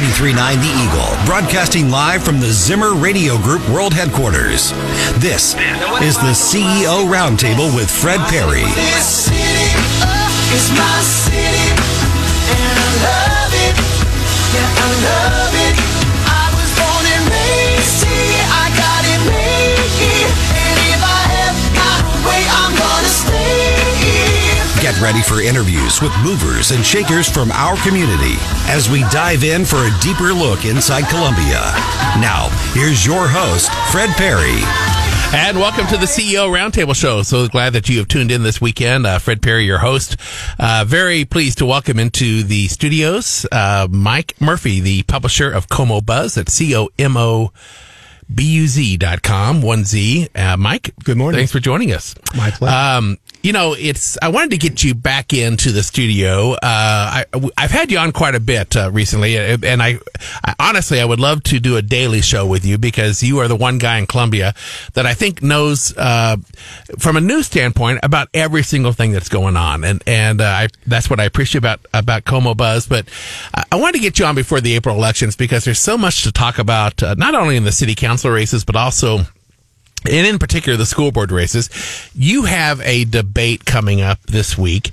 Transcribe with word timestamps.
93.9 0.00 0.34
The 0.62 0.72
Eagle, 0.82 1.26
broadcasting 1.26 1.90
live 1.90 2.22
from 2.22 2.40
the 2.40 2.50
Zimmer 2.50 2.94
Radio 2.94 3.36
Group 3.36 3.68
World 3.68 3.92
Headquarters. 3.92 4.70
This 5.20 5.54
is 6.00 6.16
the 6.16 6.32
CEO 6.32 7.04
Roundtable 7.04 7.74
with 7.76 7.90
Fred 7.90 8.20
Parry. 8.30 8.64
City 9.02 9.70
Get 24.90 25.00
ready 25.00 25.22
for 25.22 25.40
interviews 25.40 26.02
with 26.02 26.12
movers 26.24 26.72
and 26.72 26.84
shakers 26.84 27.28
from 27.28 27.52
our 27.52 27.76
community 27.86 28.34
as 28.66 28.90
we 28.90 29.02
dive 29.02 29.44
in 29.44 29.64
for 29.64 29.76
a 29.76 29.90
deeper 30.00 30.32
look 30.32 30.64
inside 30.64 31.08
Columbia. 31.08 31.60
Now, 32.18 32.48
here's 32.72 33.06
your 33.06 33.28
host, 33.28 33.70
Fred 33.92 34.10
Parry. 34.16 34.58
And 35.32 35.58
welcome 35.58 35.86
to 35.86 35.96
the 35.96 36.06
CEO 36.06 36.50
Roundtable 36.50 36.96
Show. 36.96 37.22
So 37.22 37.46
glad 37.46 37.74
that 37.74 37.88
you 37.88 37.98
have 37.98 38.08
tuned 38.08 38.32
in 38.32 38.42
this 38.42 38.60
weekend. 38.60 39.06
Uh, 39.06 39.20
Fred 39.20 39.42
Parry, 39.42 39.64
your 39.64 39.78
host. 39.78 40.16
Uh, 40.58 40.84
very 40.84 41.24
pleased 41.24 41.58
to 41.58 41.66
welcome 41.66 42.00
into 42.00 42.42
the 42.42 42.66
studios 42.66 43.46
uh, 43.52 43.86
Mike 43.88 44.40
Murphy, 44.40 44.80
the 44.80 45.04
publisher 45.04 45.48
of 45.52 45.68
Como 45.68 46.00
Buzz 46.00 46.36
at 46.36 46.48
C 46.48 46.74
O 46.74 46.88
M 46.98 47.16
O 47.16 47.52
B 48.34 48.42
U 48.54 48.66
Z 48.66 48.96
dot 48.96 49.22
com, 49.22 49.62
one 49.62 49.84
Z. 49.84 50.28
Uh, 50.34 50.56
Mike, 50.56 50.94
Good 51.04 51.16
morning. 51.16 51.38
Thanks 51.38 51.52
for 51.52 51.60
joining 51.60 51.92
us. 51.92 52.16
My 52.36 52.50
pleasure. 52.50 52.74
Um, 52.74 53.18
you 53.42 53.52
know, 53.52 53.74
it's, 53.78 54.18
I 54.20 54.28
wanted 54.28 54.50
to 54.50 54.58
get 54.58 54.84
you 54.84 54.94
back 54.94 55.32
into 55.32 55.72
the 55.72 55.82
studio. 55.82 56.52
Uh, 56.52 56.58
I, 56.62 57.24
I've 57.56 57.70
had 57.70 57.90
you 57.90 57.98
on 57.98 58.12
quite 58.12 58.34
a 58.34 58.40
bit, 58.40 58.76
uh, 58.76 58.90
recently, 58.90 59.36
and 59.36 59.82
I, 59.82 59.98
I, 60.44 60.54
honestly, 60.58 61.00
I 61.00 61.04
would 61.04 61.20
love 61.20 61.42
to 61.44 61.58
do 61.58 61.76
a 61.76 61.82
daily 61.82 62.20
show 62.20 62.46
with 62.46 62.66
you 62.66 62.76
because 62.76 63.22
you 63.22 63.38
are 63.38 63.48
the 63.48 63.56
one 63.56 63.78
guy 63.78 63.98
in 63.98 64.06
Columbia 64.06 64.54
that 64.92 65.06
I 65.06 65.14
think 65.14 65.42
knows, 65.42 65.96
uh, 65.96 66.36
from 66.98 67.16
a 67.16 67.20
news 67.20 67.46
standpoint 67.46 68.00
about 68.02 68.28
every 68.34 68.62
single 68.62 68.92
thing 68.92 69.12
that's 69.12 69.30
going 69.30 69.56
on. 69.56 69.84
And, 69.84 70.02
and, 70.06 70.40
uh, 70.40 70.44
I, 70.44 70.68
that's 70.86 71.08
what 71.08 71.20
I 71.20 71.24
appreciate 71.24 71.60
about, 71.60 71.80
about 71.94 72.24
Como 72.24 72.54
Buzz. 72.54 72.86
But 72.86 73.08
I, 73.54 73.64
I 73.72 73.76
wanted 73.76 73.94
to 73.94 74.00
get 74.00 74.18
you 74.18 74.26
on 74.26 74.34
before 74.34 74.60
the 74.60 74.74
April 74.74 74.96
elections 74.96 75.34
because 75.34 75.64
there's 75.64 75.78
so 75.78 75.96
much 75.96 76.24
to 76.24 76.32
talk 76.32 76.58
about, 76.58 77.02
uh, 77.02 77.14
not 77.14 77.34
only 77.34 77.56
in 77.56 77.64
the 77.64 77.72
city 77.72 77.94
council 77.94 78.30
races, 78.30 78.64
but 78.64 78.76
also 78.76 79.20
and 80.06 80.26
in 80.26 80.38
particular 80.38 80.76
the 80.76 80.86
school 80.86 81.12
board 81.12 81.32
races, 81.32 81.68
you 82.14 82.44
have 82.44 82.80
a 82.82 83.04
debate 83.04 83.64
coming 83.64 84.00
up 84.00 84.20
this 84.22 84.56
week, 84.56 84.92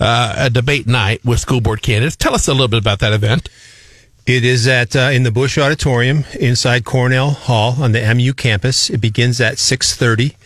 uh, 0.00 0.34
a 0.36 0.50
debate 0.50 0.86
night 0.86 1.24
with 1.24 1.40
school 1.40 1.60
board 1.60 1.82
candidates. 1.82 2.16
Tell 2.16 2.34
us 2.34 2.48
a 2.48 2.52
little 2.52 2.68
bit 2.68 2.80
about 2.80 2.98
that 3.00 3.12
event. 3.12 3.48
It 4.24 4.44
is 4.44 4.68
at 4.68 4.94
uh, 4.94 5.10
in 5.12 5.24
the 5.24 5.32
Bush 5.32 5.58
Auditorium 5.58 6.24
inside 6.38 6.84
Cornell 6.84 7.30
Hall 7.30 7.82
on 7.82 7.92
the 7.92 8.14
MU 8.14 8.32
campus. 8.32 8.88
It 8.88 9.00
begins 9.00 9.40
at 9.40 9.58
six 9.58 9.96
thirty. 9.96 10.36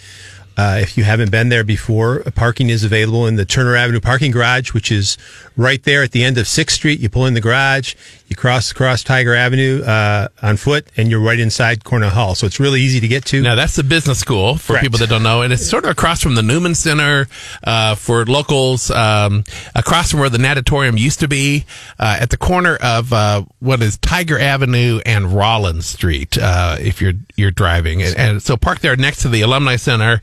Uh, 0.56 0.78
if 0.80 0.96
you 0.96 1.04
haven't 1.04 1.30
been 1.30 1.48
there 1.48 1.64
before, 1.64 2.20
parking 2.34 2.70
is 2.70 2.82
available 2.82 3.26
in 3.26 3.36
the 3.36 3.44
Turner 3.44 3.76
Avenue 3.76 4.00
parking 4.00 4.30
garage, 4.30 4.72
which 4.72 4.90
is 4.90 5.18
right 5.56 5.82
there 5.82 6.02
at 6.02 6.12
the 6.12 6.24
end 6.24 6.38
of 6.38 6.48
Sixth 6.48 6.76
Street. 6.76 7.00
You 7.00 7.08
pull 7.08 7.26
in 7.26 7.34
the 7.34 7.40
garage, 7.40 7.94
you 8.28 8.36
cross 8.36 8.70
across 8.70 9.04
Tiger 9.04 9.34
Avenue 9.34 9.82
uh, 9.82 10.28
on 10.42 10.56
foot, 10.56 10.88
and 10.96 11.10
you're 11.10 11.20
right 11.20 11.38
inside 11.38 11.84
Cornell 11.84 12.10
Hall. 12.10 12.34
So 12.34 12.46
it's 12.46 12.58
really 12.58 12.80
easy 12.80 13.00
to 13.00 13.08
get 13.08 13.24
to. 13.26 13.42
Now 13.42 13.54
that's 13.54 13.76
the 13.76 13.84
business 13.84 14.18
school 14.18 14.56
for 14.56 14.72
Correct. 14.72 14.84
people 14.84 14.98
that 14.98 15.08
don't 15.08 15.22
know, 15.22 15.42
and 15.42 15.52
it's 15.52 15.66
sort 15.68 15.84
of 15.84 15.90
across 15.90 16.22
from 16.22 16.34
the 16.34 16.42
Newman 16.42 16.74
Center 16.74 17.28
uh, 17.64 17.94
for 17.94 18.24
locals, 18.24 18.90
um, 18.90 19.44
across 19.74 20.10
from 20.10 20.20
where 20.20 20.30
the 20.30 20.38
natatorium 20.38 20.96
used 20.96 21.20
to 21.20 21.28
be, 21.28 21.64
uh, 21.98 22.18
at 22.20 22.30
the 22.30 22.36
corner 22.36 22.76
of 22.82 23.12
uh, 23.12 23.44
what 23.60 23.82
is 23.82 23.98
Tiger 23.98 24.38
Avenue 24.38 25.00
and 25.06 25.32
Rollins 25.32 25.86
Street. 25.86 26.38
Uh, 26.38 26.76
if 26.80 27.00
you're 27.00 27.14
you're 27.36 27.50
driving, 27.50 28.02
and, 28.02 28.16
and 28.16 28.42
so 28.42 28.56
park 28.56 28.80
there 28.80 28.96
next 28.96 29.22
to 29.22 29.28
the 29.28 29.42
Alumni 29.42 29.76
Center, 29.76 30.22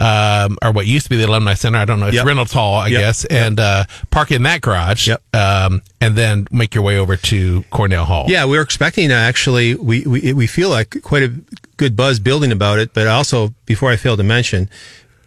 um, 0.00 0.58
or 0.62 0.72
what 0.72 0.86
used 0.86 1.06
to 1.06 1.10
be 1.10 1.16
the 1.16 1.26
Alumni 1.26 1.54
Center. 1.54 1.78
I 1.78 1.84
don't 1.84 2.00
know. 2.00 2.06
It's 2.06 2.16
Yep. 2.16 2.26
Reynolds 2.26 2.52
Hall, 2.52 2.74
I 2.76 2.88
Yep. 2.88 3.00
guess, 3.00 3.24
and 3.26 3.60
uh, 3.60 3.84
park 4.10 4.30
in 4.32 4.42
that 4.44 4.60
garage, 4.60 5.08
Yep. 5.08 5.22
um, 5.34 5.82
and 6.00 6.16
then 6.16 6.46
make 6.50 6.74
your 6.74 6.84
way 6.84 6.98
over 6.98 7.16
to 7.16 7.64
Cornell 7.70 8.04
Hall. 8.04 8.26
Yeah, 8.28 8.44
we're 8.44 8.62
expecting 8.62 9.10
uh, 9.10 9.14
actually. 9.14 9.74
We, 9.74 10.02
we 10.02 10.32
we 10.32 10.46
feel 10.46 10.68
like 10.70 11.00
quite 11.02 11.22
a 11.22 11.32
good 11.76 11.96
buzz 11.96 12.18
building 12.20 12.52
about 12.52 12.78
it. 12.78 12.94
But 12.94 13.06
also, 13.06 13.54
before 13.66 13.90
I 13.90 13.96
fail 13.96 14.16
to 14.16 14.22
mention, 14.22 14.68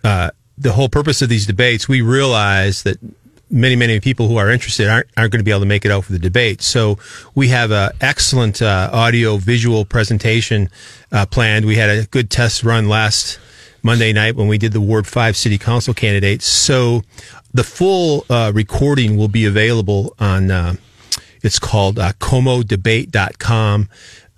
uh, 0.04 0.32
the 0.58 0.72
whole 0.74 0.90
purpose 0.90 1.22
of 1.22 1.30
these 1.30 1.46
debates, 1.46 1.88
we 1.88 2.02
realize 2.02 2.84
that 2.84 2.98
many 3.50 3.76
many 3.78 3.98
people 4.02 4.28
who 4.28 4.36
are 4.38 4.50
interested 4.52 4.90
aren't 4.90 5.08
aren't 5.16 5.32
going 5.32 5.40
to 5.40 5.44
be 5.44 5.52
able 5.52 5.62
to 5.62 5.66
make 5.66 5.86
it 5.86 5.92
out 5.92 6.04
for 6.06 6.12
the 6.12 6.20
debate. 6.20 6.62
So 6.62 6.98
we 7.36 7.48
have 7.50 7.72
an 7.72 7.92
excellent 8.02 8.62
uh, 8.62 8.90
audio 8.92 9.38
visual 9.38 9.86
presentation 9.86 10.70
uh, 11.12 11.26
planned. 11.26 11.66
We 11.66 11.76
had 11.76 11.90
a 11.90 12.06
good 12.08 12.30
test 12.30 12.64
run 12.64 12.90
last 12.90 13.40
Monday 13.88 14.12
night 14.12 14.36
when 14.36 14.50
we 14.50 14.58
did 14.58 14.74
the 14.74 14.82
Ward 14.82 15.08
Five 15.08 15.38
City 15.38 15.58
Council 15.58 15.94
candidates. 15.94 16.46
So 16.46 17.04
the 17.54 17.64
full 17.64 18.26
uh, 18.30 18.52
recording 18.54 19.16
will 19.16 19.30
be 19.30 19.46
available 19.46 20.14
on. 20.20 20.52
Uh, 20.52 20.74
it's 21.42 21.58
called 21.58 21.98
uh, 21.98 22.12
comodebate.com. 22.20 23.88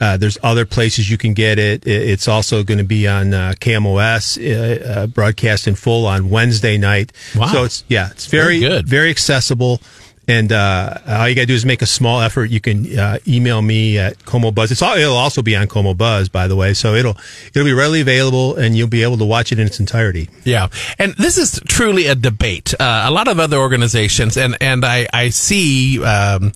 Uh, 0.02 0.18
there's 0.18 0.38
other 0.44 0.66
places 0.66 1.10
you 1.10 1.18
can 1.18 1.34
get 1.34 1.58
it. 1.58 1.86
It's 1.88 2.28
also 2.28 2.64
going 2.64 2.78
to 2.78 2.84
be 2.84 3.08
on 3.08 3.34
uh, 3.34 3.54
KMOS, 3.60 4.38
uh, 4.38 4.86
uh, 4.86 5.08
broadcast 5.08 5.68
in 5.68 5.74
full 5.76 6.06
on 6.06 6.30
Wednesday 6.30 6.78
night. 6.78 7.12
Wow. 7.36 7.48
So 7.48 7.64
it's, 7.64 7.84
yeah, 7.90 8.12
it's 8.12 8.28
very, 8.28 8.60
Very 8.60 8.76
good. 8.78 8.88
very 8.88 9.10
accessible. 9.10 9.82
And 10.30 10.52
uh, 10.52 10.94
all 11.08 11.28
you 11.28 11.34
got 11.34 11.42
to 11.42 11.48
do 11.48 11.56
is 11.56 11.66
make 11.66 11.82
a 11.82 11.88
small 11.88 12.22
effort. 12.22 12.52
You 12.52 12.62
can 12.62 12.98
uh, 12.98 13.18
email 13.28 13.64
me 13.64 13.98
at 13.98 14.24
Como 14.26 14.52
Buzz. 14.52 14.72
It's 14.72 14.84
all, 14.84 14.96
it'll 14.96 15.18
also 15.18 15.42
be 15.42 15.56
on 15.56 15.66
Como 15.68 15.96
Buzz, 15.96 16.30
by 16.30 16.48
the 16.48 16.56
way. 16.56 16.76
So 16.76 16.94
it'll 16.94 17.18
it'll 17.48 17.66
be 17.66 17.74
readily 17.74 18.02
available, 18.02 18.56
and 18.56 18.78
you'll 18.78 18.88
be 18.88 19.02
able 19.02 19.18
to 19.18 19.26
watch 19.26 19.52
it 19.52 19.58
in 19.58 19.66
its 19.66 19.80
entirety. 19.80 20.30
Yeah, 20.44 20.68
and 21.00 21.16
this 21.16 21.40
is 21.40 21.60
truly 21.68 22.06
a 22.06 22.14
debate. 22.14 22.76
Uh, 22.80 23.06
a 23.08 23.12
lot 23.12 23.28
of 23.28 23.40
other 23.40 23.58
organizations, 23.58 24.38
and 24.38 24.56
and 24.62 24.86
I 24.86 25.08
I 25.12 25.30
see. 25.30 26.04
Um, 26.04 26.54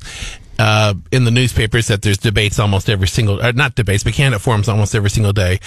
uh, 0.60 0.94
in 1.12 1.26
the 1.26 1.32
newspapers 1.32 1.88
that 1.88 2.04
there's 2.04 2.20
debates 2.20 2.60
almost 2.60 2.88
every 2.88 3.08
single, 3.08 3.42
uh, 3.42 3.52
not 3.54 3.74
debates, 3.74 4.04
but 4.04 4.14
candidate 4.14 4.40
forums 4.40 4.70
almost 4.70 4.94
every 4.94 5.10
single 5.10 5.34
day. 5.34 5.60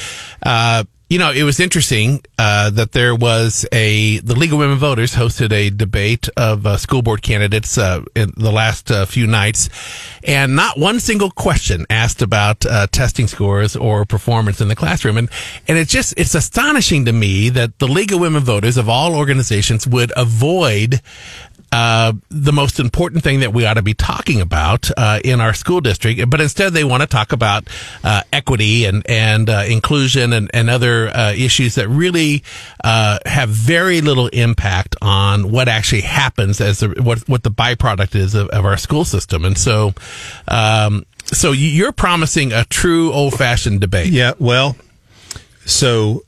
Uh, 0.45 0.85
you 1.09 1.21
know, 1.21 1.31
it 1.31 1.45
was 1.45 1.61
interesting, 1.61 2.21
uh, 2.37 2.69
that 2.71 2.91
there 2.91 3.15
was 3.15 3.65
a, 3.71 4.19
the 4.19 4.35
League 4.35 4.53
of 4.53 4.59
Women 4.59 4.79
Voters 4.79 5.15
hosted 5.15 5.53
a 5.53 5.71
debate 5.71 6.29
of, 6.37 6.67
uh, 6.67 6.77
school 6.77 7.01
board 7.01 7.23
candidates, 7.23 7.79
uh, 7.79 8.03
in 8.17 8.33
the 8.37 8.51
last, 8.51 8.91
uh, 8.91 9.07
few 9.07 9.25
nights. 9.25 9.69
And 10.25 10.57
not 10.57 10.79
one 10.81 10.99
single 10.99 11.31
question 11.31 11.87
asked 11.89 12.23
about, 12.23 12.67
uh, 12.67 12.89
testing 12.89 13.29
scores 13.29 13.77
or 13.77 14.05
performance 14.05 14.61
in 14.61 14.67
the 14.67 14.75
classroom. 14.75 15.17
And, 15.17 15.31
and 15.69 15.79
it's 15.79 15.93
just, 15.93 16.13
it's 16.17 16.35
astonishing 16.35 17.05
to 17.05 17.13
me 17.13 17.51
that 17.51 17.79
the 17.79 17.87
League 17.87 18.13
of 18.13 18.19
Women 18.19 18.43
Voters 18.43 18.77
of 18.77 18.89
all 18.89 19.15
organizations 19.15 19.87
would 19.87 20.13
avoid, 20.17 21.01
uh, 21.73 22.13
the 22.31 22.53
most 22.53 22.79
important 22.79 23.23
thing 23.23 23.41
that 23.41 23.53
we 23.53 23.67
ought 23.67 23.75
to 23.75 23.83
be 23.83 23.95
talking 23.95 24.41
about 24.41 24.91
uh, 24.97 25.21
in 25.25 25.41
our 25.41 25.55
school 25.55 25.81
district, 25.81 26.29
but 26.31 26.41
instead 26.41 26.73
they 26.73 26.85
want 26.85 27.03
to 27.03 27.07
talk 27.07 27.33
about 27.33 27.69
uh, 28.05 28.23
equity 28.33 28.85
and 28.85 29.09
and 29.09 29.51
uh, 29.51 29.65
inclusion 29.69 30.33
and 30.33 30.51
and 30.55 30.71
other 30.71 31.09
uh, 31.09 31.33
issues 31.33 31.75
that 31.75 31.89
really 31.89 32.43
uh, 32.85 33.19
have 33.27 33.49
very 33.49 34.01
little 34.01 34.29
impact 34.29 34.97
on 35.03 35.51
what 35.51 35.69
actually 35.69 36.03
happens 36.03 36.61
as 36.61 36.81
the, 36.81 36.89
what 37.03 37.29
what 37.29 37.43
the 37.43 37.51
byproduct 37.51 38.15
is 38.15 38.35
of, 38.35 38.49
of 38.49 38.65
our 38.65 38.77
school 38.77 39.05
system. 39.05 39.45
And 39.45 39.59
so, 39.59 39.95
um, 40.49 41.05
so 41.27 41.53
you're 41.53 41.93
promising 41.93 42.53
a 42.53 42.65
true 42.65 43.13
old 43.13 43.35
fashioned 43.35 43.81
debate. 43.81 44.13
Yeah, 44.13 44.33
well, 44.39 44.77
so 45.65 46.26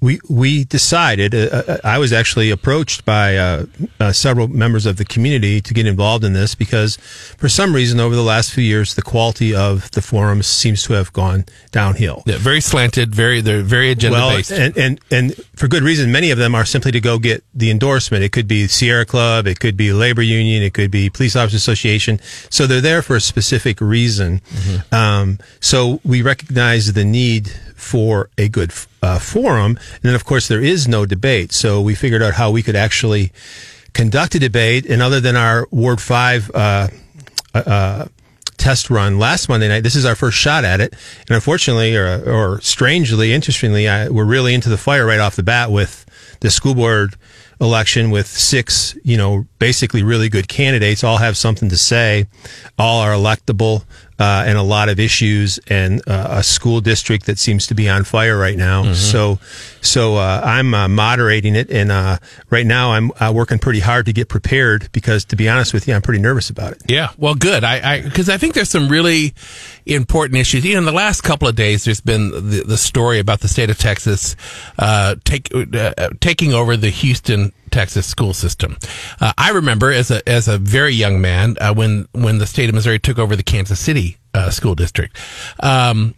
we 0.00 0.18
we 0.28 0.64
decided. 0.64 1.34
Uh, 1.34 1.62
uh, 1.68 1.76
I 1.84 1.98
was 1.98 2.12
actually 2.12 2.50
approached 2.50 3.04
by 3.04 3.36
uh, 3.36 3.66
uh, 3.98 4.12
several 4.12 4.48
members 4.48 4.86
of 4.86 4.96
the 4.96 5.04
community 5.04 5.60
to 5.60 5.74
get 5.74 5.86
involved 5.86 6.24
in 6.24 6.32
this 6.32 6.54
because, 6.54 6.96
for 7.36 7.48
some 7.48 7.74
reason, 7.74 8.00
over 8.00 8.14
the 8.14 8.22
last 8.22 8.52
few 8.52 8.64
years, 8.64 8.94
the 8.94 9.02
quality 9.02 9.54
of 9.54 9.90
the 9.90 10.00
forums 10.02 10.46
seems 10.46 10.82
to 10.84 10.94
have 10.94 11.12
gone 11.12 11.44
downhill. 11.70 12.22
Yeah, 12.26 12.38
very 12.38 12.60
slanted, 12.60 13.14
very 13.14 13.40
they're 13.40 13.62
very 13.62 13.90
agenda 13.90 14.18
Well, 14.18 14.36
based. 14.36 14.50
and, 14.52 14.76
and 14.78 15.00
and 15.10 15.34
for 15.54 15.68
good 15.68 15.82
reason. 15.82 16.10
Many 16.10 16.30
of 16.30 16.38
them 16.38 16.54
are 16.54 16.64
simply 16.64 16.92
to 16.92 17.00
go 17.00 17.18
get 17.18 17.44
the 17.54 17.70
endorsement. 17.70 18.24
It 18.24 18.32
could 18.32 18.48
be 18.48 18.66
Sierra 18.68 19.04
Club, 19.04 19.46
it 19.46 19.60
could 19.60 19.76
be 19.76 19.92
labor 19.92 20.22
union, 20.22 20.62
it 20.62 20.72
could 20.72 20.90
be 20.90 21.10
police 21.10 21.36
officers 21.36 21.60
association. 21.60 22.20
So 22.48 22.66
they're 22.66 22.80
there 22.80 23.02
for 23.02 23.16
a 23.16 23.20
specific 23.20 23.80
reason. 23.80 24.40
Um, 24.92 25.38
so 25.60 26.00
we 26.04 26.22
recognize 26.22 26.92
the 26.94 27.04
need 27.04 27.52
for 27.80 28.30
a 28.38 28.48
good 28.48 28.72
uh, 29.02 29.18
forum, 29.18 29.78
and 29.94 30.02
then 30.02 30.14
of 30.14 30.24
course 30.24 30.48
there 30.48 30.62
is 30.62 30.86
no 30.86 31.06
debate. 31.06 31.52
So 31.52 31.80
we 31.80 31.94
figured 31.94 32.22
out 32.22 32.34
how 32.34 32.50
we 32.50 32.62
could 32.62 32.76
actually 32.76 33.32
conduct 33.92 34.34
a 34.34 34.38
debate, 34.38 34.86
and 34.86 35.02
other 35.02 35.20
than 35.20 35.36
our 35.36 35.66
Ward 35.70 36.00
Five. 36.00 36.50
Uh, 36.54 36.88
uh, 37.54 38.06
test 38.56 38.90
run 38.90 39.18
last 39.18 39.48
Monday 39.48 39.68
night. 39.68 39.82
This 39.82 39.96
is 39.96 40.04
our 40.04 40.14
first 40.14 40.36
shot 40.36 40.64
at 40.64 40.80
it, 40.80 40.92
and 41.26 41.34
unfortunately, 41.34 41.96
or, 41.96 42.22
or 42.30 42.60
strangely, 42.60 43.32
interestingly, 43.32 43.88
I, 43.88 44.10
we're 44.10 44.26
really 44.26 44.52
into 44.52 44.68
the 44.68 44.76
fire 44.76 45.06
right 45.06 45.18
off 45.18 45.34
the 45.34 45.42
bat 45.42 45.70
with 45.70 46.04
the 46.40 46.50
school 46.50 46.74
board 46.74 47.16
election 47.60 48.10
with 48.10 48.26
six, 48.26 48.96
you 49.04 49.16
know, 49.16 49.46
basically 49.58 50.02
really 50.02 50.28
good 50.28 50.48
candidates. 50.48 51.04
All 51.04 51.18
have 51.18 51.36
something 51.36 51.68
to 51.68 51.76
say. 51.76 52.26
All 52.78 53.00
are 53.00 53.12
electable. 53.12 53.84
Uh, 54.20 54.44
and 54.46 54.58
a 54.58 54.62
lot 54.62 54.90
of 54.90 55.00
issues, 55.00 55.58
and 55.68 56.02
uh, 56.06 56.26
a 56.30 56.42
school 56.42 56.82
district 56.82 57.24
that 57.24 57.38
seems 57.38 57.66
to 57.68 57.74
be 57.74 57.88
on 57.88 58.04
fire 58.04 58.38
right 58.38 58.58
now. 58.58 58.92
So, 58.92 59.38
so 59.80 60.16
uh, 60.16 60.42
I'm 60.44 60.74
uh, 60.74 60.88
moderating 60.88 61.56
it, 61.56 61.70
and 61.70 61.90
uh, 61.90 62.18
right 62.50 62.66
now 62.66 62.92
I'm 62.92 63.10
uh, 63.18 63.32
working 63.34 63.58
pretty 63.58 63.80
hard 63.80 64.04
to 64.06 64.12
get 64.12 64.28
prepared 64.28 64.92
because, 64.92 65.24
to 65.26 65.36
be 65.36 65.48
honest 65.48 65.72
with 65.72 65.88
you, 65.88 65.94
I'm 65.94 66.02
pretty 66.02 66.20
nervous 66.20 66.50
about 66.50 66.72
it. 66.72 66.82
Yeah, 66.86 67.12
well, 67.16 67.34
good. 67.34 67.64
I, 67.64 67.94
I, 67.94 68.00
because 68.02 68.28
I 68.28 68.36
think 68.36 68.52
there's 68.52 68.68
some 68.68 68.88
really 68.88 69.32
important 69.86 70.38
issues. 70.38 70.64
You 70.64 70.74
know, 70.74 70.78
in 70.80 70.84
the 70.84 70.92
last 70.92 71.22
couple 71.22 71.48
of 71.48 71.56
days, 71.56 71.84
there's 71.84 72.00
been 72.00 72.30
the, 72.30 72.64
the 72.66 72.76
story 72.76 73.18
about 73.18 73.40
the 73.40 73.48
state 73.48 73.70
of 73.70 73.78
Texas, 73.78 74.36
uh, 74.78 75.16
take, 75.24 75.48
uh, 75.54 76.10
taking 76.20 76.52
over 76.52 76.76
the 76.76 76.90
Houston, 76.90 77.52
Texas 77.70 78.06
school 78.06 78.34
system. 78.34 78.76
Uh, 79.20 79.32
I 79.38 79.50
remember 79.50 79.92
as 79.92 80.10
a, 80.10 80.28
as 80.28 80.48
a 80.48 80.58
very 80.58 80.94
young 80.94 81.20
man, 81.20 81.56
uh, 81.60 81.72
when, 81.72 82.08
when 82.12 82.38
the 82.38 82.46
state 82.46 82.68
of 82.68 82.74
Missouri 82.74 82.98
took 82.98 83.18
over 83.18 83.36
the 83.36 83.42
Kansas 83.42 83.78
City, 83.78 84.18
uh, 84.34 84.50
school 84.50 84.74
district. 84.74 85.16
Um, 85.60 86.14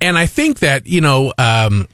and 0.00 0.18
I 0.18 0.26
think 0.26 0.58
that, 0.58 0.86
you 0.86 1.00
know, 1.00 1.32
um, 1.38 1.88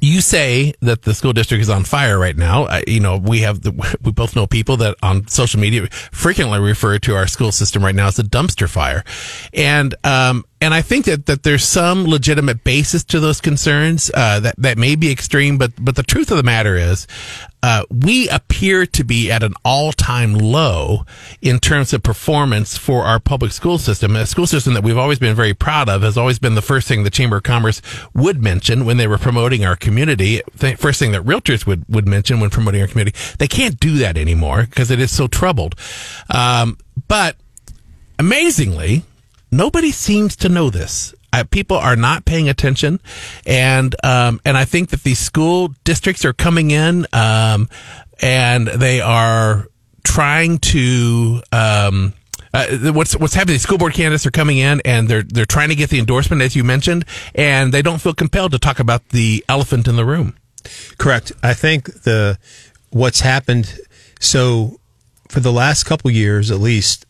you 0.00 0.20
say 0.20 0.72
that 0.80 1.02
the 1.02 1.14
school 1.14 1.32
district 1.32 1.62
is 1.62 1.70
on 1.70 1.84
fire 1.84 2.18
right 2.18 2.36
now. 2.36 2.68
You 2.86 3.00
know, 3.00 3.18
we 3.18 3.40
have 3.40 3.62
the, 3.62 3.96
we 4.02 4.12
both 4.12 4.34
know 4.34 4.46
people 4.46 4.76
that 4.78 4.96
on 5.02 5.28
social 5.28 5.60
media 5.60 5.88
frequently 5.90 6.58
refer 6.58 6.98
to 7.00 7.14
our 7.14 7.26
school 7.26 7.52
system 7.52 7.84
right 7.84 7.94
now 7.94 8.08
as 8.08 8.18
a 8.18 8.22
dumpster 8.22 8.68
fire. 8.68 9.04
And, 9.52 9.94
um, 10.04 10.44
and 10.60 10.74
I 10.74 10.82
think 10.82 11.06
that, 11.06 11.26
that 11.26 11.42
there's 11.42 11.64
some 11.64 12.04
legitimate 12.04 12.64
basis 12.64 13.04
to 13.04 13.20
those 13.20 13.40
concerns, 13.40 14.10
uh, 14.14 14.40
that, 14.40 14.54
that 14.58 14.78
may 14.78 14.94
be 14.94 15.10
extreme, 15.10 15.56
but, 15.58 15.72
but 15.78 15.96
the 15.96 16.02
truth 16.02 16.30
of 16.30 16.36
the 16.36 16.42
matter 16.42 16.76
is, 16.76 17.06
uh, 17.62 17.84
we 17.90 18.28
appear 18.28 18.86
to 18.86 19.04
be 19.04 19.30
at 19.30 19.42
an 19.42 19.54
all-time 19.64 20.34
low 20.34 21.04
in 21.42 21.58
terms 21.58 21.92
of 21.92 22.02
performance 22.02 22.78
for 22.78 23.04
our 23.04 23.20
public 23.20 23.52
school 23.52 23.78
system. 23.78 24.16
A 24.16 24.26
school 24.26 24.46
system 24.46 24.74
that 24.74 24.82
we've 24.82 24.96
always 24.96 25.18
been 25.18 25.36
very 25.36 25.52
proud 25.54 25.88
of 25.88 26.02
has 26.02 26.16
always 26.16 26.38
been 26.38 26.54
the 26.54 26.62
first 26.62 26.88
thing 26.88 27.02
the 27.02 27.10
Chamber 27.10 27.36
of 27.36 27.42
Commerce 27.42 27.82
would 28.14 28.42
mention 28.42 28.86
when 28.86 28.96
they 28.96 29.06
were 29.06 29.18
promoting 29.18 29.64
our 29.64 29.76
community. 29.76 30.40
The 30.54 30.74
first 30.76 30.98
thing 30.98 31.12
that 31.12 31.22
realtors 31.22 31.66
would, 31.66 31.84
would 31.88 32.08
mention 32.08 32.40
when 32.40 32.50
promoting 32.50 32.80
our 32.80 32.88
community. 32.88 33.16
They 33.38 33.48
can't 33.48 33.78
do 33.78 33.98
that 33.98 34.16
anymore 34.16 34.66
because 34.68 34.90
it 34.90 35.00
is 35.00 35.14
so 35.14 35.26
troubled. 35.26 35.74
Um, 36.30 36.78
but 37.08 37.36
amazingly, 38.18 39.04
nobody 39.50 39.90
seems 39.90 40.36
to 40.36 40.48
know 40.48 40.70
this. 40.70 41.14
Uh, 41.32 41.44
people 41.50 41.76
are 41.76 41.96
not 41.96 42.24
paying 42.24 42.48
attention, 42.48 43.00
and 43.46 43.94
um, 44.04 44.40
and 44.44 44.56
I 44.56 44.64
think 44.64 44.90
that 44.90 45.02
these 45.02 45.18
school 45.18 45.74
districts 45.84 46.24
are 46.24 46.32
coming 46.32 46.70
in, 46.70 47.06
um, 47.12 47.68
and 48.20 48.66
they 48.66 49.00
are 49.00 49.68
trying 50.04 50.58
to. 50.58 51.42
Um, 51.52 52.14
uh, 52.52 52.66
what's 52.92 53.16
what's 53.16 53.34
happening? 53.34 53.58
School 53.58 53.78
board 53.78 53.94
candidates 53.94 54.26
are 54.26 54.32
coming 54.32 54.58
in, 54.58 54.80
and 54.84 55.08
they're 55.08 55.22
they're 55.22 55.44
trying 55.44 55.68
to 55.68 55.76
get 55.76 55.90
the 55.90 56.00
endorsement, 56.00 56.42
as 56.42 56.56
you 56.56 56.64
mentioned, 56.64 57.04
and 57.34 57.72
they 57.72 57.82
don't 57.82 58.00
feel 58.00 58.14
compelled 58.14 58.50
to 58.52 58.58
talk 58.58 58.80
about 58.80 59.10
the 59.10 59.44
elephant 59.48 59.86
in 59.86 59.94
the 59.94 60.04
room. 60.04 60.36
Correct. 60.98 61.30
I 61.42 61.54
think 61.54 62.02
the 62.02 62.38
what's 62.90 63.20
happened. 63.20 63.78
So, 64.18 64.80
for 65.28 65.40
the 65.40 65.52
last 65.52 65.84
couple 65.84 66.10
years, 66.10 66.50
at 66.50 66.58
least, 66.58 67.06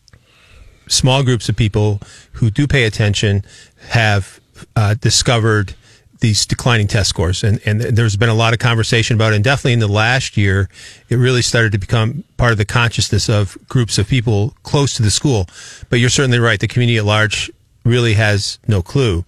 small 0.87 1.23
groups 1.23 1.49
of 1.49 1.55
people 1.55 1.99
who 2.33 2.49
do 2.49 2.67
pay 2.67 2.83
attention 2.83 3.43
have 3.89 4.39
uh, 4.75 4.95
discovered 4.95 5.75
these 6.19 6.45
declining 6.45 6.87
test 6.87 7.09
scores, 7.09 7.43
and 7.43 7.59
and 7.65 7.81
there's 7.81 8.15
been 8.15 8.29
a 8.29 8.35
lot 8.35 8.53
of 8.53 8.59
conversation 8.59 9.15
about 9.15 9.33
it. 9.33 9.37
And 9.37 9.43
definitely 9.43 9.73
in 9.73 9.79
the 9.79 9.87
last 9.87 10.37
year, 10.37 10.69
it 11.09 11.15
really 11.15 11.41
started 11.41 11.71
to 11.71 11.79
become 11.79 12.23
part 12.37 12.51
of 12.51 12.57
the 12.57 12.65
consciousness 12.65 13.27
of 13.27 13.57
groups 13.67 13.97
of 13.97 14.07
people 14.07 14.53
close 14.63 14.93
to 14.95 15.01
the 15.01 15.11
school. 15.11 15.47
But 15.89 15.99
you're 15.99 16.09
certainly 16.09 16.39
right; 16.39 16.59
the 16.59 16.67
community 16.67 16.97
at 16.97 17.05
large 17.05 17.51
really 17.83 18.13
has 18.13 18.59
no 18.67 18.81
clue. 18.83 19.23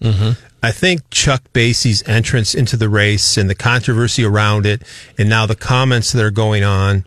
I 0.62 0.70
think 0.70 1.02
Chuck 1.10 1.42
Basye's 1.52 2.02
entrance 2.06 2.54
into 2.54 2.76
the 2.76 2.88
race 2.88 3.36
and 3.36 3.50
the 3.50 3.54
controversy 3.54 4.24
around 4.24 4.64
it, 4.64 4.82
and 5.18 5.28
now 5.28 5.44
the 5.44 5.56
comments 5.56 6.12
that 6.12 6.24
are 6.24 6.30
going 6.30 6.64
on, 6.64 7.04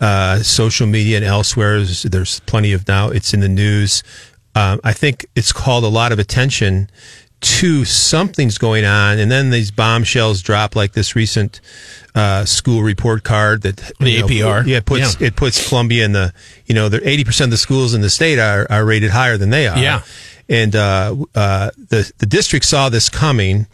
uh, 0.00 0.42
social 0.42 0.86
media 0.86 1.16
and 1.16 1.24
elsewhere. 1.24 1.82
There's 1.82 2.40
plenty 2.40 2.72
of 2.72 2.86
now. 2.86 3.08
It's 3.08 3.34
in 3.34 3.40
the 3.40 3.48
news. 3.48 4.02
Um, 4.54 4.80
I 4.82 4.92
think 4.92 5.26
it's 5.36 5.52
called 5.52 5.84
a 5.84 5.88
lot 5.88 6.12
of 6.12 6.18
attention 6.18 6.90
to 7.40 7.84
something's 7.86 8.58
going 8.58 8.84
on, 8.84 9.18
and 9.18 9.30
then 9.30 9.50
these 9.50 9.70
bombshells 9.70 10.42
drop, 10.42 10.76
like 10.76 10.92
this 10.92 11.16
recent 11.16 11.60
uh, 12.14 12.44
school 12.44 12.82
report 12.82 13.22
card 13.24 13.62
that 13.62 13.76
The 13.98 14.20
know, 14.20 14.26
APR. 14.26 14.66
Yeah, 14.66 14.78
it 14.78 14.84
puts 14.84 15.18
Yeah. 15.20 15.28
it 15.28 15.36
puts 15.36 15.68
Columbia 15.68 16.04
in 16.04 16.12
the 16.12 16.34
you 16.66 16.74
know, 16.74 16.88
the 16.88 17.06
eighty 17.08 17.24
percent 17.24 17.46
of 17.48 17.52
the 17.52 17.56
schools 17.56 17.94
in 17.94 18.00
the 18.02 18.10
state 18.10 18.38
are 18.38 18.66
are 18.70 18.84
rated 18.84 19.10
higher 19.10 19.36
than 19.38 19.50
they 19.50 19.66
are. 19.68 19.78
Yeah. 19.78 20.02
and 20.48 20.74
uh, 20.76 21.16
uh, 21.34 21.70
the 21.88 22.10
the 22.18 22.26
district 22.26 22.64
saw 22.66 22.88
this 22.88 23.08
coming. 23.08 23.66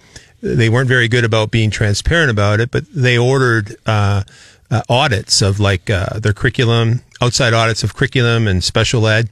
They 0.43 0.69
weren't 0.69 0.89
very 0.89 1.09
good 1.09 1.25
about 1.25 1.51
being 1.51 1.71
transparent 1.71 2.31
about 2.31 2.61
it, 2.61 2.71
but 2.71 2.85
they 2.95 3.17
ordered 3.19 3.75
uh, 3.87 4.23
uh, 4.71 4.83
audits 4.89 5.43
of 5.43 5.59
like 5.59 5.89
uh, 5.91 6.21
their 6.21 6.35
curriculum, 6.35 7.01
outside 7.21 7.53
audits 7.55 7.83
of 7.83 7.97
curriculum 7.97 8.47
and 8.47 8.63
special 8.63 9.09
ed. 9.09 9.29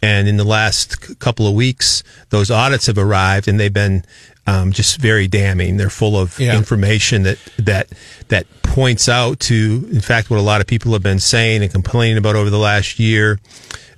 And 0.00 0.28
in 0.28 0.36
the 0.36 0.44
last 0.44 1.18
couple 1.18 1.46
of 1.48 1.54
weeks, 1.54 2.04
those 2.30 2.50
audits 2.50 2.86
have 2.86 2.98
arrived, 2.98 3.48
and 3.48 3.58
they've 3.58 3.72
been 3.72 4.04
um, 4.46 4.72
just 4.72 5.00
very 5.00 5.26
damning. 5.26 5.76
They're 5.76 5.90
full 5.90 6.16
of 6.18 6.38
Yeah. 6.38 6.56
information 6.56 7.24
that 7.24 7.38
that 7.58 7.88
that 8.28 8.46
points 8.62 9.08
out 9.08 9.40
to, 9.40 9.88
in 9.92 10.00
fact, 10.00 10.30
what 10.30 10.38
a 10.38 10.42
lot 10.42 10.60
of 10.60 10.66
people 10.66 10.92
have 10.92 11.02
been 11.02 11.18
saying 11.20 11.62
and 11.62 11.70
complaining 11.72 12.16
about 12.16 12.36
over 12.36 12.48
the 12.50 12.58
last 12.58 12.98
year. 12.98 13.38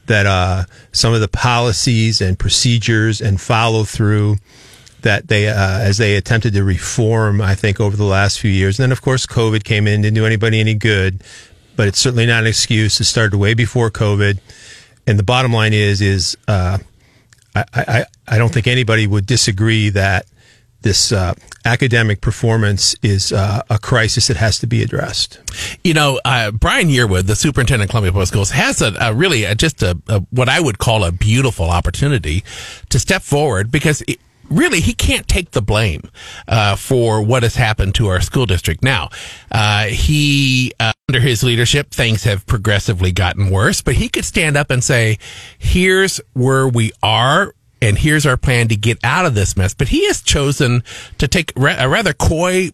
That 0.07 0.27
uh, 0.27 0.65
some 0.91 1.13
of 1.15 1.21
the 1.21 1.29
policies 1.29 2.21
and 2.21 2.37
procedures 2.37 3.21
and 3.21 3.41
follow 3.41 3.85
through 3.85 4.39
that 5.03 5.29
they, 5.29 5.49
uh, 5.49 5.55
as 5.79 5.99
they 5.99 6.17
attempted 6.17 6.53
to 6.55 6.65
reform, 6.65 7.41
I 7.41 7.55
think 7.55 7.79
over 7.81 7.97
the 7.97 8.05
last 8.05 8.41
few 8.41 8.51
years. 8.51 8.79
And 8.79 8.85
then, 8.85 8.93
of 8.93 9.03
course, 9.03 9.25
COVID 9.27 9.63
came 9.63 9.87
in, 9.87 10.03
didn't 10.03 10.17
do 10.17 10.27
anybody 10.27 10.59
any 10.59 10.75
good. 10.75 11.23
But 11.77 11.87
it's 11.89 11.99
certainly 12.01 12.27
not 12.27 12.41
an 12.43 12.49
excuse. 12.49 13.01
It 13.01 13.05
started 13.05 13.37
way 13.39 13.55
before 13.55 13.91
COVID. 13.91 14.39
And 15.07 15.19
the 15.19 15.23
bottom 15.25 15.53
line 15.53 15.73
is, 15.73 16.01
is 16.01 16.37
uh, 16.49 16.79
I, 17.55 17.65
I, 17.75 18.05
I 18.29 18.39
don't 18.39 18.53
think 18.53 18.67
anybody 18.67 19.07
would 19.07 19.27
disagree 19.27 19.89
that 19.91 20.27
this 20.83 21.13
uh, 21.13 21.35
academic 21.65 22.21
performance 22.21 22.97
is 23.03 23.33
uh, 23.33 23.63
a 23.69 23.79
crisis 23.79 24.29
that 24.29 24.37
has 24.37 24.59
to 24.61 24.67
be 24.67 24.83
addressed. 24.83 25.39
You 25.85 25.95
know, 25.95 26.21
uh, 26.25 26.51
Brian 26.53 26.89
Yearwood, 26.89 27.27
the 27.27 27.37
superintendent 27.37 27.89
of 27.89 27.91
Columbia 27.91 28.13
Public 28.13 28.29
Schools, 28.29 28.51
has 28.51 28.81
a, 28.81 28.95
a 29.01 29.13
really 29.13 29.45
a, 29.45 29.55
just 29.55 29.83
a, 29.83 30.01
a 30.09 30.21
what 30.31 30.49
I 30.49 30.61
would 30.61 30.79
call 30.79 31.05
a 31.05 31.13
beautiful 31.13 31.67
opportunity 31.71 32.45
to 32.89 32.99
step 32.99 33.23
forward 33.23 33.71
because. 33.71 34.03
It, 34.03 34.19
Really, 34.49 34.81
he 34.81 34.95
can't 34.95 35.29
take 35.29 35.53
the 35.53 35.63
blame 35.63 36.11
uh, 36.49 36.75
for 36.75 37.23
what 37.23 37.45
has 37.45 37.55
happened 37.55 37.95
to 37.95 38.09
our 38.09 38.21
school 38.21 38.47
district. 38.47 38.83
Now, 38.83 39.11
uh, 39.53 39.85
he 39.85 40.73
uh, 40.81 40.93
under 41.11 41.21
his 41.21 41.43
leadership, 41.43 41.91
things 41.91 42.23
have 42.23 42.47
progressively 42.47 43.11
gotten 43.11 43.51
worse. 43.51 43.83
But 43.83 43.97
he 43.97 44.09
could 44.09 44.25
stand 44.25 44.57
up 44.57 44.71
and 44.71 44.83
say, 44.83 45.19
"Here's 45.59 46.21
where 46.35 46.69
we 46.69 46.93
are 47.03 47.53
and 47.83 47.99
here's 47.99 48.27
our 48.27 48.37
plan 48.37 48.69
to 48.69 48.77
get 48.77 48.99
out 49.03 49.27
of 49.27 49.35
this 49.35 49.57
mess. 49.57 49.75
But 49.75 49.89
he 49.89 50.07
has 50.07 50.21
chosen 50.21 50.85
to 51.19 51.27
take 51.27 51.53
a 51.57 51.89
rather 51.89 52.13
coy 52.13 52.71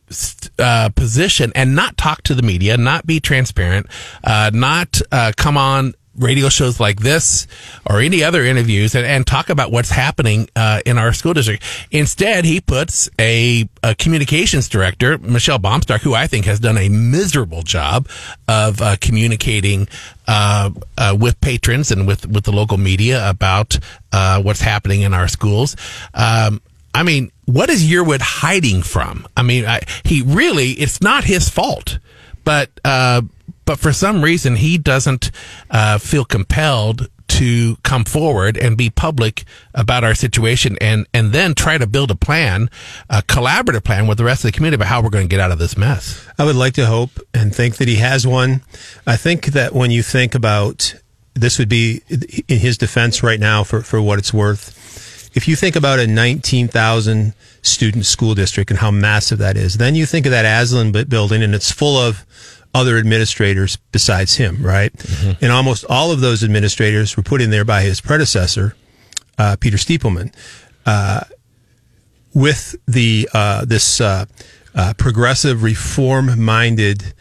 uh, 0.59 0.91
position 0.91 1.53
and 1.55 1.75
not 1.75 1.97
talk 1.97 2.23
to 2.25 2.35
the 2.35 2.43
media, 2.43 2.77
not 2.77 3.07
be 3.07 3.21
transparent, 3.21 3.87
uh, 4.25 4.51
not 4.53 5.01
uh, 5.13 5.33
come 5.37 5.57
on 5.57 5.95
radio 6.19 6.49
shows 6.49 6.81
like 6.81 7.01
this 7.01 7.47
or 7.89 8.01
any 8.01 8.23
other 8.23 8.45
interviews 8.45 8.95
and, 8.95 9.07
and 9.07 9.27
talk 9.27 9.51
about 9.51 9.71
what's 9.71 9.91
happening 9.91 10.49
uh, 10.57 10.81
in 10.87 10.99
our 10.99 11.13
school 11.13 11.35
district. 11.35 11.63
Instead, 11.91 12.45
he 12.45 12.61
puts 12.61 13.09
a, 13.19 13.69
a 13.83 13.95
communications 13.95 14.69
director, 14.69 15.19
Michelle 15.19 15.59
Baumstark, 15.59 16.01
who 16.01 16.15
I 16.15 16.27
think 16.27 16.47
has 16.47 16.61
done 16.61 16.79
a 16.79 16.89
miserable 16.89 17.63
job 17.63 18.09
of 18.49 18.81
uh, 18.81 18.97
communicating 19.01 19.89
uh, 20.27 20.71
uh, 20.99 21.17
with 21.19 21.41
patrons 21.41 21.91
and 21.91 22.07
with, 22.07 22.27
with 22.27 22.45
the 22.45 22.53
local 22.53 22.79
media 22.79 23.29
about 23.29 23.79
uh, 24.13 24.43
what's 24.43 24.61
happening 24.61 25.03
in 25.03 25.15
our 25.15 25.29
schools. 25.29 25.77
Um, 26.15 26.61
I 26.95 27.03
mean, 27.03 27.31
what 27.45 27.69
is 27.69 27.85
Yearwood 27.85 28.21
hiding 28.21 28.83
from? 28.83 29.27
I 29.37 29.43
mean, 29.43 29.67
I, 29.67 29.81
he 30.05 30.23
really, 30.23 30.71
it's 30.71 31.01
not 31.01 31.25
his 31.25 31.49
fault, 31.49 31.99
but, 32.43 32.71
uh, 32.85 33.23
but 33.67 33.79
for 33.79 33.93
some 33.93 34.23
reason 34.23 34.57
he 34.57 34.79
doesn't, 34.79 35.31
uh, 35.71 35.99
feel 35.99 36.25
compelled 36.25 37.09
to 37.29 37.77
come 37.83 38.05
forward 38.05 38.57
and 38.57 38.77
be 38.77 38.89
public 38.89 39.45
about 39.75 40.05
our 40.05 40.15
situation 40.15 40.79
and, 40.81 41.07
and 41.13 41.33
then 41.33 41.55
try 41.55 41.77
to 41.77 41.87
build 41.87 42.11
a 42.11 42.15
plan, 42.15 42.71
a 43.11 43.23
collaborative 43.23 43.85
plan 43.85 44.07
with 44.07 44.17
the 44.17 44.25
rest 44.25 44.45
of 44.45 44.49
the 44.49 44.57
community 44.57 44.77
about 44.77 44.89
how 44.89 45.03
we're 45.03 45.11
going 45.11 45.29
to 45.29 45.31
get 45.31 45.41
out 45.41 45.51
of 45.51 45.59
this 45.59 45.77
mess. 45.77 46.27
I 46.39 46.45
would 46.45 46.57
like 46.57 46.75
to 46.75 46.87
hope 46.87 47.11
and 47.35 47.55
think 47.55 47.77
that 47.77 47.89
he 47.89 47.97
has 47.97 48.27
one. 48.27 48.63
I 49.07 49.17
think 49.17 49.47
that 49.47 49.75
when 49.75 49.91
you 49.91 50.03
think 50.03 50.35
about 50.35 50.95
this, 51.35 51.59
would 51.59 51.69
be 51.69 52.01
in 52.49 52.59
his 52.59 52.79
defense 52.79 53.23
right 53.23 53.41
now 53.41 53.65
for, 53.65 53.83
for 53.83 54.01
what 54.01 54.19
it's 54.19 54.33
worth. 54.33 55.31
If 55.35 55.47
you 55.47 55.57
think 55.57 55.77
about 55.77 55.99
a 55.99 56.07
19,000 56.07 57.35
student 57.61 58.07
school 58.07 58.35
district 58.35 58.71
and 58.71 58.81
how 58.81 58.91
massive 58.91 59.39
that 59.39 59.59
is, 59.59 59.77
then 59.77 59.95
you 59.95 60.07
think 60.07 60.25
of 60.25 60.33
that 60.33 60.47
Aslin 60.47 61.09
building 61.09 61.43
and 61.43 61.55
it's 61.55 61.71
full 61.71 61.99
of 61.99 62.25
other 62.77 62.99
administrators 62.99 63.79
besides 63.91 64.37
him, 64.37 64.63
right? 64.63 64.93
And 65.41 65.51
almost 65.51 65.85
all 65.89 66.13
of 66.13 66.21
those 66.21 66.45
administrators 66.45 67.17
were 67.17 67.23
put 67.23 67.41
in 67.41 67.51
there 67.51 67.65
by 67.65 67.81
his 67.83 68.01
predecessor 68.01 68.75
uh, 69.39 69.57
Peter 69.61 69.77
Stiepleman, 69.79 70.33
uh, 70.87 71.21
with 72.35 72.77
the 72.87 73.29
uh, 73.33 73.65
this 73.65 74.01
uh, 74.01 74.25
uh, 74.75 74.93
progressive, 74.99 75.63
reform-minded 75.63 77.15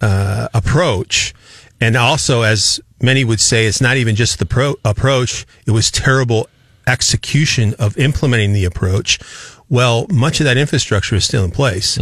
uh, 0.00 0.48
approach, 0.54 1.34
and 1.80 1.96
also, 1.96 2.42
as 2.42 2.80
many 3.02 3.24
would 3.24 3.40
say, 3.40 3.66
it's 3.66 3.80
not 3.80 3.96
even 3.96 4.14
just 4.16 4.38
the 4.38 4.46
pro- 4.46 4.76
approach; 4.84 5.46
it 5.66 5.72
was 5.72 5.90
terrible 5.90 6.48
execution 6.86 7.74
of 7.78 7.96
implementing 7.98 8.52
the 8.52 8.64
approach. 8.64 9.18
Well, 9.68 10.06
much 10.10 10.40
of 10.40 10.44
that 10.44 10.56
infrastructure 10.56 11.14
is 11.16 11.24
still 11.24 11.44
in 11.44 11.50
place. 11.52 11.98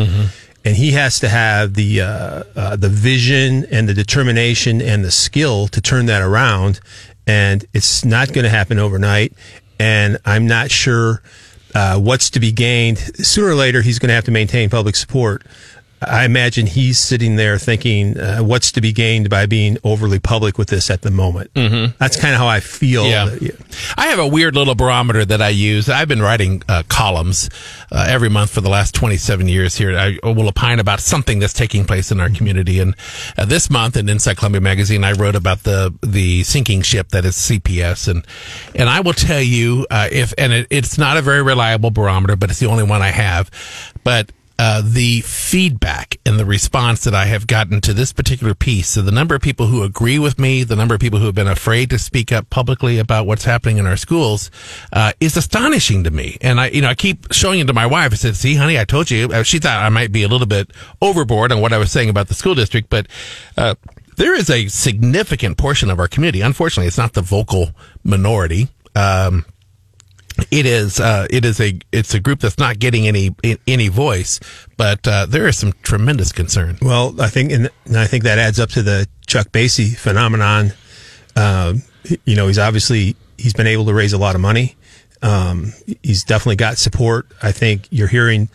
And 0.65 0.77
he 0.77 0.93
has 0.93 1.21
to 1.21 1.29
have 1.29 1.75
the 1.75 2.03
uh, 2.03 2.45
uh, 2.55 2.77
the 2.77 2.89
vision 2.89 3.65
and 3.71 3.89
the 3.89 3.95
determination 3.95 4.83
and 4.83 5.05
the 5.05 5.11
skill 5.11 5.69
to 5.69 5.81
turn 5.81 6.07
that 6.07 6.21
around, 6.21 6.81
and 7.27 7.65
it's 7.73 8.05
not 8.05 8.33
going 8.33 8.45
to 8.45 8.51
happen 8.51 8.79
overnight. 8.79 9.33
And 9.79 10.19
I'm 10.25 10.47
not 10.47 10.71
sure 10.71 11.23
uh, 11.75 11.99
what's 11.99 12.31
to 12.31 12.41
be 12.41 12.53
gained. 12.53 12.99
Sooner 12.99 13.49
or 13.49 13.55
later, 13.55 13.83
he's 13.83 13.99
going 13.99 14.09
to 14.09 14.15
have 14.15 14.25
to 14.25 14.31
maintain 14.31 14.69
public 14.69 14.97
support. 14.97 15.45
I 16.01 16.25
imagine 16.25 16.67
he's 16.67 16.99
sitting 16.99 17.37
there 17.37 17.59
thinking, 17.59 18.19
uh, 18.19 18.39
what's 18.41 18.71
to 18.73 18.81
be 18.81 18.93
gained 18.93 19.29
by 19.29 19.47
being 19.47 19.79
overly 19.83 20.19
public 20.19 20.57
with 20.57 20.69
this 20.69 20.91
at 20.91 21.03
the 21.03 21.11
moment. 21.11 21.53
Mm-hmm. 21.55 21.97
That's 21.99 22.19
kind 22.21 22.35
of 22.35 22.41
how 22.41 22.47
I 22.47 22.61
feel. 22.61 23.07
Yeah. 23.07 23.37
I 23.97 24.09
have 24.09 24.19
a 24.19 24.27
weird 24.27 24.55
little 24.55 24.75
barometer 24.75 25.25
that 25.25 25.43
I 25.43 25.49
use. 25.49 25.89
I've 25.89 26.09
been 26.09 26.23
writing 26.23 26.63
uh, 26.69 26.85
columns 26.89 27.51
uh, 27.91 28.07
every 28.09 28.29
month 28.29 28.51
for 28.51 28.61
the 28.61 28.69
last 28.69 28.95
27 28.95 29.49
years 29.49 29.77
here. 29.77 29.97
I 29.97 30.19
will 30.23 30.49
opine 30.49 30.79
about 30.79 31.01
something 31.01 31.41
that's 31.41 31.53
taking 31.53 31.85
place 31.85 32.13
in 32.13 32.21
our 32.21 32.31
community. 32.31 32.79
And 32.79 32.95
uh, 33.37 33.45
this 33.45 33.69
month 33.69 33.97
in 33.97 34.09
Inside 34.09 34.37
Columbia 34.37 34.61
Magazine, 34.61 35.03
I 35.03 35.13
wrote 35.13 35.35
about 35.35 35.65
the, 35.65 35.93
the 36.03 36.45
sinking 36.45 36.83
ship 36.83 37.09
that 37.09 37.25
is 37.25 37.35
CPS. 37.35 38.09
And, 38.09 38.25
and 38.75 38.89
I 38.89 39.01
will 39.01 39.15
tell 39.15 39.43
you, 39.43 39.87
uh, 39.91 40.09
if, 40.13 40.33
and 40.39 40.53
it, 40.53 40.67
it's 40.71 40.97
not 40.97 41.17
a 41.17 41.23
very 41.23 41.43
reliable 41.43 41.91
barometer, 41.91 42.37
but 42.37 42.51
it's 42.51 42.61
the 42.61 42.67
only 42.67 42.85
one 42.85 43.03
I 43.03 43.11
have. 43.11 43.51
But 44.05 44.31
uh, 44.59 44.83
the 44.85 45.21
feedback 45.21 46.19
and 46.27 46.39
the 46.39 46.45
response 46.45 47.05
that 47.05 47.15
I 47.15 47.27
have 47.27 47.47
gotten 47.47 47.81
to 47.83 47.93
this 47.93 48.13
particular 48.13 48.55
piece, 48.55 48.89
so 48.89 49.03
the 49.03 49.13
number 49.13 49.35
of 49.35 49.41
people 49.41 49.69
who 49.69 49.85
agree 49.85 50.19
with 50.19 50.39
me, 50.39 50.65
the 50.65 50.75
number 50.75 50.95
of 50.95 51.01
people 51.01 51.21
who 51.21 51.27
have 51.27 51.35
been 51.35 51.47
afraid 51.47 51.91
to 51.91 51.99
speak 51.99 52.33
up 52.33 52.51
publicly 52.51 52.99
about 52.99 53.27
what's 53.27 53.45
happening 53.45 53.79
in 53.79 53.87
our 53.87 53.97
schools, 53.97 54.51
uh, 54.93 55.13
is 55.21 55.37
astonishing 55.37 56.03
to 56.05 56.11
me. 56.11 56.39
And 56.41 56.61
I, 56.61 56.69
you 56.69 56.83
know, 56.83 56.89
I 56.89 56.95
keep 56.95 57.33
showing 57.33 57.61
it 57.61 57.67
to 57.69 57.73
my 57.73 57.87
wife. 57.87 58.13
I 58.13 58.17
said, 58.17 58.37
"See, 58.37 58.57
honey, 58.57 58.79
I 58.79 58.85
told 58.85 59.11
you." 59.11 59.29
Uh, 59.29 59.45
She 59.45 59.59
thought 59.61 59.81
I 59.81 59.89
might 59.91 60.11
be 60.11 60.25
a 60.25 60.29
little 60.29 60.47
bit 60.47 60.73
overboard 61.01 61.53
on 61.53 61.61
what 61.61 61.73
I 61.73 61.79
was 61.79 61.93
saying 61.93 62.09
about 62.09 62.29
the 62.29 62.35
school 62.35 62.55
district, 62.55 62.91
but. 62.91 63.07
Uh, 63.57 63.75
there 64.17 64.35
is 64.35 64.51
a 64.51 64.67
significant 64.67 65.57
portion 65.59 65.91
of 65.91 66.01
our 66.01 66.09
community. 66.09 66.41
Unfortunately, 66.41 66.89
it's 66.89 66.99
not 66.99 67.13
the 67.13 67.23
vocal 67.23 67.71
minority. 68.03 68.67
Um, 68.97 69.45
it 70.51 70.67
is 70.67 71.01
uh, 71.01 71.27
it 71.31 71.45
is 71.45 71.61
a 71.61 71.79
it's 71.93 72.15
a 72.15 72.21
group 72.21 72.41
that's 72.41 72.59
not 72.59 72.79
getting 72.79 73.07
any 73.07 73.35
any 73.67 73.89
voice, 73.89 74.41
but 74.77 75.07
uh, 75.07 75.27
there 75.27 75.47
is 75.47 75.59
some 75.59 75.73
tremendous 75.83 76.33
concern. 76.33 76.79
Well, 76.81 77.21
I 77.21 77.29
think, 77.29 77.53
and 77.53 77.71
I 77.97 78.07
think 78.07 78.25
that 78.25 78.39
adds 78.39 78.61
up 78.61 78.71
to 78.71 78.83
the 78.83 79.07
Chuck 79.27 79.49
Basye 79.49 79.97
phenomenon. 79.97 80.73
Um, 81.37 81.83
you 82.25 82.37
know, 82.37 82.47
he's 82.47 82.59
obviously 82.59 83.17
he's 83.37 83.53
been 83.53 83.67
able 83.67 83.87
to 83.87 83.95
raise 83.95 84.13
a 84.13 84.19
lot 84.19 84.35
of 84.35 84.41
money. 84.41 84.77
Um, 85.23 85.73
he's 86.03 86.25
definitely 86.25 86.57
got 86.57 86.79
support. 86.79 87.27
I 87.43 87.53
think 87.53 87.89
you're 87.91 88.09
hearing 88.09 88.49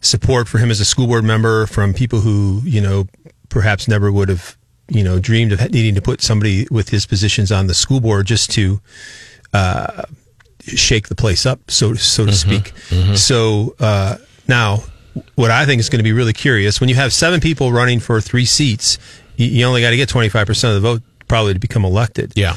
support 0.00 0.48
for 0.48 0.58
him 0.58 0.70
as 0.70 0.80
a 0.80 0.84
school 0.84 1.06
board 1.06 1.24
member 1.24 1.66
from 1.66 1.94
people 1.94 2.20
who 2.20 2.60
you 2.64 2.80
know 2.80 3.06
perhaps 3.48 3.88
never 3.88 4.12
would 4.12 4.28
have 4.28 4.56
you 4.88 5.02
know 5.02 5.18
dreamed 5.18 5.52
of 5.52 5.60
needing 5.70 5.94
to 5.94 6.02
put 6.02 6.20
somebody 6.20 6.66
with 6.70 6.90
his 6.90 7.06
positions 7.06 7.50
on 7.50 7.68
the 7.68 7.74
school 7.74 8.00
board 8.00 8.26
just 8.26 8.50
to 8.50 8.80
uh, 9.54 10.02
shake 10.66 11.08
the 11.08 11.14
place 11.14 11.44
up, 11.46 11.70
so 11.70 11.94
so 11.94 12.26
to 12.26 12.32
speak. 12.32 12.72
So 13.16 13.74
uh, 13.80 14.16
now, 14.48 14.84
what 15.34 15.50
I 15.50 15.66
think 15.66 15.80
is 15.80 15.88
going 15.88 15.98
to 15.98 16.04
be 16.04 16.12
really 16.12 16.32
curious 16.32 16.80
when 16.80 16.88
you 16.88 16.94
have 16.96 17.12
seven 17.12 17.40
people 17.40 17.72
running 17.72 18.00
for 18.00 18.20
three 18.20 18.44
seats, 18.44 18.98
you, 19.36 19.46
you 19.46 19.64
only 19.64 19.80
got 19.80 19.90
to 19.90 19.96
get 19.96 20.08
twenty 20.08 20.28
five 20.28 20.46
percent 20.46 20.76
of 20.76 20.82
the 20.82 20.88
vote 20.88 21.02
probably 21.28 21.54
to 21.54 21.60
become 21.60 21.84
elected. 21.84 22.32
Yeah, 22.36 22.56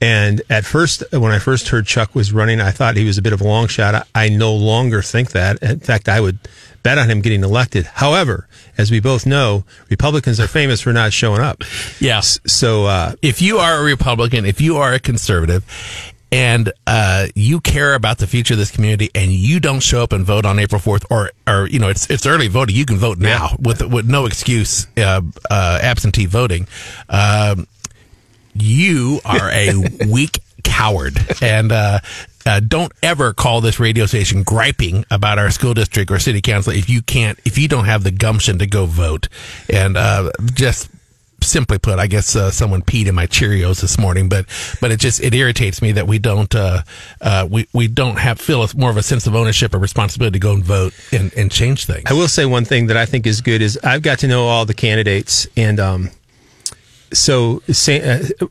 And 0.00 0.42
at 0.50 0.64
first, 0.64 1.04
when 1.12 1.30
I 1.30 1.38
first 1.38 1.68
heard 1.68 1.86
Chuck 1.86 2.14
was 2.14 2.32
running, 2.32 2.60
I 2.60 2.70
thought 2.72 2.96
he 2.96 3.04
was 3.04 3.18
a 3.18 3.22
bit 3.22 3.32
of 3.32 3.40
a 3.40 3.44
long 3.44 3.68
shot. 3.68 3.94
I, 3.94 4.04
I 4.26 4.28
no 4.30 4.52
longer 4.54 5.00
think 5.02 5.30
that. 5.32 5.62
In 5.62 5.78
fact, 5.80 6.08
I 6.08 6.20
would 6.20 6.38
bet 6.82 6.98
on 6.98 7.08
him 7.10 7.20
getting 7.20 7.44
elected. 7.44 7.84
However, 7.86 8.48
as 8.78 8.90
we 8.90 8.98
both 9.00 9.26
know, 9.26 9.64
Republicans 9.90 10.40
are 10.40 10.48
famous 10.48 10.80
for 10.80 10.92
not 10.92 11.12
showing 11.12 11.40
up. 11.40 11.62
yeah. 12.00 12.18
S- 12.18 12.40
So, 12.46 12.86
uh, 12.86 13.14
If 13.22 13.42
you 13.42 13.58
are 13.58 13.80
a 13.80 13.84
Republican, 13.84 14.44
if 14.46 14.60
you 14.60 14.76
are 14.78 14.92
a 14.94 14.98
conservative, 14.98 15.62
and 16.32 16.72
uh, 16.86 17.26
you 17.34 17.60
care 17.60 17.94
about 17.94 18.18
the 18.18 18.26
future 18.26 18.54
of 18.54 18.58
this 18.58 18.70
community, 18.70 19.10
and 19.14 19.32
you 19.32 19.60
don't 19.60 19.80
show 19.80 20.02
up 20.02 20.12
and 20.12 20.24
vote 20.24 20.44
on 20.46 20.58
April 20.58 20.80
fourth, 20.80 21.04
or 21.10 21.30
or 21.46 21.68
you 21.68 21.78
know 21.78 21.88
it's 21.88 22.08
it's 22.10 22.26
early 22.26 22.48
voting, 22.48 22.76
you 22.76 22.86
can 22.86 22.96
vote 22.96 23.18
now 23.18 23.56
with 23.58 23.82
with 23.82 24.08
no 24.08 24.26
excuse, 24.26 24.86
uh, 24.96 25.22
uh, 25.50 25.78
absentee 25.82 26.26
voting. 26.26 26.66
Um, 27.08 27.66
you 28.54 29.20
are 29.24 29.50
a 29.50 29.72
weak 30.08 30.38
coward, 30.62 31.18
and 31.42 31.72
uh, 31.72 31.98
uh, 32.46 32.60
don't 32.60 32.92
ever 33.02 33.32
call 33.32 33.60
this 33.60 33.80
radio 33.80 34.06
station 34.06 34.42
griping 34.42 35.04
about 35.10 35.38
our 35.38 35.50
school 35.50 35.74
district 35.74 36.10
or 36.10 36.18
city 36.18 36.40
council 36.40 36.72
if 36.72 36.88
you 36.88 37.02
can't, 37.02 37.38
if 37.44 37.58
you 37.58 37.68
don't 37.68 37.84
have 37.84 38.04
the 38.04 38.10
gumption 38.10 38.58
to 38.58 38.66
go 38.66 38.86
vote. 38.86 39.28
And 39.68 39.96
uh, 39.96 40.30
just 40.54 40.90
simply 41.42 41.78
put, 41.78 41.98
I 41.98 42.06
guess 42.06 42.36
uh, 42.36 42.50
someone 42.50 42.82
peed 42.82 43.06
in 43.06 43.14
my 43.14 43.26
Cheerios 43.26 43.80
this 43.80 43.98
morning, 43.98 44.28
but 44.28 44.46
but 44.80 44.90
it 44.90 45.00
just 45.00 45.22
it 45.22 45.34
irritates 45.34 45.82
me 45.82 45.92
that 45.92 46.06
we 46.06 46.18
don't 46.18 46.54
uh, 46.54 46.82
uh, 47.20 47.46
we 47.50 47.66
we 47.72 47.88
don't 47.88 48.18
have 48.18 48.40
feel 48.40 48.66
more 48.76 48.90
of 48.90 48.96
a 48.96 49.02
sense 49.02 49.26
of 49.26 49.34
ownership 49.34 49.74
or 49.74 49.78
responsibility 49.78 50.38
to 50.38 50.38
go 50.38 50.52
and 50.54 50.64
vote 50.64 50.92
and, 51.12 51.32
and 51.36 51.50
change 51.50 51.86
things. 51.86 52.04
I 52.06 52.14
will 52.14 52.28
say 52.28 52.46
one 52.46 52.64
thing 52.64 52.86
that 52.88 52.96
I 52.96 53.06
think 53.06 53.26
is 53.26 53.40
good 53.40 53.62
is 53.62 53.78
I've 53.82 54.02
got 54.02 54.18
to 54.20 54.28
know 54.28 54.46
all 54.46 54.64
the 54.64 54.74
candidates, 54.74 55.46
and 55.56 55.80
um, 55.80 56.10
so 57.12 57.62
say, 57.68 58.00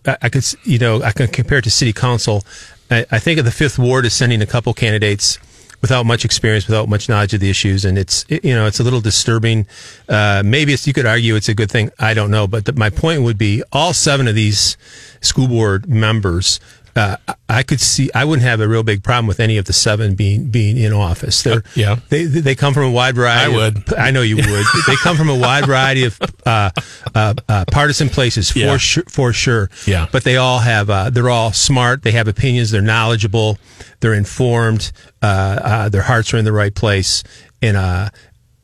uh, 0.06 0.16
I 0.22 0.30
could, 0.30 0.46
you 0.64 0.80
know, 0.80 1.02
I 1.02 1.12
can 1.12 1.28
compare 1.28 1.60
it 1.60 1.64
to 1.64 1.72
city 1.72 1.94
council. 1.94 2.44
I, 2.92 3.06
I 3.12 3.20
think 3.20 3.40
of 3.40 3.46
the 3.46 3.52
fifth 3.52 3.80
ward 3.80 4.06
is 4.06 4.14
sending 4.14 4.42
a 4.42 4.46
couple 4.46 4.74
candidates 4.74 5.38
without 5.82 6.06
much 6.06 6.26
experience, 6.26 6.68
without 6.68 6.90
much 6.90 7.08
knowledge 7.10 7.34
of 7.34 7.40
the 7.40 7.50
issues, 7.50 7.86
and 7.86 7.98
it's 7.98 8.26
you 8.30 8.54
know 8.54 8.66
it's 8.66 8.80
a 8.80 8.84
little 8.84 9.02
disturbing. 9.02 9.66
Uh, 10.08 10.42
maybe 10.46 10.76
you 10.84 10.94
could 10.94 11.06
argue 11.06 11.36
it's 11.36 11.50
a 11.50 11.54
good 11.54 11.72
thing. 11.72 11.90
I 12.00 12.14
don't 12.14 12.32
know, 12.32 12.48
but 12.48 12.66
the, 12.66 12.74
my 12.74 12.90
point 12.90 13.22
would 13.24 13.38
be 13.38 13.64
all 13.72 13.94
seven 13.94 14.28
of 14.28 14.36
these 14.36 14.78
school 15.22 15.48
board 15.48 15.88
members. 15.90 16.60
Uh, 16.96 17.16
I- 17.48 17.64
could 17.64 17.80
see. 17.82 18.10
I 18.16 18.26
wouldn't 18.26 18.48
have 18.48 18.62
a 18.62 18.68
real 18.68 18.84
big 18.84 19.04
problem 19.04 19.28
with 19.28 19.40
any 19.40 19.58
of 19.58 19.66
the 19.66 19.74
seven 19.74 20.16
being 20.16 20.46
being 20.50 20.78
in 20.78 20.92
office. 20.94 21.44
They're, 21.44 21.64
yeah. 21.76 21.98
they 22.10 22.24
they 22.26 22.56
come 22.56 22.74
from 22.74 22.84
a 22.84 22.92
wide 22.92 23.16
variety. 23.16 23.54
I 23.54 23.66
of- 23.68 23.76
would. 23.76 23.94
I 23.94 24.12
know 24.12 24.22
you 24.22 24.38
would. 24.38 24.46
they 24.88 24.96
come 25.04 25.16
from 25.18 25.30
a 25.30 25.38
wide 25.38 25.66
variety 25.66 26.06
of 26.06 26.18
uh, 26.46 26.70
uh, 27.14 27.34
uh, 27.48 27.66
partisan 27.72 28.10
places 28.10 28.52
for 28.52 28.60
Yeah. 28.60 28.78
sure. 28.78 29.04
For 29.08 29.34
sure. 29.34 29.70
Yeah. 29.86 30.08
But 30.12 30.24
they 30.24 30.38
all 30.38 30.60
have. 30.60 30.90
Uh, 30.90 31.10
they're 31.10 31.30
all 31.30 31.52
smart. 31.54 32.04
They 32.04 32.12
have 32.12 32.28
opinions. 32.28 32.72
They're 32.72 32.82
knowledgeable. 32.82 33.58
They're 34.00 34.14
informed. 34.14 34.92
Uh, 35.22 35.26
uh, 35.64 35.90
their 35.90 36.02
hearts 36.04 36.34
are 36.34 36.38
in 36.38 36.46
the 36.46 36.54
right 36.54 36.74
place. 36.74 37.24
And 37.62 37.76
uh, 37.78 38.10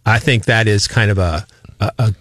I 0.05 0.19
think 0.19 0.45
that 0.45 0.67
is 0.67 0.87
kind 0.87 1.11
of 1.11 1.17
a. 1.17 1.45
A, 1.79 2.15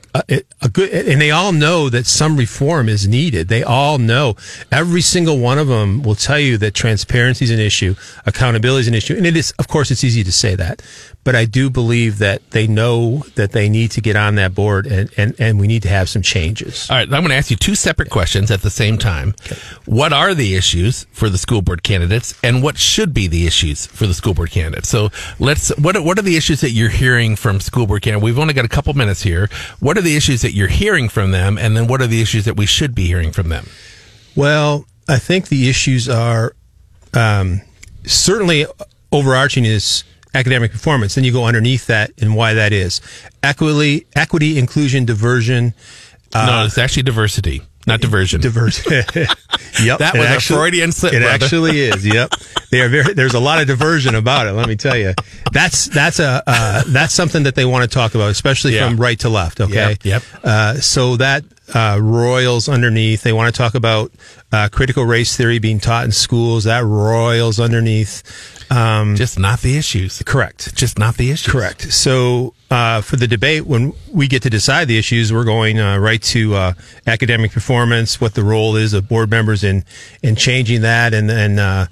a, 0.62 0.68
good, 0.68 0.90
and 0.90 1.20
they 1.20 1.30
all 1.30 1.52
know 1.52 1.88
that 1.88 2.06
some 2.06 2.36
reform 2.36 2.88
is 2.88 3.06
needed. 3.06 3.48
They 3.48 3.62
all 3.62 3.98
know. 3.98 4.36
Every 4.70 5.00
single 5.00 5.38
one 5.38 5.58
of 5.58 5.68
them 5.68 6.02
will 6.02 6.14
tell 6.14 6.38
you 6.38 6.56
that 6.58 6.74
transparency 6.74 7.44
is 7.44 7.50
an 7.50 7.60
issue, 7.60 7.94
accountability 8.26 8.82
is 8.82 8.88
an 8.88 8.94
issue, 8.94 9.16
and 9.16 9.26
it 9.26 9.36
is. 9.36 9.52
Of 9.58 9.68
course, 9.68 9.90
it's 9.90 10.04
easy 10.04 10.22
to 10.24 10.32
say 10.32 10.54
that, 10.54 10.82
but 11.24 11.34
I 11.34 11.44
do 11.44 11.68
believe 11.68 12.18
that 12.18 12.48
they 12.50 12.66
know 12.66 13.24
that 13.34 13.52
they 13.52 13.68
need 13.68 13.90
to 13.92 14.00
get 14.00 14.14
on 14.14 14.36
that 14.36 14.54
board, 14.54 14.86
and 14.86 15.10
and, 15.16 15.34
and 15.38 15.58
we 15.58 15.66
need 15.66 15.82
to 15.82 15.88
have 15.88 16.08
some 16.08 16.22
changes. 16.22 16.88
All 16.90 16.96
right, 16.96 17.04
I'm 17.04 17.22
going 17.22 17.30
to 17.30 17.36
ask 17.36 17.50
you 17.50 17.56
two 17.56 17.74
separate 17.74 18.10
questions 18.10 18.50
at 18.50 18.62
the 18.62 18.70
same 18.70 18.98
time. 18.98 19.34
What 19.84 20.12
are 20.12 20.34
the 20.34 20.54
issues 20.54 21.06
for 21.12 21.28
the 21.28 21.38
school 21.38 21.62
board 21.62 21.82
candidates, 21.82 22.38
and 22.42 22.62
what 22.62 22.78
should 22.78 23.14
be 23.14 23.26
the 23.26 23.46
issues 23.46 23.86
for 23.86 24.06
the 24.06 24.14
school 24.14 24.34
board 24.34 24.50
candidates? 24.50 24.88
So 24.88 25.10
let's. 25.38 25.70
What 25.76 26.02
what 26.04 26.18
are 26.18 26.22
the 26.22 26.36
issues 26.36 26.60
that 26.60 26.70
you're 26.70 26.88
hearing 26.88 27.36
from 27.36 27.60
school 27.60 27.86
board 27.86 28.02
candidates? 28.02 28.24
We've 28.24 28.38
only 28.38 28.54
got 28.54 28.64
a 28.64 28.68
couple 28.68 28.94
minutes 28.94 29.22
here. 29.22 29.43
What 29.80 29.98
are 29.98 30.02
the 30.02 30.16
issues 30.16 30.42
that 30.42 30.52
you're 30.52 30.68
hearing 30.68 31.08
from 31.08 31.30
them, 31.30 31.58
and 31.58 31.76
then 31.76 31.86
what 31.86 32.00
are 32.00 32.06
the 32.06 32.20
issues 32.20 32.44
that 32.44 32.56
we 32.56 32.66
should 32.66 32.94
be 32.94 33.06
hearing 33.06 33.32
from 33.32 33.48
them? 33.48 33.66
Well, 34.36 34.86
I 35.08 35.18
think 35.18 35.48
the 35.48 35.68
issues 35.68 36.08
are 36.08 36.54
um, 37.12 37.60
certainly 38.04 38.66
overarching 39.12 39.64
is 39.64 40.04
academic 40.34 40.72
performance. 40.72 41.14
Then 41.14 41.24
you 41.24 41.32
go 41.32 41.44
underneath 41.46 41.86
that 41.86 42.10
and 42.20 42.34
why 42.34 42.54
that 42.54 42.72
is 42.72 43.00
equity, 43.42 44.06
equity, 44.16 44.58
inclusion, 44.58 45.04
diversion. 45.04 45.74
no, 46.34 46.64
it's 46.66 46.78
actually 46.78 47.04
diversity, 47.04 47.62
not 47.86 48.00
diversion. 48.00 48.40
Diversion. 48.40 48.92
yep. 49.82 49.98
That 49.98 50.12
was 50.14 50.26
a 50.26 50.40
Freudian 50.40 50.92
slip, 50.92 51.12
It 51.12 51.20
brother. 51.20 51.44
actually 51.44 51.80
is. 51.80 52.06
Yep. 52.06 52.30
They 52.70 52.80
are 52.80 52.88
very, 52.88 53.14
there's 53.14 53.34
a 53.34 53.40
lot 53.40 53.60
of 53.60 53.66
diversion 53.66 54.14
about 54.14 54.46
it. 54.46 54.52
Let 54.52 54.68
me 54.68 54.76
tell 54.76 54.96
you. 54.96 55.14
That's, 55.52 55.86
that's 55.86 56.18
a, 56.18 56.42
uh, 56.46 56.82
that's 56.88 57.14
something 57.14 57.44
that 57.44 57.54
they 57.54 57.64
want 57.64 57.82
to 57.82 57.88
talk 57.92 58.14
about, 58.14 58.30
especially 58.30 58.74
Yeah. 58.74 58.88
from 58.88 58.96
right 58.98 59.18
to 59.20 59.28
left. 59.28 59.60
Okay. 59.60 59.90
Yep, 59.90 60.04
yep. 60.04 60.22
Uh, 60.42 60.74
so 60.74 61.16
that, 61.16 61.44
uh, 61.72 61.98
royals 62.00 62.68
underneath. 62.68 63.22
They 63.22 63.32
want 63.32 63.54
to 63.54 63.56
talk 63.58 63.74
about 63.74 64.12
uh, 64.52 64.68
critical 64.70 65.04
race 65.04 65.36
theory 65.36 65.58
being 65.58 65.80
taught 65.80 66.04
in 66.04 66.12
schools. 66.12 66.64
That 66.64 66.84
royals 66.84 67.58
underneath. 67.58 68.22
Um, 68.70 69.14
Just 69.14 69.38
not 69.38 69.60
the 69.60 69.76
issues. 69.76 70.22
correct. 70.24 70.74
Just 70.74 70.98
not 70.98 71.16
the 71.16 71.30
issues. 71.30 71.52
Correct. 71.52 71.92
So 71.92 72.54
uh, 72.70 73.02
for 73.02 73.16
the 73.16 73.26
debate, 73.26 73.66
when 73.66 73.92
we 74.12 74.26
get 74.26 74.42
to 74.42 74.50
decide 74.50 74.88
the 74.88 74.98
issues, 74.98 75.32
we're 75.32 75.44
going 75.44 75.78
uh, 75.78 75.98
right 75.98 76.22
to 76.22 76.54
uh, 76.54 76.72
academic 77.06 77.52
performance, 77.52 78.20
what 78.20 78.34
the 78.34 78.42
role 78.42 78.76
is 78.76 78.92
of 78.92 79.08
board 79.08 79.30
members 79.30 79.62
in 79.64 79.84
in 80.22 80.34
changing 80.34 80.80
that, 80.82 81.14
and 81.14 81.28
then 81.28 81.58
uh, 81.58 81.86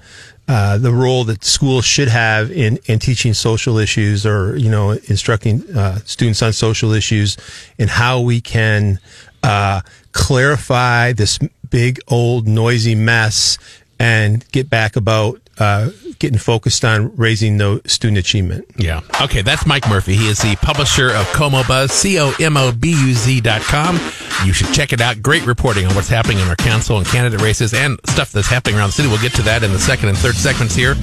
uh, 0.49 0.77
the 0.79 0.93
role 0.93 1.25
that 1.25 1.45
schools 1.45 1.85
should 1.85 2.09
have 2.09 2.51
in 2.51 2.79
in 2.87 2.99
teaching 2.99 3.33
social 3.35 3.79
issues 3.79 4.27
or 4.27 4.57
you 4.57 4.71
know 4.71 4.91
instructing 4.91 5.63
uh, 5.77 5.99
students 6.05 6.43
on 6.43 6.53
social 6.53 6.93
issues, 6.93 7.37
and 7.79 7.91
how 7.91 8.21
we 8.21 8.41
can 8.41 8.99
uh, 9.43 9.81
clarify 10.13 11.13
this 11.13 11.39
big 11.71 12.01
old 12.09 12.47
noisy 12.47 12.95
mess 12.95 13.59
and 13.99 14.45
get 14.53 14.69
back 14.69 14.97
about 14.97 15.41
uh, 15.59 15.91
getting 16.19 16.39
focused 16.39 16.85
on 16.85 17.15
raising 17.17 17.57
no 17.57 17.81
student 17.85 18.19
achievement. 18.19 18.65
Yeah. 18.77 19.01
Okay, 19.21 19.43
that's 19.43 19.67
Mike 19.67 19.89
Murphy. 19.89 20.15
He 20.15 20.29
is 20.29 20.39
the 20.39 20.57
publisher 20.57 21.11
of 21.11 21.27
Como 21.33 21.63
Buzz, 21.65 21.93
C 21.93 22.19
O 22.19 22.33
M 22.41 22.57
O 22.57 22.73
B 22.73 22.91
U 22.91 23.13
Z 23.13 23.41
dot 23.43 23.61
com. 23.63 23.97
You 24.45 24.53
should 24.53 24.73
check 24.73 24.93
it 24.93 25.01
out. 25.01 25.23
Great 25.23 25.47
reporting 25.47 25.87
on 25.87 25.95
what's 25.95 26.09
happening 26.09 26.39
in 26.39 26.49
our 26.49 26.57
council 26.57 26.99
and 26.99 27.07
candidate 27.07 27.41
races 27.41 27.75
and 27.75 27.99
stuff 28.09 28.33
that's 28.33 28.49
happening 28.49 28.77
around 28.77 28.89
the 28.89 28.93
city. 28.95 29.09
We'll 29.09 29.21
get 29.21 29.35
to 29.35 29.43
that 29.43 29.63
in 29.63 29.73
the 29.73 29.79
second 29.79 30.09
and 30.09 30.19
third 30.19 30.35
segments 30.35 30.75
here. 30.75 30.95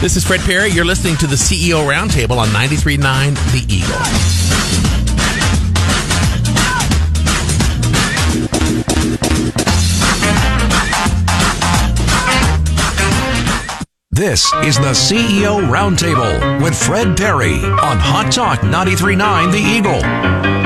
This 0.00 0.16
is 0.16 0.24
Fred 0.24 0.40
Parry. 0.40 0.68
You're 0.68 0.84
listening 0.84 1.16
to 1.18 1.26
the 1.26 1.36
CEO 1.36 1.86
Roundtable 1.88 2.36
on 2.36 2.48
93.9 2.48 3.34
The 3.52 3.74
Eagle. 3.74 5.03
This 14.14 14.44
is 14.62 14.76
the 14.76 14.92
CEO 14.92 15.68
Roundtable 15.68 16.62
with 16.62 16.80
Fred 16.80 17.16
Parry 17.16 17.64
on 17.64 17.98
Hot 17.98 18.30
Talk 18.30 18.62
939 18.62 19.50
The 19.50 19.58
Eagle. 19.58 20.63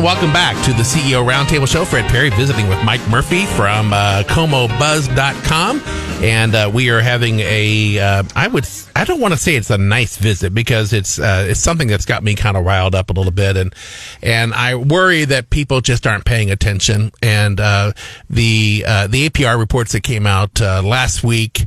And 0.00 0.06
welcome 0.06 0.32
back 0.32 0.56
to 0.64 0.72
the 0.72 0.82
CEO 0.82 1.28
Roundtable 1.28 1.68
Show. 1.68 1.84
Fred 1.84 2.10
Parry 2.10 2.30
visiting 2.30 2.70
with 2.70 2.82
Mike 2.82 3.06
Murphy 3.10 3.44
from 3.44 3.92
uh, 3.92 4.22
ComoBuzz.com. 4.28 5.82
And 6.24 6.54
uh, 6.54 6.70
we 6.72 6.88
are 6.88 7.02
having 7.02 7.40
a, 7.40 7.98
uh, 7.98 8.22
I 8.34 8.48
would, 8.48 8.66
I 8.96 9.04
don't 9.04 9.20
want 9.20 9.34
to 9.34 9.38
say 9.38 9.56
it's 9.56 9.68
a 9.68 9.76
nice 9.76 10.16
visit 10.16 10.54
because 10.54 10.94
it's, 10.94 11.18
uh, 11.18 11.44
it's 11.50 11.60
something 11.60 11.86
that's 11.86 12.06
got 12.06 12.24
me 12.24 12.34
kind 12.34 12.56
of 12.56 12.64
riled 12.64 12.94
up 12.94 13.10
a 13.10 13.12
little 13.12 13.30
bit. 13.30 13.58
And, 13.58 13.74
and 14.22 14.54
I 14.54 14.74
worry 14.74 15.26
that 15.26 15.50
people 15.50 15.82
just 15.82 16.06
aren't 16.06 16.24
paying 16.24 16.50
attention. 16.50 17.12
And, 17.22 17.60
uh, 17.60 17.92
the, 18.30 18.86
uh, 18.88 19.06
the 19.06 19.28
APR 19.28 19.58
reports 19.58 19.92
that 19.92 20.02
came 20.02 20.26
out, 20.26 20.62
uh, 20.62 20.80
last 20.82 21.22
week, 21.22 21.66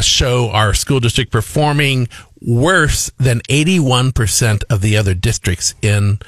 show 0.00 0.50
our 0.50 0.74
school 0.74 0.98
district 0.98 1.30
performing 1.30 2.08
worse 2.40 3.12
than 3.18 3.38
81% 3.42 4.64
of 4.68 4.80
the 4.80 4.96
other 4.96 5.14
districts 5.14 5.76
in, 5.80 6.18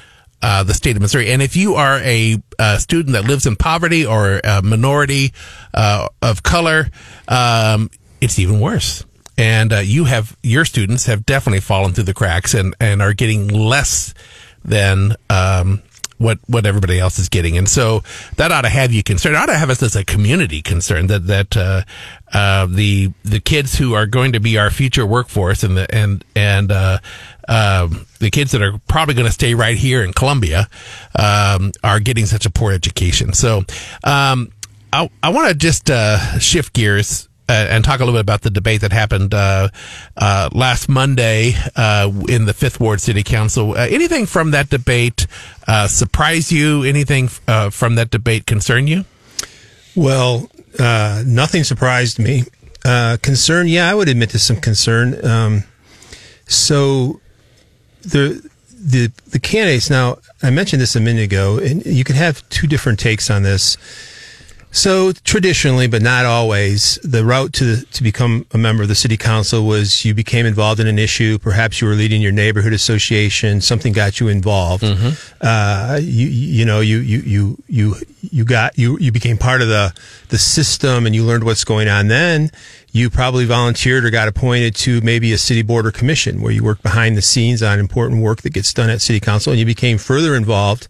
uh, 0.41 0.63
the 0.63 0.73
state 0.73 0.95
of 0.95 1.01
Missouri. 1.01 1.31
And 1.31 1.41
if 1.41 1.55
you 1.55 1.75
are 1.75 1.99
a, 1.99 2.41
uh 2.59 2.77
student 2.77 3.13
that 3.13 3.25
lives 3.25 3.45
in 3.45 3.55
poverty 3.55 4.05
or 4.05 4.41
a 4.43 4.61
minority 4.61 5.33
uh, 5.73 6.07
of 6.21 6.43
color, 6.43 6.89
um, 7.27 7.89
it's 8.19 8.39
even 8.39 8.59
worse. 8.59 9.05
And 9.37 9.73
uh, 9.73 9.79
you 9.79 10.05
have 10.05 10.37
your 10.43 10.65
students 10.65 11.05
have 11.07 11.25
definitely 11.25 11.61
fallen 11.61 11.93
through 11.93 12.03
the 12.03 12.13
cracks 12.13 12.53
and, 12.53 12.75
and 12.79 13.01
are 13.01 13.13
getting 13.13 13.47
less 13.47 14.13
than 14.63 15.15
um, 15.29 15.81
what 16.21 16.37
what 16.47 16.65
everybody 16.65 16.99
else 16.99 17.17
is 17.17 17.27
getting. 17.29 17.57
And 17.57 17.67
so 17.67 18.03
that 18.37 18.51
ought 18.51 18.61
to 18.61 18.69
have 18.69 18.91
you 18.91 19.03
concerned. 19.03 19.35
It 19.35 19.39
ought 19.39 19.47
to 19.47 19.57
have 19.57 19.69
us 19.69 19.81
as 19.81 19.95
a 19.95 20.05
community 20.05 20.61
concerned 20.61 21.09
that 21.09 21.27
that 21.27 21.57
uh, 21.57 21.81
uh, 22.31 22.67
the 22.67 23.11
the 23.23 23.39
kids 23.39 23.77
who 23.77 23.93
are 23.95 24.05
going 24.05 24.33
to 24.33 24.39
be 24.39 24.57
our 24.57 24.69
future 24.69 25.05
workforce 25.05 25.63
and 25.63 25.75
the 25.75 25.93
and 25.93 26.23
and 26.35 26.71
uh, 26.71 26.99
um, 27.51 28.05
the 28.19 28.29
kids 28.29 28.51
that 28.51 28.61
are 28.61 28.79
probably 28.87 29.13
going 29.13 29.27
to 29.27 29.33
stay 29.33 29.53
right 29.53 29.75
here 29.75 30.03
in 30.03 30.13
Columbia 30.13 30.69
um, 31.19 31.73
are 31.83 31.99
getting 31.99 32.25
such 32.25 32.45
a 32.45 32.49
poor 32.49 32.71
education. 32.71 33.33
So 33.33 33.65
um, 34.05 34.51
I 34.93 35.09
I 35.21 35.29
want 35.29 35.49
to 35.49 35.55
just 35.55 35.91
uh, 35.91 36.39
shift 36.39 36.73
gears 36.73 37.27
uh, 37.49 37.67
and 37.69 37.83
talk 37.83 37.99
a 37.99 38.05
little 38.05 38.17
bit 38.17 38.21
about 38.21 38.41
the 38.41 38.49
debate 38.49 38.81
that 38.81 38.93
happened 38.93 39.33
uh, 39.33 39.67
uh, 40.15 40.49
last 40.53 40.87
Monday 40.87 41.53
uh, 41.75 42.09
in 42.29 42.45
the 42.45 42.53
Fifth 42.53 42.79
Ward 42.79 43.01
City 43.01 43.23
Council. 43.23 43.71
Uh, 43.71 43.87
anything 43.89 44.25
from 44.25 44.51
that 44.51 44.69
debate 44.69 45.27
uh, 45.67 45.87
surprise 45.87 46.53
you? 46.53 46.83
Anything 46.83 47.27
from 47.27 47.95
that 47.95 48.11
debate 48.11 48.45
concern 48.45 48.87
you? 48.87 49.03
Well, 49.93 50.49
nothing 50.79 51.65
surprised 51.65 52.17
me. 52.17 52.43
Concern, 52.83 53.67
yeah, 53.67 53.91
I 53.91 53.93
would 53.93 54.07
admit 54.07 54.29
to 54.29 54.39
some 54.39 54.55
concern. 54.55 55.23
Um, 55.25 55.63
so 56.47 57.20
the 58.03 58.49
the 58.69 59.11
the 59.29 59.39
candidates 59.39 59.89
now, 59.89 60.17
I 60.41 60.49
mentioned 60.49 60.81
this 60.81 60.95
a 60.95 60.99
minute 60.99 61.23
ago, 61.23 61.59
and 61.59 61.85
you 61.85 62.03
can 62.03 62.15
have 62.15 62.47
two 62.49 62.67
different 62.67 62.99
takes 62.99 63.29
on 63.29 63.43
this. 63.43 63.77
So 64.73 65.11
traditionally, 65.11 65.87
but 65.87 66.01
not 66.01 66.25
always, 66.25 66.97
the 67.03 67.25
route 67.25 67.51
to 67.53 67.75
the, 67.75 67.85
to 67.87 68.01
become 68.03 68.45
a 68.53 68.57
member 68.57 68.83
of 68.83 68.87
the 68.87 68.95
city 68.95 69.17
council 69.17 69.65
was 69.65 70.05
you 70.05 70.13
became 70.13 70.45
involved 70.45 70.79
in 70.79 70.87
an 70.87 70.97
issue. 70.97 71.37
Perhaps 71.39 71.81
you 71.81 71.87
were 71.89 71.93
leading 71.93 72.21
your 72.21 72.31
neighborhood 72.31 72.71
association. 72.71 73.59
Something 73.59 73.91
got 73.91 74.21
you 74.21 74.29
involved. 74.29 74.85
Uh, 75.41 75.99
you 76.01 76.27
you 76.27 76.63
know 76.65 76.79
you 76.79 76.99
you 76.99 77.19
you 77.19 77.57
you 77.67 77.95
you 78.21 78.45
got 78.45 78.77
you 78.77 78.97
you 78.97 79.11
became 79.11 79.37
part 79.37 79.61
of 79.61 79.67
the 79.67 79.93
the 80.29 80.37
system 80.37 81.05
and 81.05 81.13
you 81.13 81.25
learned 81.25 81.43
what's 81.43 81.65
going 81.65 81.89
on. 81.89 82.07
Then 82.07 82.49
you 82.91 83.09
probably 83.09 83.45
volunteered 83.45 84.03
or 84.03 84.09
got 84.09 84.27
appointed 84.27 84.75
to 84.75 84.99
maybe 85.01 85.31
a 85.31 85.37
city 85.37 85.61
board 85.61 85.85
or 85.85 85.91
commission 85.91 86.41
where 86.41 86.51
you 86.51 86.63
work 86.63 86.81
behind 86.81 87.15
the 87.15 87.21
scenes 87.21 87.63
on 87.63 87.79
important 87.79 88.21
work 88.21 88.41
that 88.41 88.51
gets 88.51 88.73
done 88.73 88.89
at 88.89 89.01
city 89.01 89.19
council, 89.19 89.51
and 89.51 89.59
you 89.59 89.65
became 89.65 89.97
further 89.97 90.35
involved 90.35 90.87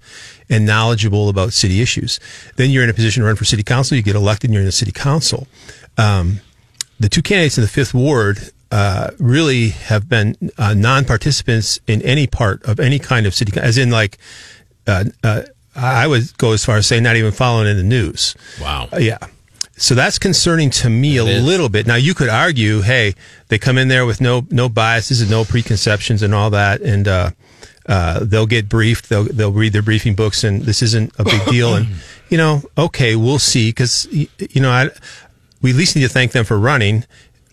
and 0.50 0.66
knowledgeable 0.66 1.30
about 1.30 1.54
city 1.54 1.82
issues. 1.82 2.20
Then 2.56 2.72
you're 2.72 2.84
in 2.84 2.90
a 2.90 2.94
position 2.94 3.22
to 3.22 3.28
run 3.28 3.36
for 3.36 3.46
city 3.46 3.64
council. 3.64 3.96
You 3.96 4.04
get 4.04 4.16
elected 4.16 4.50
and 4.50 4.54
you're 4.54 4.62
in 4.62 4.66
the 4.66 4.72
city 4.72 4.92
council. 4.92 5.48
Um, 5.98 6.42
the 7.00 7.10
two 7.10 7.22
candidates 7.22 7.58
in 7.58 7.62
the 7.62 7.68
fifth 7.68 7.94
ward 7.94 8.52
uh, 8.72 9.12
really 9.20 9.70
have 9.70 10.10
been 10.10 10.36
uh, 10.58 10.74
non-participants 10.74 11.80
in 11.88 12.02
any 12.02 12.26
part 12.26 12.64
of 12.64 12.80
any 12.80 13.00
kind 13.00 13.26
of 13.26 13.36
city, 13.36 13.60
as 13.60 13.78
in 13.78 13.92
like, 13.92 14.18
uh, 14.88 15.06
uh, 15.24 15.44
I 15.76 16.08
would 16.08 16.38
go 16.38 16.54
as 16.54 16.66
far 16.66 16.78
as 16.78 16.88
saying 16.88 17.04
not 17.04 17.16
even 17.16 17.32
following 17.32 17.68
in 17.68 17.78
the 17.78 17.84
news. 17.84 18.36
Wow. 18.60 18.90
Uh, 18.92 18.98
yeah. 18.98 19.20
So 19.82 19.96
that's 19.96 20.20
concerning 20.20 20.70
to 20.70 20.92
me 20.92 21.18
a 21.18 21.26
is. 21.26 21.44
little 21.44 21.68
bit. 21.68 21.88
Now 21.88 21.96
you 21.96 22.14
could 22.14 22.30
argue, 22.30 22.82
hey, 22.82 23.16
they 23.48 23.58
come 23.58 23.80
in 23.80 23.88
there 23.88 24.06
with 24.06 24.22
no 24.22 24.46
no 24.52 24.70
biases 24.70 25.22
and 25.22 25.32
no 25.32 25.44
preconceptions 25.44 26.22
and 26.22 26.36
all 26.36 26.52
that, 26.52 26.82
and 26.82 27.08
uh, 27.08 27.32
uh, 27.88 28.20
they'll 28.24 28.46
get 28.46 28.70
briefed. 28.70 29.10
They'll 29.10 29.24
they'll 29.24 29.52
read 29.52 29.74
their 29.74 29.82
briefing 29.82 30.14
books, 30.14 30.44
and 30.44 30.62
this 30.62 30.84
isn't 30.84 31.12
a 31.18 31.24
big 31.24 31.44
deal. 31.48 31.74
And 31.74 31.88
you 32.30 32.38
know, 32.38 32.62
okay, 32.78 33.16
we'll 33.16 33.40
see 33.40 33.70
because 33.70 34.08
you 34.12 34.62
know, 34.62 34.70
I, 34.70 34.90
we 35.64 35.72
at 35.72 35.76
least 35.76 35.96
need 35.96 36.04
to 36.04 36.10
thank 36.10 36.32
them 36.32 36.46
for 36.46 36.60
running. 36.60 37.04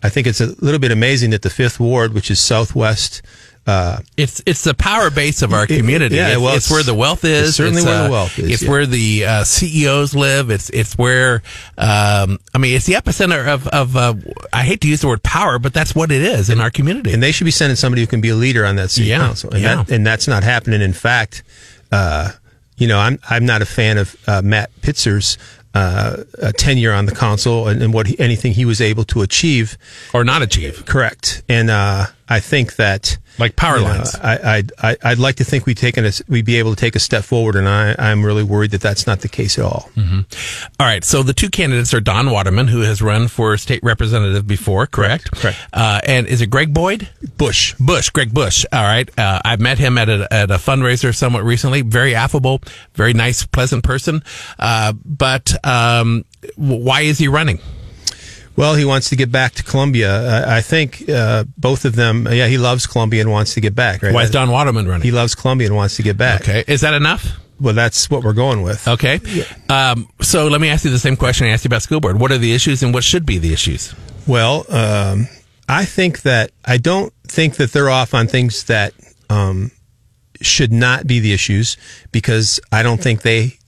I 0.03 0.09
think 0.09 0.27
it's 0.27 0.39
a 0.39 0.53
little 0.63 0.79
bit 0.79 0.91
amazing 0.91 1.31
that 1.31 1.41
the 1.41 1.49
fifth 1.49 1.79
ward, 1.79 2.13
which 2.13 2.29
is 2.29 2.39
southwest. 2.39 3.23
Uh, 3.69 3.99
It's 4.17 4.41
it's 4.45 4.63
the 4.63 4.73
power 4.73 5.09
base 5.11 5.41
of 5.41 5.53
our 5.53 5.63
It- 5.63 5.77
community. 5.77 6.15
yeah, 6.15 6.29
it's, 6.29 6.39
well, 6.41 6.55
it's 6.55 6.69
where 6.71 6.83
the 6.83 6.93
wealth 6.95 7.23
is. 7.23 7.49
it's 7.49 7.57
certainly 7.57 7.81
It's, 7.81 7.85
where 7.87 7.97
the 7.99 8.05
uh, 8.05 8.09
wealth 8.11 8.39
is, 8.39 8.49
It's 8.51 8.63
yeah. 8.63 8.69
where 8.69 8.85
the 8.85 9.25
uh, 9.25 9.43
CEOs 9.43 10.15
live. 10.15 10.49
It's 10.49 10.69
it's 10.71 10.93
where 10.97 11.43
um, 11.77 12.39
I 12.53 12.57
mean 12.57 12.75
it's 12.75 12.85
the 12.85 12.93
epicenter 12.93 13.47
of 13.47 13.67
of 13.67 13.95
uh, 13.95 14.13
I 14.51 14.63
hate 14.63 14.81
to 14.81 14.87
use 14.87 15.01
the 15.01 15.07
word 15.07 15.23
power, 15.23 15.59
but 15.59 15.73
that's 15.73 15.93
what 15.93 16.11
it 16.11 16.21
is 16.21 16.49
in 16.49 16.59
our 16.59 16.71
community. 16.71 17.13
and 17.13 17.21
they 17.21 17.31
should 17.31 17.45
be 17.45 17.51
sending 17.51 17.75
somebody 17.75 18.01
who 18.01 18.07
can 18.07 18.21
be 18.21 18.29
a 18.29 18.35
leader 18.35 18.65
on 18.65 18.75
that 18.77 18.89
city 18.91 19.07
Yeah, 19.07 19.19
council, 19.19 19.51
and, 19.51 19.61
yeah. 19.61 19.75
that, 19.83 19.91
and 19.91 20.05
that's 20.05 20.27
not 20.27 20.43
happening. 20.43 20.81
In 20.81 20.93
fact, 20.93 21.43
uh, 21.91 22.31
you 22.77 22.87
know, 22.87 22.97
I'm 22.99 23.19
I'm 23.29 23.45
not 23.45 23.61
a 23.61 23.65
fan 23.65 23.97
of 23.97 24.15
uh, 24.27 24.41
Matt 24.43 24.69
Pitzer's 24.81 25.37
uh, 25.75 26.23
uh, 26.41 26.51
tenure 26.57 26.93
on 26.93 27.05
the 27.05 27.13
council 27.13 27.67
and, 27.67 27.83
and 27.83 27.93
what 27.93 28.07
he, 28.07 28.19
anything 28.19 28.53
he 28.53 28.65
was 28.65 28.81
able 28.81 29.03
to 29.05 29.21
achieve. 29.21 29.77
or 30.13 30.23
not 30.23 30.41
achieve. 30.41 30.85
Correct, 30.85 31.43
and 31.47 31.69
uh, 31.69 32.07
I 32.27 32.39
think 32.39 32.75
that 32.77 33.17
Like 33.39 33.55
power 33.55 33.77
you 33.77 33.83
know, 33.83 33.89
lines. 33.89 34.15
I, 34.15 34.57
I'd, 34.57 34.71
I, 34.81 34.97
I'd 35.03 35.19
like 35.19 35.35
to 35.35 35.43
think 35.43 35.65
we 35.65 35.73
taken 35.73 36.05
a, 36.05 36.11
we'd 36.27 36.45
be 36.45 36.57
able 36.57 36.75
to 36.75 36.79
take 36.79 36.95
a 36.95 36.99
step 36.99 37.23
forward, 37.23 37.55
and 37.55 37.67
I, 37.67 37.95
I'm 37.97 38.23
really 38.23 38.43
worried 38.43 38.71
that 38.71 38.81
that's 38.81 39.07
not 39.07 39.21
the 39.21 39.29
case 39.29 39.57
at 39.57 39.65
all. 39.65 39.89
All 40.79 40.85
right. 40.87 41.03
So 41.03 41.23
the 41.23 41.33
two 41.33 41.49
candidates 41.49 41.93
are 41.93 42.01
Don 42.01 42.31
Waterman, 42.31 42.67
who 42.67 42.81
has 42.81 43.01
run 43.01 43.27
for 43.27 43.57
state 43.57 43.83
representative 43.83 44.47
before, 44.47 44.85
correct? 44.87 45.31
Correct, 45.31 45.41
correct. 45.41 45.57
Uh, 45.73 46.01
and 46.05 46.27
is 46.27 46.41
it 46.41 46.47
Greg 46.47 46.73
Boyd? 46.73 47.09
Bush, 47.37 47.73
Bush, 47.79 48.09
Greg 48.09 48.33
Bush. 48.33 48.65
All 48.71 48.83
right. 48.83 49.09
Uh, 49.17 49.41
I've 49.43 49.59
met 49.59 49.77
him 49.77 49.97
at 49.97 50.09
a, 50.09 50.27
at 50.31 50.51
a 50.51 50.55
fundraiser 50.55 51.15
somewhat 51.15 51.43
recently. 51.43 51.81
Very 51.81 52.15
affable, 52.15 52.61
very 52.93 53.13
nice, 53.13 53.45
pleasant 53.45 53.83
person. 53.83 54.23
Uh, 54.57 54.93
but 55.05 55.53
um, 55.65 56.25
why 56.55 57.01
is 57.01 57.17
he 57.17 57.27
running? 57.27 57.59
Well, 58.55 58.75
he 58.75 58.85
wants 58.85 59.09
to 59.09 59.15
get 59.15 59.31
back 59.31 59.53
to 59.53 59.63
Columbia. 59.63 60.45
I, 60.45 60.57
I 60.57 60.61
think 60.61 61.07
uh, 61.09 61.45
both 61.57 61.85
of 61.85 61.95
them. 61.95 62.27
Yeah, 62.29 62.47
he 62.47 62.57
loves 62.57 62.87
Columbia 62.87 63.21
and 63.21 63.31
wants 63.31 63.53
to 63.53 63.61
get 63.61 63.73
back. 63.73 64.03
Right? 64.03 64.13
Why 64.13 64.23
is 64.23 64.31
Don 64.31 64.51
Waterman 64.51 64.87
running? 64.87 65.03
He 65.03 65.11
loves 65.11 65.35
Columbia 65.35 65.67
and 65.67 65.75
wants 65.75 65.95
to 65.97 66.03
get 66.03 66.17
back. 66.17 66.41
okay, 66.41 66.63
is 66.67 66.81
that 66.81 66.93
enough? 66.93 67.25
Well, 67.59 67.73
that's 67.73 68.09
what 68.09 68.23
we're 68.23 68.33
going 68.33 68.61
with. 68.61 68.87
Okay. 68.87 69.19
Um, 69.67 70.07
so 70.21 70.47
let 70.47 70.61
me 70.61 70.69
ask 70.69 70.85
you 70.85 70.91
the 70.91 70.99
same 70.99 71.17
question 71.17 71.45
I 71.47 71.49
asked 71.49 71.65
you 71.65 71.69
about 71.69 71.81
school 71.81 71.99
board. 71.99 72.19
What 72.19 72.31
are 72.31 72.37
the 72.37 72.53
issues 72.53 72.83
and 72.83 72.93
what 72.93 73.03
should 73.03 73.25
be 73.25 73.37
the 73.37 73.51
issues? 73.51 73.93
Well, 74.25 74.65
um, 74.69 75.27
I 75.67 75.85
think 75.85 76.21
that 76.21 76.51
I 76.63 76.77
don't 76.77 77.13
think 77.27 77.57
that 77.57 77.71
they're 77.71 77.89
off 77.89 78.13
on 78.13 78.27
things 78.27 78.63
that 78.65 78.93
um, 79.29 79.71
should 80.41 80.71
not 80.71 81.05
be 81.05 81.19
the 81.19 81.33
issues 81.33 81.77
because 82.11 82.59
I 82.71 82.81
don't 82.81 83.01
think 83.01 83.21
they 83.23 83.58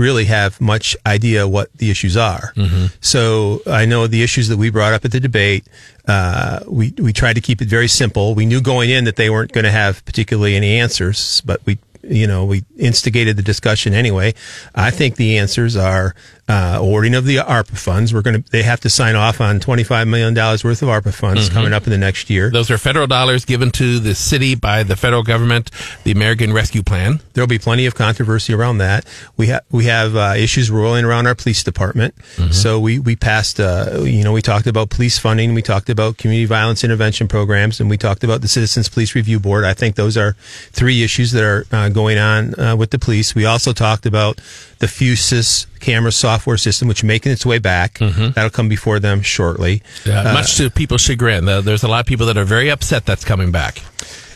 really 0.00 0.24
have 0.24 0.60
much 0.60 0.96
idea 1.04 1.46
what 1.46 1.68
the 1.76 1.90
issues 1.90 2.16
are. 2.16 2.52
So 3.00 3.60
I 3.66 3.84
know 3.86 4.06
the 4.06 4.22
issues 4.22 4.48
that 4.48 4.56
we 4.56 4.70
brought 4.70 4.92
up 4.94 5.04
at 5.04 5.12
the 5.12 5.20
debate. 5.20 5.64
Uh, 6.08 6.60
we 6.66 6.92
we 6.98 7.12
tried 7.12 7.34
to 7.34 7.40
keep 7.40 7.60
it 7.62 7.68
very 7.68 7.88
simple. 7.88 8.34
We 8.34 8.46
knew 8.46 8.60
going 8.60 8.90
in 8.90 9.04
that 9.04 9.16
they 9.16 9.30
weren't 9.30 9.52
going 9.52 9.68
to 9.68 9.70
have 9.82 10.02
particularly 10.04 10.56
any 10.56 10.80
answers, 10.80 11.42
but 11.44 11.60
we 11.66 11.78
you 12.02 12.26
know 12.26 12.44
we 12.46 12.64
instigated 12.76 13.36
the 13.36 13.42
discussion 13.42 13.94
anyway. 13.94 14.34
I 14.74 14.90
think 14.90 15.16
the 15.16 15.38
answers 15.38 15.76
are 15.76 16.14
uh, 16.50 16.78
awarding 16.80 17.14
of 17.14 17.24
the 17.24 17.36
ARPA 17.36 17.78
funds. 17.78 18.12
We're 18.12 18.22
going 18.22 18.42
to 18.42 18.50
they 18.50 18.64
have 18.64 18.80
to 18.80 18.90
sign 18.90 19.14
off 19.14 19.40
on 19.40 19.60
twenty 19.60 19.84
five 19.84 20.08
million 20.08 20.34
dollars 20.34 20.64
worth 20.64 20.82
of 20.82 20.88
ARPA 20.88 21.14
funds 21.14 21.48
coming 21.48 21.72
up 21.72 21.84
in 21.84 21.90
the 21.90 21.98
next 21.98 22.28
year. 22.28 22.50
Those 22.50 22.72
are 22.72 22.78
federal 22.78 23.06
dollars 23.06 23.44
given 23.44 23.70
to 23.72 24.00
the 24.00 24.16
city 24.16 24.56
by 24.56 24.82
the 24.82 24.96
federal 24.96 25.22
government, 25.22 25.70
the 26.02 26.10
American 26.10 26.52
Rescue 26.52 26.82
Plan. 26.82 27.20
There'll 27.34 27.46
be 27.46 27.60
plenty 27.60 27.86
of 27.86 27.94
controversy 27.94 28.52
around 28.52 28.78
that. 28.78 29.06
We 29.36 29.46
have 29.46 29.64
we 29.70 29.84
have 29.84 30.16
uh, 30.16 30.34
issues 30.36 30.72
rolling 30.72 31.04
around 31.04 31.28
our 31.28 31.36
police 31.36 31.62
department. 31.62 32.14
So 32.50 32.80
we 32.80 32.98
we 32.98 33.14
passed. 33.14 33.60
Uh, 33.60 34.00
you 34.02 34.24
know, 34.24 34.32
we 34.32 34.42
talked 34.42 34.66
about 34.66 34.90
police 34.90 35.18
funding. 35.18 35.54
We 35.54 35.62
talked 35.62 35.88
about 35.88 36.16
community 36.16 36.46
violence 36.46 36.82
intervention 36.82 37.28
programs, 37.28 37.78
and 37.80 37.88
we 37.88 37.96
talked 37.96 38.24
about 38.24 38.40
the 38.40 38.48
Citizens 38.48 38.88
Police 38.88 39.14
Review 39.14 39.38
Board. 39.38 39.64
I 39.64 39.74
think 39.74 39.94
those 39.94 40.16
are 40.16 40.32
three 40.72 41.04
issues 41.04 41.30
that 41.32 41.44
are 41.44 41.64
uh, 41.70 41.90
going 41.90 42.18
on 42.18 42.58
uh, 42.58 42.74
with 42.76 42.90
the 42.90 42.98
police. 42.98 43.36
We 43.36 43.44
also 43.44 43.72
talked 43.72 44.04
about 44.04 44.40
the 44.80 44.86
Fusus 44.86 45.66
camera 45.80 46.12
software 46.12 46.56
system, 46.56 46.86
which 46.88 47.00
is 47.00 47.04
making 47.04 47.32
its 47.32 47.44
way 47.44 47.58
back. 47.58 47.98
That'll 47.98 48.50
come 48.50 48.68
before 48.68 49.00
them 49.00 49.22
shortly. 49.22 49.82
Uh, 50.06 50.32
much 50.34 50.56
to 50.58 50.70
people's 50.70 51.00
chagrin. 51.02 51.48
Uh, 51.48 51.60
There's 51.60 51.82
a 51.82 51.88
lot 51.88 52.00
of 52.00 52.06
people 52.06 52.26
that 52.26 52.36
are 52.36 52.44
very 52.44 52.70
upset 52.70 53.06
that's 53.06 53.24
coming 53.24 53.50
back. 53.50 53.82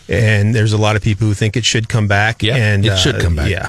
and 0.09 0.55
there's 0.55 0.73
a 0.75 0.79
lot 0.79 0.97
of 0.97 1.03
people 1.03 1.27
who 1.27 1.35
think 1.35 1.57
it 1.57 1.65
should 1.65 1.89
come 1.89 2.07
back. 2.09 2.43
Yeah, 2.43 2.57
and 2.57 2.85
it 2.85 2.99
should 2.99 3.21
come 3.21 3.37
back. 3.37 3.49
Yeah. 3.51 3.69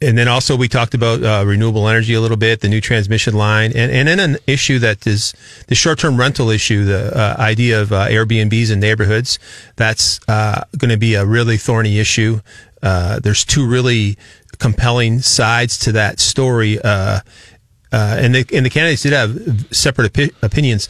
And 0.00 0.16
then 0.16 0.28
also 0.28 0.56
we 0.56 0.68
talked 0.68 0.94
about 0.94 1.22
uh, 1.24 1.44
renewable 1.44 1.88
energy 1.88 2.14
a 2.14 2.20
little 2.20 2.36
bit, 2.36 2.60
the 2.60 2.68
new 2.68 2.80
transmission 2.80 3.34
line, 3.34 3.72
and 3.74 3.90
and 3.90 4.06
then 4.06 4.20
an 4.20 4.36
issue 4.46 4.78
that 4.78 5.04
is 5.06 5.34
the 5.66 5.74
short-term 5.74 6.16
rental 6.16 6.50
issue, 6.50 6.84
the 6.84 7.10
uh, 7.18 7.36
idea 7.40 7.82
of 7.82 7.92
uh, 7.92 8.06
Airbnbs 8.06 8.70
in 8.70 8.78
neighborhoods. 8.80 9.38
That's 9.76 10.20
uh, 10.28 10.62
going 10.78 10.90
to 10.92 10.96
be 10.96 11.14
a 11.14 11.26
really 11.26 11.56
thorny 11.56 11.98
issue. 11.98 12.40
Uh, 12.82 13.18
there's 13.18 13.44
two 13.44 13.66
really 13.68 14.16
compelling 14.60 15.20
sides 15.20 15.76
to 15.80 15.92
that 15.92 16.20
story, 16.20 16.78
uh, 16.78 17.20
uh, 17.92 18.16
and 18.20 18.34
the 18.34 18.46
and 18.54 18.64
the 18.64 18.70
candidates 18.70 19.02
did 19.02 19.12
have 19.12 19.66
separate 19.74 20.12
opi- 20.12 20.32
opinions 20.42 20.88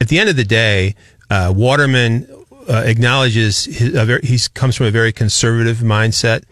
at 0.00 0.08
the 0.08 0.18
end 0.18 0.30
of 0.30 0.36
the 0.36 0.44
day, 0.44 0.94
uh, 1.28 1.52
Waterman 1.54 2.26
uh, 2.68 2.82
acknowledges 2.86 3.64
his, 3.66 3.92
he 4.22 4.38
comes 4.54 4.76
from 4.76 4.86
a 4.86 4.90
very 4.90 5.12
conservative 5.12 5.78
mindset. 5.78 6.42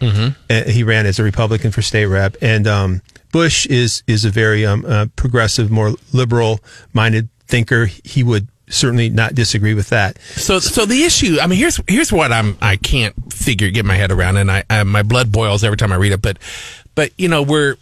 Uh, 0.51 0.70
he 0.70 0.83
ran 0.83 1.07
as 1.07 1.18
a 1.18 1.22
Republican 1.22 1.70
for 1.70 1.83
state 1.83 2.07
rep, 2.07 2.37
and 2.42 2.66
um, 2.66 3.03
Bush 3.33 3.66
is 3.66 4.03
is 4.07 4.24
a 4.24 4.31
very 4.31 4.66
um, 4.66 4.85
uh, 4.87 5.07
progressive, 5.16 5.70
more 5.70 5.94
liberal 6.12 6.61
minded 6.92 7.29
thinker. 7.46 7.87
He 8.05 8.22
would 8.22 8.48
certainly 8.71 9.09
not 9.09 9.35
disagree 9.35 9.75
with 9.75 9.91
that. 9.91 10.21
So, 10.21 10.59
so 10.59 10.87
the 10.87 11.05
issue. 11.05 11.39
I 11.41 11.47
mean, 11.47 11.59
here's 11.59 11.81
here's 11.89 12.13
what 12.13 12.33
I'm. 12.33 12.57
I 12.61 12.77
can't 12.77 13.15
figure 13.33 13.71
get 13.71 13.85
my 13.85 13.95
head 13.95 14.11
around, 14.11 14.37
and 14.37 14.51
I, 14.51 14.65
I 14.69 14.83
my 14.85 15.03
blood 15.03 15.33
boils 15.33 15.65
every 15.65 15.77
time 15.77 15.93
I 15.93 15.97
read 15.97 16.13
it. 16.13 16.23
But, 16.23 16.39
but 16.95 17.13
you 17.19 17.29
know, 17.29 17.43
we're 17.43 17.77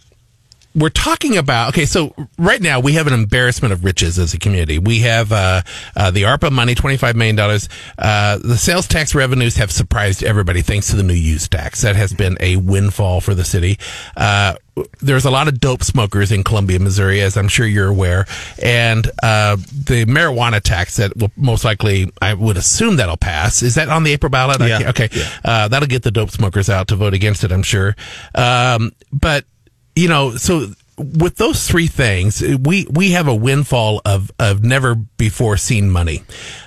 we're 0.75 0.89
talking 0.89 1.37
about 1.37 1.69
okay. 1.69 1.85
So 1.85 2.13
right 2.37 2.61
now 2.61 2.79
we 2.79 2.93
have 2.93 3.07
an 3.07 3.13
embarrassment 3.13 3.73
of 3.73 3.83
riches 3.83 4.19
as 4.19 4.33
a 4.33 4.39
community. 4.39 4.79
We 4.79 4.99
have 4.99 5.31
uh, 5.31 5.61
uh, 5.95 6.11
the 6.11 6.23
ARPA 6.23 6.51
money, 6.51 6.75
twenty 6.75 6.97
five 6.97 7.15
million 7.15 7.35
dollars. 7.35 7.67
Uh, 7.97 8.37
the 8.37 8.57
sales 8.57 8.87
tax 8.87 9.15
revenues 9.15 9.55
have 9.57 9.71
surprised 9.71 10.23
everybody 10.23 10.61
thanks 10.61 10.89
to 10.91 10.95
the 10.95 11.03
new 11.03 11.13
use 11.13 11.47
tax. 11.47 11.81
That 11.81 11.95
has 11.95 12.13
been 12.13 12.37
a 12.39 12.57
windfall 12.57 13.21
for 13.21 13.33
the 13.33 13.43
city. 13.43 13.79
Uh, 14.15 14.55
there's 15.01 15.25
a 15.25 15.31
lot 15.31 15.47
of 15.47 15.59
dope 15.59 15.83
smokers 15.83 16.31
in 16.31 16.43
Columbia, 16.43 16.79
Missouri, 16.79 17.21
as 17.21 17.35
I'm 17.35 17.47
sure 17.47 17.65
you're 17.65 17.87
aware, 17.87 18.27
and 18.61 19.07
uh, 19.23 19.55
the 19.55 20.05
marijuana 20.05 20.61
tax 20.61 20.97
that 20.97 21.17
will 21.17 21.31
most 21.35 21.65
likely, 21.65 22.11
I 22.21 22.35
would 22.35 22.57
assume 22.57 22.97
that'll 22.97 23.17
pass. 23.17 23.63
Is 23.63 23.73
that 23.75 23.89
on 23.89 24.03
the 24.03 24.11
April 24.11 24.29
ballot? 24.29 24.61
Yeah. 24.61 24.89
Okay, 24.89 25.09
uh, 25.43 25.67
that'll 25.69 25.87
get 25.87 26.03
the 26.03 26.11
dope 26.11 26.29
smokers 26.29 26.69
out 26.69 26.89
to 26.89 26.95
vote 26.95 27.15
against 27.15 27.43
it, 27.43 27.51
I'm 27.51 27.63
sure. 27.63 27.95
Um, 28.35 28.91
but 29.11 29.45
you 29.97 30.07
know, 30.07 30.35
so 30.35 30.67
with 30.97 31.35
those 31.35 31.67
three 31.67 31.87
things, 31.87 32.41
we 32.41 32.87
we 32.89 33.11
have 33.11 33.27
a 33.27 33.35
windfall 33.35 34.01
of 34.05 34.31
of 34.39 34.63
never 34.63 34.95
before 34.95 35.57
seen 35.57 35.89
money, 35.89 36.23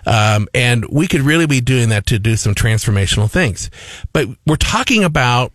um, 0.07 0.49
and 0.55 0.85
we 0.91 1.07
could 1.07 1.23
really 1.23 1.47
be 1.47 1.61
doing 1.61 1.89
that 1.91 2.07
to 2.07 2.19
do 2.19 2.37
some 2.37 2.55
transformational 2.55 3.31
things. 3.31 3.71
But 4.13 4.29
we're 4.47 4.57
talking 4.57 5.05
about 5.05 5.53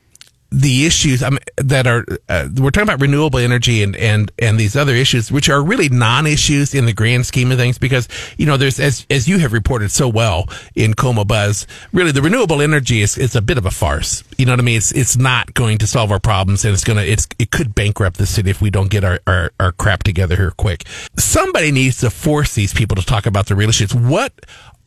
the 0.56 0.86
issues 0.86 1.22
um, 1.22 1.38
that 1.58 1.86
are 1.86 2.06
uh, 2.30 2.48
we're 2.56 2.72
talking 2.72 2.88
about 2.88 3.02
renewable 3.02 3.40
energy 3.40 3.84
and 3.84 3.94
and 3.98 4.32
and 4.40 4.58
these 4.58 4.78
other 4.78 4.94
issues 4.94 5.30
which 5.30 5.50
are 5.50 5.62
really 5.62 5.90
non-issues 5.90 6.74
in 6.74 6.86
the 6.86 6.94
grand 6.94 7.26
scheme 7.26 7.52
of 7.52 7.58
things 7.58 7.78
because 7.78 8.08
you 8.38 8.46
know 8.46 8.56
there's 8.56 8.80
as 8.80 9.06
as 9.10 9.28
you 9.28 9.38
have 9.38 9.52
reported 9.52 9.92
so 9.92 10.08
well 10.08 10.48
in 10.74 10.94
Como 10.94 11.26
Buzz 11.26 11.68
really 11.92 12.14
the 12.14 12.22
renewable 12.22 12.62
energy 12.62 13.02
is 13.02 13.18
is 13.18 13.36
a 13.36 13.42
bit 13.42 13.58
of 13.58 13.66
a 13.66 13.72
farce. 13.72 14.24
You 14.38 14.46
know 14.46 14.54
what 14.54 14.62
I 14.62 14.64
mean? 14.64 14.78
It's 14.78 14.94
it's 14.94 15.18
not 15.18 15.54
going 15.54 15.78
to 15.80 15.88
solve 15.88 16.10
our 16.10 16.22
problems 16.22 16.64
and 16.64 16.74
it's 16.74 16.86
gonna 16.86 17.02
it's 17.02 17.28
it 17.38 17.52
could 17.52 17.76
bankrupt 17.76 18.16
the 18.18 18.26
city 18.26 18.50
if 18.50 18.62
we 18.62 18.70
don't 18.70 18.90
get 18.90 19.04
our 19.04 19.20
our, 19.28 19.52
our 19.60 19.74
crap 19.74 20.04
together 20.04 20.38
here 20.38 20.52
quick. 20.52 20.88
Somebody 21.18 21.74
needs 21.74 21.98
to 21.98 22.10
force 22.10 22.56
these 22.56 22.74
people 22.74 22.96
to 22.96 23.06
talk 23.06 23.26
about 23.26 23.48
the 23.48 23.56
real 23.56 23.68
issues. 23.68 23.94
What 23.94 24.32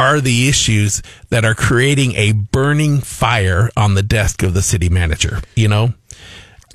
are 0.00 0.20
the 0.20 0.48
issues 0.48 1.02
that 1.30 1.44
are 1.44 1.54
creating 1.54 2.14
a 2.14 2.32
burning 2.32 3.00
fire 3.00 3.68
on 3.76 3.94
the 3.94 4.02
desk 4.02 4.42
of 4.42 4.54
the 4.54 4.62
city 4.62 4.88
manager 4.88 5.40
you 5.54 5.68
know 5.68 5.92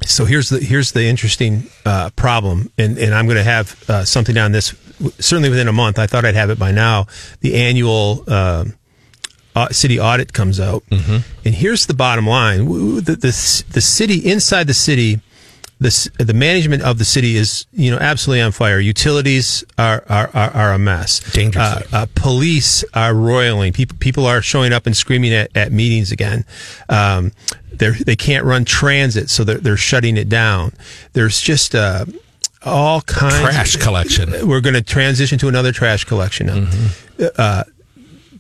So 0.05 0.25
here's 0.25 0.49
the 0.49 0.59
here's 0.59 0.91
the 0.91 1.05
interesting 1.05 1.63
uh, 1.85 2.09
problem, 2.17 2.69
and 2.77 2.97
and 2.97 3.13
I'm 3.15 3.25
going 3.25 3.37
to 3.37 3.43
have 3.57 3.89
uh, 3.89 4.03
something 4.03 4.37
on 4.37 4.51
this 4.51 4.75
certainly 5.17 5.49
within 5.49 5.69
a 5.69 5.71
month. 5.71 5.97
I 5.97 6.07
thought 6.07 6.25
I'd 6.25 6.35
have 6.35 6.49
it 6.51 6.59
by 6.59 6.71
now. 6.73 7.07
The 7.39 7.55
annual 7.55 8.25
uh, 8.27 8.65
city 9.71 9.99
audit 9.99 10.33
comes 10.33 10.59
out, 10.59 10.83
and 11.45 11.55
here's 11.55 11.85
the 11.85 11.93
bottom 11.93 12.27
line: 12.27 12.65
the, 12.65 13.15
the 13.15 13.63
the 13.71 13.81
city 13.81 14.17
inside 14.29 14.67
the 14.67 14.73
city. 14.73 15.21
The, 15.79 16.09
the 16.17 16.33
management 16.33 16.81
of 16.83 16.97
the 16.97 17.03
city 17.03 17.35
is, 17.35 17.65
you 17.73 17.91
know, 17.91 17.97
absolutely 17.97 18.41
on 18.41 18.53
fire. 18.53 18.79
Utilities 18.79 19.65
are 19.77 20.03
are, 20.07 20.29
are, 20.33 20.51
are 20.51 20.73
a 20.73 20.79
mess. 20.79 21.19
Dangerously. 21.33 21.83
Uh, 21.91 22.03
uh, 22.03 22.05
police 22.15 22.85
are 22.93 23.13
roiling. 23.13 23.73
People 23.73 23.97
people 23.99 24.25
are 24.25 24.41
showing 24.41 24.71
up 24.71 24.85
and 24.85 24.95
screaming 24.95 25.33
at, 25.33 25.55
at 25.57 25.71
meetings 25.71 26.11
again. 26.11 26.45
Um, 26.87 27.31
they 27.71 27.91
they 27.91 28.15
can't 28.15 28.45
run 28.45 28.65
transit, 28.65 29.29
so 29.29 29.43
they're 29.43 29.57
they're 29.57 29.77
shutting 29.77 30.15
it 30.15 30.29
down. 30.29 30.73
There's 31.13 31.41
just 31.41 31.75
uh, 31.75 32.05
all 32.65 33.01
kinds 33.01 33.39
trash 33.39 33.75
collection 33.75 34.47
We're 34.47 34.61
going 34.61 34.75
to 34.75 34.81
transition 34.81 35.37
to 35.39 35.47
another 35.47 35.71
trash 35.71 36.05
collection 36.05 36.47
now. 36.47 36.67
Uh, 37.37 37.63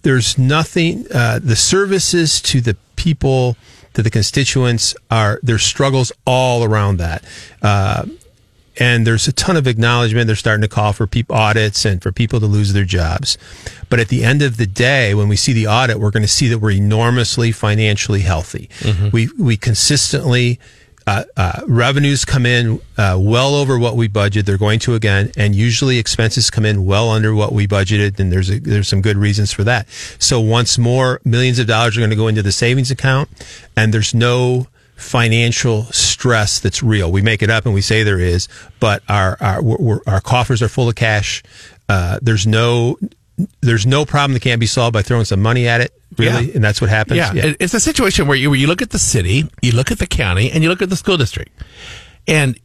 there's 0.03 0.37
nothing. 0.37 1.05
Uh, 1.13 1.39
the 1.41 1.55
services 1.55 2.41
to 2.41 2.61
the 2.61 2.75
people, 2.95 3.55
to 3.93 4.03
the 4.03 4.09
constituents, 4.09 4.95
are 5.09 5.39
there's 5.43 5.63
struggles 5.63 6.11
all 6.25 6.63
around 6.63 6.97
that. 6.97 7.23
Uh, 7.61 8.05
and 8.79 9.05
there's 9.05 9.27
a 9.27 9.31
ton 9.33 9.55
of 9.55 9.67
acknowledgement. 9.67 10.25
They're 10.25 10.35
starting 10.35 10.63
to 10.63 10.67
call 10.67 10.93
for 10.93 11.05
peop 11.05 11.31
audits 11.31 11.85
and 11.85 12.01
for 12.01 12.11
people 12.11 12.39
to 12.39 12.47
lose 12.47 12.73
their 12.73 12.85
jobs. 12.85 13.37
But 13.89 13.99
at 13.99 14.07
the 14.07 14.23
end 14.23 14.41
of 14.41 14.57
the 14.57 14.65
day, 14.65 15.13
when 15.13 15.27
we 15.27 15.35
see 15.35 15.53
the 15.53 15.67
audit, 15.67 15.99
we're 15.99 16.09
going 16.09 16.23
to 16.23 16.27
see 16.27 16.47
that 16.47 16.57
we're 16.57 16.71
enormously 16.71 17.51
financially 17.51 18.21
healthy. 18.21 18.69
We 19.11 19.29
we 19.37 19.57
consistently 19.57 20.59
uh, 21.05 21.23
uh, 21.35 21.61
revenues 21.67 22.25
come 22.25 22.45
in 22.45 22.79
uh, 22.97 23.17
well 23.19 23.55
over 23.55 23.77
what 23.77 23.95
we 23.95 24.07
budgeted. 24.07 24.45
They're 24.45 24.57
going 24.57 24.79
to 24.79 24.95
again, 24.95 25.31
and 25.37 25.55
usually 25.55 25.97
expenses 25.97 26.49
come 26.49 26.65
in 26.65 26.85
well 26.85 27.09
under 27.09 27.33
what 27.33 27.51
we 27.51 27.67
budgeted. 27.67 28.19
And 28.19 28.31
there's 28.31 28.49
a, 28.49 28.59
there's 28.59 28.87
some 28.87 29.01
good 29.01 29.17
reasons 29.17 29.51
for 29.51 29.63
that. 29.63 29.89
So 30.19 30.39
once 30.39 30.77
more, 30.77 31.19
millions 31.25 31.59
of 31.59 31.67
dollars 31.67 31.97
are 31.97 31.99
going 31.99 32.09
to 32.09 32.15
go 32.15 32.27
into 32.27 32.41
the 32.41 32.51
savings 32.51 32.91
account, 32.91 33.29
and 33.75 33.93
there's 33.93 34.13
no 34.13 34.67
financial 34.95 35.83
stress 35.85 36.59
that's 36.59 36.81
real. 36.81 37.11
We 37.11 37.21
make 37.21 37.41
it 37.41 37.49
up 37.49 37.65
and 37.65 37.73
we 37.73 37.81
say 37.81 38.03
there 38.03 38.19
is, 38.19 38.47
but 38.79 39.03
our 39.09 39.37
our 39.41 39.61
our 40.07 40.21
coffers 40.21 40.61
are 40.61 40.69
full 40.69 40.87
of 40.87 40.95
cash. 40.95 41.43
Uh, 41.89 42.19
there's 42.21 42.47
no 42.47 42.97
there's 43.61 43.85
no 43.85 44.05
problem 44.05 44.33
that 44.33 44.41
can't 44.41 44.59
be 44.59 44.65
solved 44.65 44.93
by 44.93 45.01
throwing 45.01 45.25
some 45.25 45.41
money 45.41 45.67
at 45.67 45.81
it. 45.81 45.93
Really, 46.17 46.45
Yeah. 46.47 46.51
and 46.55 46.63
that's 46.63 46.79
what 46.81 46.89
happens. 46.89 47.17
Yeah, 47.17 47.33
it- 47.33 47.57
it's 47.59 47.73
a 47.73 47.79
situation 47.79 48.27
where 48.27 48.37
you, 48.37 48.49
where 48.49 48.59
you 48.59 48.67
look 48.67 48.81
at 48.81 48.89
the 48.91 48.99
city, 48.99 49.45
you 49.61 49.71
look 49.71 49.91
at 49.91 49.99
the 49.99 50.07
county, 50.07 50.51
and 50.51 50.63
you 50.63 50.69
look 50.69 50.81
at 50.81 50.89
the 50.89 50.95
school 50.95 51.17
district. 51.17 51.51
And 52.27 52.59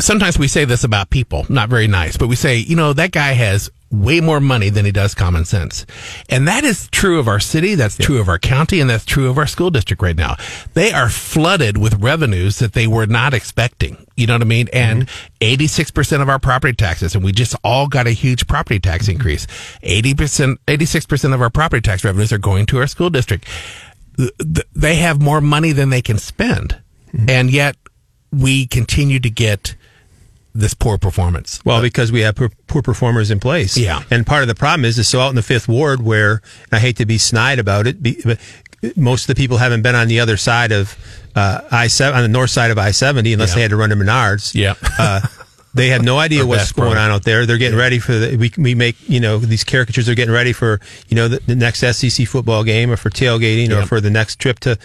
sometimes 0.00 0.38
we 0.38 0.48
say 0.48 0.64
this 0.64 0.84
about 0.84 1.10
people, 1.10 1.46
not 1.48 1.68
very 1.68 1.86
nice, 1.86 2.16
but 2.16 2.28
we 2.28 2.36
say, 2.36 2.56
you 2.56 2.76
know, 2.76 2.92
that 2.92 3.12
guy 3.12 3.32
has 3.32 3.70
way 3.92 4.20
more 4.20 4.40
money 4.40 4.70
than 4.70 4.84
he 4.86 4.90
does 4.90 5.14
common 5.14 5.44
sense. 5.44 5.84
And 6.28 6.48
that 6.48 6.64
is 6.64 6.88
true 6.88 7.18
of 7.18 7.28
our 7.28 7.38
city, 7.38 7.74
that's 7.74 7.96
true 7.96 8.18
of 8.18 8.28
our 8.28 8.38
county, 8.38 8.80
and 8.80 8.88
that's 8.88 9.04
true 9.04 9.28
of 9.28 9.36
our 9.36 9.46
school 9.46 9.70
district 9.70 10.02
right 10.02 10.16
now. 10.16 10.36
They 10.72 10.92
are 10.92 11.10
flooded 11.10 11.76
with 11.76 12.02
revenues 12.02 12.58
that 12.58 12.72
they 12.72 12.86
were 12.86 13.06
not 13.06 13.34
expecting. 13.34 14.06
You 14.16 14.26
know 14.26 14.34
what 14.34 14.42
I 14.42 14.46
mean? 14.46 14.68
And 14.72 15.06
mm-hmm. 15.06 15.64
86% 15.64 16.22
of 16.22 16.28
our 16.28 16.38
property 16.38 16.74
taxes, 16.74 17.14
and 17.14 17.22
we 17.22 17.32
just 17.32 17.54
all 17.62 17.86
got 17.86 18.06
a 18.06 18.12
huge 18.12 18.46
property 18.46 18.80
tax 18.80 19.04
mm-hmm. 19.04 19.12
increase. 19.12 19.46
80%, 19.82 20.56
86% 20.66 21.34
of 21.34 21.42
our 21.42 21.50
property 21.50 21.82
tax 21.82 22.02
revenues 22.04 22.32
are 22.32 22.38
going 22.38 22.66
to 22.66 22.78
our 22.78 22.86
school 22.86 23.10
district. 23.10 23.46
Th- 24.16 24.30
th- 24.38 24.66
They 24.74 24.96
have 24.96 25.20
more 25.20 25.42
money 25.42 25.72
than 25.72 25.90
they 25.90 26.02
can 26.02 26.18
spend. 26.18 26.80
Mm-hmm. 27.12 27.28
And 27.28 27.50
yet 27.50 27.76
we 28.32 28.66
continue 28.66 29.20
to 29.20 29.28
get 29.28 29.76
this 30.54 30.74
poor 30.74 30.98
performance. 30.98 31.60
Well, 31.64 31.80
because 31.80 32.12
we 32.12 32.20
have 32.20 32.34
poor, 32.36 32.50
poor 32.66 32.82
performers 32.82 33.30
in 33.30 33.40
place. 33.40 33.76
Yeah. 33.76 34.02
And 34.10 34.26
part 34.26 34.42
of 34.42 34.48
the 34.48 34.54
problem 34.54 34.84
is, 34.84 34.98
is 34.98 35.08
so 35.08 35.20
out 35.20 35.30
in 35.30 35.36
the 35.36 35.42
fifth 35.42 35.68
ward 35.68 36.02
where, 36.02 36.32
and 36.64 36.72
I 36.72 36.78
hate 36.78 36.96
to 36.98 37.06
be 37.06 37.18
snide 37.18 37.58
about 37.58 37.86
it, 37.86 38.02
be, 38.02 38.20
but 38.24 38.38
most 38.96 39.22
of 39.24 39.26
the 39.28 39.34
people 39.34 39.56
haven't 39.58 39.82
been 39.82 39.94
on 39.94 40.08
the 40.08 40.20
other 40.20 40.36
side 40.36 40.72
of 40.72 40.96
uh, 41.34 41.60
I 41.70 41.86
seven 41.86 42.16
on 42.16 42.22
the 42.22 42.28
north 42.28 42.50
side 42.50 42.70
of 42.70 42.78
I 42.78 42.90
seventy 42.90 43.32
unless 43.32 43.50
Yeah. 43.50 43.54
they 43.54 43.62
had 43.62 43.70
to 43.70 43.76
run 43.76 43.90
to 43.90 43.96
Menards. 43.96 44.54
Yeah. 44.54 44.74
Uh, 44.98 45.20
they 45.72 45.88
have 45.88 46.02
no 46.02 46.18
idea 46.18 46.44
what's 46.46 46.72
going 46.72 46.98
on 46.98 47.10
out 47.10 47.24
there. 47.24 47.46
They're 47.46 47.56
getting 47.58 47.78
ready 47.78 47.98
for 47.98 48.12
the, 48.12 48.36
we, 48.36 48.52
we 48.58 48.74
make, 48.74 48.96
you 49.08 49.20
know, 49.20 49.38
these 49.38 49.64
caricatures 49.64 50.08
are 50.08 50.14
getting 50.14 50.34
ready 50.34 50.52
for, 50.52 50.80
you 51.08 51.16
know, 51.16 51.28
the, 51.28 51.40
the 51.46 51.54
next 51.54 51.78
SEC 51.80 52.26
football 52.26 52.64
game 52.64 52.90
or 52.90 52.96
for 52.98 53.08
tailgating 53.08 53.70
or 53.70 53.86
for 53.86 54.00
the 54.00 54.10
next 54.10 54.38
trip 54.38 54.58
to 54.60 54.76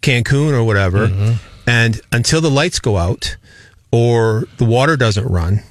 Cancun 0.00 0.52
or 0.52 0.64
whatever. 0.64 1.08
Mm-hmm. 1.08 1.32
And 1.66 2.00
until 2.10 2.40
the 2.40 2.50
lights 2.50 2.78
go 2.78 2.96
out 2.96 3.36
or 3.92 4.44
the 4.58 4.64
water 4.64 4.96
doesn't 4.96 5.26
run 5.26 5.62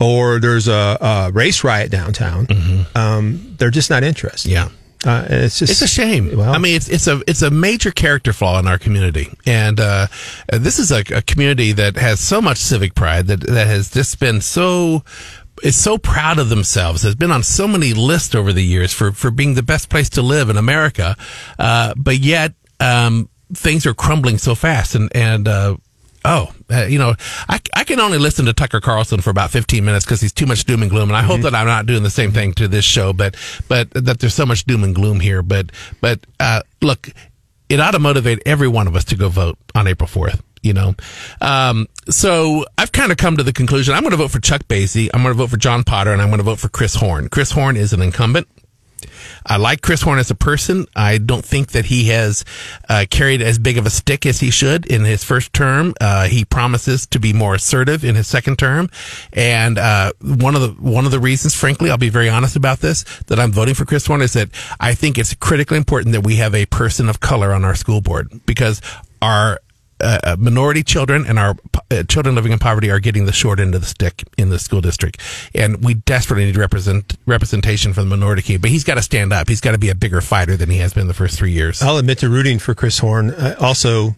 or 0.00 0.38
there's 0.40 0.68
a, 0.68 0.98
a 1.00 1.30
race 1.32 1.64
riot 1.64 1.90
downtown, 1.90 2.46
um, 2.94 3.54
they're 3.58 3.70
just 3.70 3.90
not 3.90 4.02
interested. 4.02 4.50
Mm-hmm. 4.50 4.72
Yeah. 4.72 5.10
Uh, 5.10 5.22
and 5.28 5.44
it's 5.44 5.58
just, 5.58 5.70
It's 5.70 5.82
a 5.82 5.86
shame. 5.86 6.34
Well, 6.36 6.52
I 6.52 6.56
mean, 6.56 6.76
it's 6.76 6.88
it's 6.88 7.06
a 7.06 7.20
it's 7.26 7.42
a 7.42 7.50
major 7.50 7.90
character 7.90 8.32
flaw 8.32 8.58
in 8.58 8.66
our 8.66 8.78
community, 8.78 9.28
and 9.44 9.78
uh, 9.78 10.06
this 10.50 10.78
is 10.78 10.90
a, 10.90 11.00
a 11.14 11.20
community 11.20 11.72
that 11.72 11.96
has 11.96 12.20
so 12.20 12.40
much 12.40 12.56
civic 12.56 12.94
pride 12.94 13.26
that 13.26 13.40
that 13.40 13.66
has 13.66 13.90
just 13.90 14.18
been 14.18 14.40
so 14.40 15.04
is 15.62 15.76
so 15.76 15.98
proud 15.98 16.38
of 16.38 16.48
themselves. 16.48 17.02
Has 17.02 17.14
been 17.14 17.30
on 17.30 17.42
so 17.42 17.68
many 17.68 17.92
lists 17.92 18.34
over 18.34 18.50
the 18.50 18.64
years 18.64 18.94
for 18.94 19.12
for 19.12 19.30
being 19.30 19.54
the 19.54 19.62
best 19.62 19.90
place 19.90 20.08
to 20.10 20.22
live 20.22 20.48
in 20.48 20.56
America, 20.56 21.16
uh, 21.58 21.92
but 21.98 22.20
yet 22.20 22.54
um, 22.80 23.28
things 23.52 23.84
are 23.84 23.94
crumbling 23.94 24.38
so 24.38 24.54
fast, 24.54 24.94
and 24.94 25.14
and. 25.14 25.46
Oh, 26.24 26.52
uh, 26.70 26.86
you 26.86 26.98
know, 26.98 27.14
I, 27.48 27.60
I 27.76 27.84
can 27.84 28.00
only 28.00 28.16
listen 28.18 28.46
to 28.46 28.54
Tucker 28.54 28.80
Carlson 28.80 29.20
for 29.20 29.28
about 29.30 29.50
15 29.50 29.84
minutes 29.84 30.06
because 30.06 30.22
he's 30.22 30.32
too 30.32 30.46
much 30.46 30.64
doom 30.64 30.80
and 30.80 30.90
gloom. 30.90 31.10
And 31.10 31.16
I 31.16 31.22
hope 31.22 31.42
that 31.42 31.54
I'm 31.54 31.66
not 31.66 31.84
doing 31.84 32.02
the 32.02 32.10
same 32.10 32.32
thing 32.32 32.54
to 32.54 32.66
this 32.66 32.84
show, 32.84 33.12
but, 33.12 33.36
but 33.68 33.90
that 33.90 34.20
there's 34.20 34.34
so 34.34 34.46
much 34.46 34.64
doom 34.64 34.84
and 34.84 34.94
gloom 34.94 35.20
here. 35.20 35.42
But, 35.42 35.70
but, 36.00 36.20
uh, 36.40 36.62
look, 36.80 37.10
it 37.68 37.78
ought 37.78 37.90
to 37.90 37.98
motivate 37.98 38.42
every 38.46 38.68
one 38.68 38.86
of 38.86 38.96
us 38.96 39.04
to 39.06 39.16
go 39.16 39.28
vote 39.28 39.58
on 39.74 39.86
April 39.86 40.08
4th. 40.08 40.40
You 40.62 40.72
know, 40.72 40.94
um, 41.42 41.88
so 42.08 42.64
I've 42.78 42.90
kind 42.90 43.12
of 43.12 43.18
come 43.18 43.36
to 43.36 43.42
the 43.42 43.52
conclusion. 43.52 43.92
I'm 43.92 44.00
going 44.00 44.12
to 44.12 44.16
vote 44.16 44.30
for 44.30 44.40
Chuck 44.40 44.62
Basye. 44.62 45.10
I'm 45.12 45.22
going 45.22 45.34
to 45.34 45.36
vote 45.36 45.50
for 45.50 45.58
John 45.58 45.84
Potter, 45.84 46.10
and 46.10 46.22
I'm 46.22 46.28
going 46.28 46.38
to 46.38 46.44
vote 46.44 46.58
for 46.58 46.70
Chris 46.70 46.94
Horn. 46.94 47.28
Chris 47.28 47.50
Horn 47.50 47.76
is 47.76 47.92
an 47.92 48.00
incumbent. 48.00 48.48
I 49.46 49.56
like 49.56 49.82
Chris 49.82 50.02
Horn 50.02 50.18
as 50.18 50.30
a 50.30 50.34
person. 50.34 50.86
I 50.96 51.18
don't 51.18 51.44
think 51.44 51.72
that 51.72 51.86
he 51.86 52.08
has 52.08 52.44
uh, 52.88 53.06
carried 53.10 53.42
as 53.42 53.58
big 53.58 53.78
of 53.78 53.86
a 53.86 53.90
stick 53.90 54.26
as 54.26 54.40
he 54.40 54.50
should 54.50 54.86
in 54.86 55.04
his 55.04 55.24
first 55.24 55.52
term. 55.52 55.94
Uh, 56.00 56.26
he 56.26 56.44
promises 56.44 57.06
to 57.08 57.18
be 57.18 57.32
more 57.32 57.54
assertive 57.54 58.04
in 58.04 58.14
his 58.14 58.26
second 58.26 58.58
term, 58.58 58.90
and 59.32 59.78
uh, 59.78 60.12
one 60.20 60.54
of 60.54 60.62
the 60.62 60.68
one 60.80 61.04
of 61.04 61.10
the 61.10 61.20
reasons, 61.20 61.54
frankly, 61.54 61.90
I'll 61.90 61.98
be 61.98 62.08
very 62.08 62.28
honest 62.28 62.56
about 62.56 62.80
this, 62.80 63.04
that 63.26 63.38
I'm 63.38 63.52
voting 63.52 63.74
for 63.74 63.84
Chris 63.84 64.06
Horn 64.06 64.22
is 64.22 64.32
that 64.34 64.50
I 64.80 64.94
think 64.94 65.18
it's 65.18 65.34
critically 65.34 65.76
important 65.76 66.12
that 66.12 66.24
we 66.24 66.36
have 66.36 66.54
a 66.54 66.66
person 66.66 67.08
of 67.08 67.20
color 67.20 67.52
on 67.52 67.64
our 67.64 67.74
school 67.74 68.00
board 68.00 68.40
because 68.46 68.80
our 69.22 69.60
uh, 70.00 70.18
uh, 70.24 70.36
minority 70.38 70.82
children 70.82 71.24
and 71.26 71.38
our 71.38 71.56
uh, 71.90 72.02
children 72.04 72.34
living 72.34 72.52
in 72.52 72.58
poverty 72.58 72.90
are 72.90 73.00
getting 73.00 73.26
the 73.26 73.32
short 73.32 73.60
end 73.60 73.74
of 73.74 73.80
the 73.80 73.86
stick 73.86 74.24
in 74.36 74.50
the 74.50 74.58
school 74.58 74.80
district, 74.80 75.20
and 75.54 75.84
we 75.84 75.94
desperately 75.94 76.46
need 76.46 76.56
represent 76.56 77.16
representation 77.26 77.92
from 77.92 78.08
the 78.08 78.16
minority 78.16 78.42
community. 78.42 78.62
But 78.62 78.70
he's 78.70 78.84
got 78.84 78.94
to 78.94 79.02
stand 79.02 79.32
up. 79.32 79.48
He's 79.48 79.60
got 79.60 79.72
to 79.72 79.78
be 79.78 79.90
a 79.90 79.94
bigger 79.94 80.20
fighter 80.20 80.56
than 80.56 80.70
he 80.70 80.78
has 80.78 80.92
been 80.92 81.06
the 81.06 81.14
first 81.14 81.38
three 81.38 81.52
years. 81.52 81.82
I'll 81.82 81.98
admit 81.98 82.18
to 82.18 82.28
rooting 82.28 82.58
for 82.58 82.74
Chris 82.74 82.98
Horn. 82.98 83.30
Uh, 83.30 83.56
also, 83.60 84.16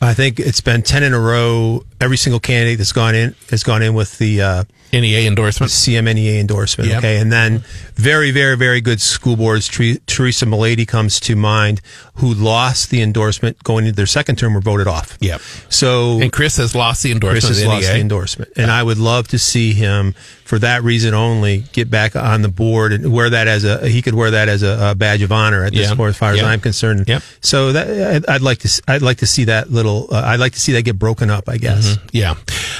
I 0.00 0.14
think 0.14 0.38
it's 0.38 0.60
been 0.60 0.82
10 0.82 1.02
in 1.02 1.14
a 1.14 1.20
row. 1.20 1.84
Every 2.00 2.16
single 2.16 2.40
candidate 2.40 2.78
that's 2.78 2.92
gone 2.92 3.14
in 3.14 3.34
has 3.50 3.64
gone 3.64 3.82
in 3.82 3.94
with 3.94 4.18
the, 4.18 4.42
uh, 4.42 4.64
NEA 4.92 5.26
endorsement. 5.28 5.70
CMNEA 5.70 6.40
endorsement. 6.40 6.88
Yep. 6.90 6.98
Okay. 6.98 7.18
And 7.18 7.30
then 7.32 7.64
very, 7.94 8.30
very, 8.30 8.56
very 8.56 8.80
good 8.80 9.00
school 9.00 9.36
boards. 9.36 9.66
Tre- 9.68 9.98
Teresa 10.06 10.46
Maledy 10.46 10.86
comes 10.86 11.20
to 11.20 11.36
mind 11.36 11.80
who 12.14 12.32
lost 12.34 12.90
the 12.90 13.02
endorsement 13.02 13.62
going 13.64 13.84
into 13.86 13.96
their 13.96 14.06
second 14.06 14.36
term 14.36 14.54
were 14.54 14.60
voted 14.60 14.86
off. 14.86 15.16
Yep. 15.20 15.40
So 15.68 16.20
And 16.20 16.32
Chris 16.32 16.56
has 16.56 16.74
lost 16.74 17.02
the 17.02 17.12
endorsement. 17.12 17.44
Chris 17.44 17.58
has 17.58 17.66
lost 17.66 17.82
NEA. 17.86 17.94
the 17.94 18.00
endorsement. 18.00 18.52
And 18.56 18.70
I 18.70 18.82
would 18.82 18.98
love 18.98 19.28
to 19.28 19.38
see 19.38 19.72
him 19.72 20.14
for 20.48 20.58
that 20.58 20.82
reason 20.82 21.12
only 21.12 21.58
get 21.72 21.90
back 21.90 22.16
on 22.16 22.40
the 22.40 22.48
board 22.48 22.90
and 22.94 23.12
wear 23.12 23.28
that 23.28 23.46
as 23.46 23.64
a, 23.64 23.86
he 23.86 24.00
could 24.00 24.14
wear 24.14 24.30
that 24.30 24.48
as 24.48 24.62
a, 24.62 24.92
a 24.92 24.94
badge 24.94 25.20
of 25.20 25.30
honor 25.30 25.62
at 25.62 25.74
this 25.74 25.90
Yeah. 25.90 25.94
point, 25.94 26.08
as 26.08 26.16
far 26.16 26.32
as 26.32 26.38
Yeah. 26.38 26.46
I'm 26.46 26.60
concerned. 26.60 27.04
Yep. 27.06 27.22
So 27.42 27.72
that, 27.72 28.28
I'd, 28.30 28.40
like 28.40 28.60
to, 28.60 28.82
I'd 28.88 29.02
like 29.02 29.18
to 29.18 29.26
see 29.26 29.44
that 29.44 29.70
little, 29.70 30.08
uh, 30.10 30.22
I'd 30.24 30.40
like 30.40 30.54
to 30.54 30.60
see 30.60 30.72
that 30.72 30.82
get 30.82 30.98
broken 30.98 31.28
up, 31.28 31.50
I 31.50 31.58
guess. 31.58 31.98
Yeah. 32.12 32.30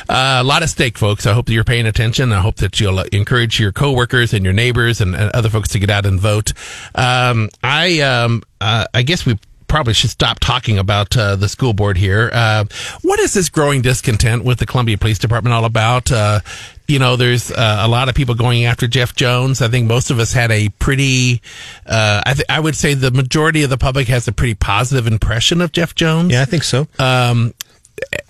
Uh, 0.09 0.39
a 0.41 0.45
lot 0.45 0.63
at 0.63 0.71
stake, 0.71 0.97
folks. 0.97 1.27
I 1.27 1.35
hope 1.35 1.45
that 1.47 1.53
you're 1.53 1.63
paying 1.63 1.87
attention. 1.87 2.33
I 2.33 2.41
hope 2.41 2.57
that 2.57 2.81
you'll 2.81 2.99
uh, 3.01 3.05
encourage 3.13 3.61
your 3.61 3.71
coworkers 3.71 4.33
and 4.33 4.45
your 4.45 4.55
neighbors 4.55 5.03
and, 5.03 5.15
and 5.15 5.31
other 5.33 5.51
folks 5.51 5.69
to 5.71 5.79
get 5.79 5.91
out 5.91 6.07
and 6.07 6.19
vote. 6.19 6.55
Um, 6.95 7.51
I, 7.63 8.01
um, 8.01 8.43
uh, 8.63 8.87
I 8.95 9.03
guess 9.03 9.27
we 9.27 9.39
probably 9.67 9.93
should 9.93 10.09
stop 10.09 10.39
talking 10.41 10.79
about 10.79 11.15
uh, 11.19 11.37
the 11.37 11.51
school 11.51 11.75
board 11.75 11.99
here. 11.99 12.31
Uh, 12.33 12.65
what 13.03 13.21
is 13.21 13.35
this 13.35 13.51
growing 13.51 13.83
discontent 13.83 14.43
with 14.43 14.59
the 14.59 14.65
Columbia 14.65 14.97
Police 14.97 15.19
Department 15.19 15.53
all 15.53 15.67
about? 15.67 16.11
Uh, 16.11 16.41
you 16.89 16.99
know, 16.99 17.17
there's 17.17 17.51
uh, 17.53 17.77
a 17.81 17.87
lot 17.89 18.09
of 18.09 18.15
people 18.15 18.35
going 18.35 18.65
after 18.65 18.89
Jeff 18.89 19.15
Jones. 19.15 19.61
I 19.61 19.69
think 19.69 19.87
most 19.87 20.11
of 20.11 20.19
us 20.19 20.33
had 20.33 20.51
a 20.51 20.71
pretty, 20.71 21.43
uh, 21.87 22.23
I, 22.25 22.33
th- 22.33 22.47
I 22.49 22.59
would 22.59 22.75
say 22.77 22.95
the 22.95 23.11
majority 23.11 23.63
of 23.63 23.69
the 23.71 23.77
public 23.77 24.09
has 24.09 24.27
a 24.27 24.33
pretty 24.33 24.55
positive 24.55 25.07
impression 25.07 25.61
of 25.61 25.71
Jeff 25.73 25.95
Jones 25.95 26.33
Yeah, 26.33 26.41
I 26.43 26.47
think 26.47 26.65
so. 26.65 26.89
um, 26.99 27.53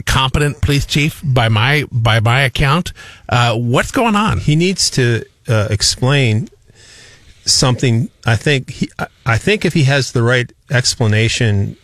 competent 0.06 0.60
police 0.60 0.86
chief 0.86 1.22
by 1.24 1.48
my 1.48 1.84
by 1.92 2.18
my 2.20 2.40
account. 2.42 2.92
Uh, 3.28 3.54
what's 3.56 3.92
going 3.92 4.16
on? 4.16 4.38
he 4.40 4.56
needs 4.56 4.90
to 4.90 5.24
uh, 5.46 5.68
explain 5.70 6.48
something. 7.44 8.10
I 8.26 8.34
think 8.36 8.70
he, 8.70 8.90
I- 8.98 9.06
I 9.24 9.38
think 9.38 9.64
if 9.64 9.72
he 9.74 9.84
has 9.84 10.12
the 10.12 10.22
right 10.22 10.50
explanation, 10.70 11.76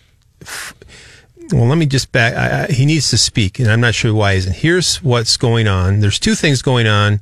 f- 0.42 0.74
well, 1.52 1.66
let 1.66 1.76
me 1.78 1.86
just 1.86 2.10
back. 2.12 2.34
I, 2.34 2.64
I, 2.64 2.66
he 2.72 2.86
needs 2.86 3.10
to 3.10 3.18
speak, 3.18 3.58
and 3.58 3.70
I'm 3.70 3.80
not 3.80 3.94
sure 3.94 4.12
why 4.14 4.32
he 4.32 4.38
isn't. 4.38 4.56
Here's 4.56 5.02
what's 5.02 5.36
going 5.36 5.68
on. 5.68 6.00
There's 6.00 6.18
two 6.18 6.34
things 6.34 6.62
going 6.62 6.86
on. 6.86 7.20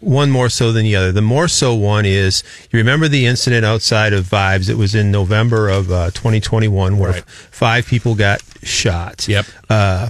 One 0.00 0.30
more 0.30 0.48
so 0.48 0.72
than 0.72 0.84
the 0.84 0.96
other. 0.96 1.12
The 1.12 1.22
more 1.22 1.48
so 1.48 1.74
one 1.74 2.04
is 2.06 2.42
you 2.70 2.76
remember 2.78 3.08
the 3.08 3.26
incident 3.26 3.64
outside 3.64 4.12
of 4.12 4.24
Vibes. 4.26 4.68
It 4.68 4.76
was 4.76 4.94
in 4.94 5.10
November 5.10 5.68
of 5.68 5.90
uh, 5.90 6.06
2021 6.10 6.98
where 6.98 7.12
Right. 7.12 7.24
five 7.50 7.86
people 7.86 8.14
got 8.14 8.42
shot. 8.62 9.26
Yep. 9.28 9.46
Uh, 9.68 10.08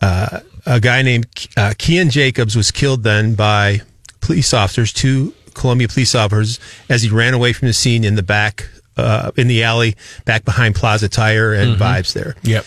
uh, 0.00 0.40
a 0.66 0.80
guy 0.80 1.02
named 1.02 1.26
uh, 1.56 1.74
Kean 1.78 2.10
Jacobs 2.10 2.56
was 2.56 2.70
killed 2.70 3.02
then 3.02 3.34
by 3.34 3.80
police 4.20 4.52
officers, 4.52 4.92
two 4.92 5.32
Columbia 5.54 5.88
police 5.88 6.14
officers, 6.14 6.58
as 6.88 7.02
he 7.02 7.08
ran 7.08 7.34
away 7.34 7.52
from 7.52 7.68
the 7.68 7.72
scene 7.74 8.04
in 8.04 8.14
the 8.16 8.22
back, 8.22 8.68
uh, 8.96 9.30
in 9.36 9.46
the 9.48 9.62
alley 9.62 9.94
back 10.24 10.44
behind 10.44 10.74
Plaza 10.74 11.08
Tire 11.08 11.52
and 11.52 11.76
Vibes 11.78 12.12
there. 12.12 12.34
Yep. 12.42 12.64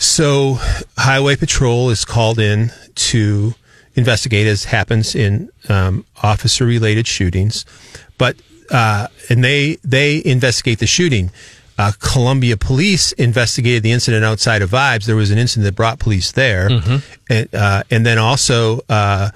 So 0.00 0.54
Highway 0.96 1.36
Patrol 1.36 1.90
is 1.90 2.06
called 2.06 2.38
in 2.38 2.72
to 2.94 3.54
investigate, 3.94 4.46
as 4.46 4.64
happens 4.64 5.14
in 5.14 5.50
um, 5.68 6.06
officer-related 6.22 7.06
shootings. 7.06 7.66
But 8.16 8.36
uh, 8.70 9.08
and 9.28 9.44
they 9.44 9.76
they 9.84 10.22
investigate 10.24 10.78
the 10.78 10.86
shooting. 10.86 11.30
Uh, 11.76 11.92
Columbia 12.00 12.56
Police 12.56 13.12
investigated 13.12 13.82
the 13.82 13.92
incident 13.92 14.24
outside 14.24 14.62
of 14.62 14.70
Vibes. 14.70 15.04
There 15.04 15.16
was 15.16 15.30
an 15.30 15.38
incident 15.38 15.64
that 15.64 15.76
brought 15.76 15.98
police 15.98 16.32
there, 16.32 16.68
and 17.28 17.54
uh, 17.54 17.82
and 17.90 18.04
then 18.06 18.18
also. 18.18 18.80
Uh, 18.88 19.30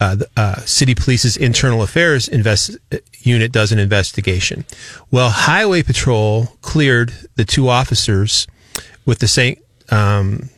uh, 0.00 0.16
the, 0.16 0.28
uh, 0.36 0.56
City 0.66 0.94
Police's 0.94 1.36
internal 1.36 1.80
affairs 1.80 2.26
invest- 2.26 2.76
unit 3.20 3.52
does 3.52 3.70
an 3.70 3.78
investigation. 3.78 4.64
Well, 5.12 5.30
Highway 5.30 5.84
Patrol 5.84 6.46
cleared 6.62 7.12
the 7.36 7.44
two 7.44 7.68
officers 7.68 8.48
with 9.06 9.20
the 9.20 9.28
St. 9.28 9.63
Um, 9.90 10.48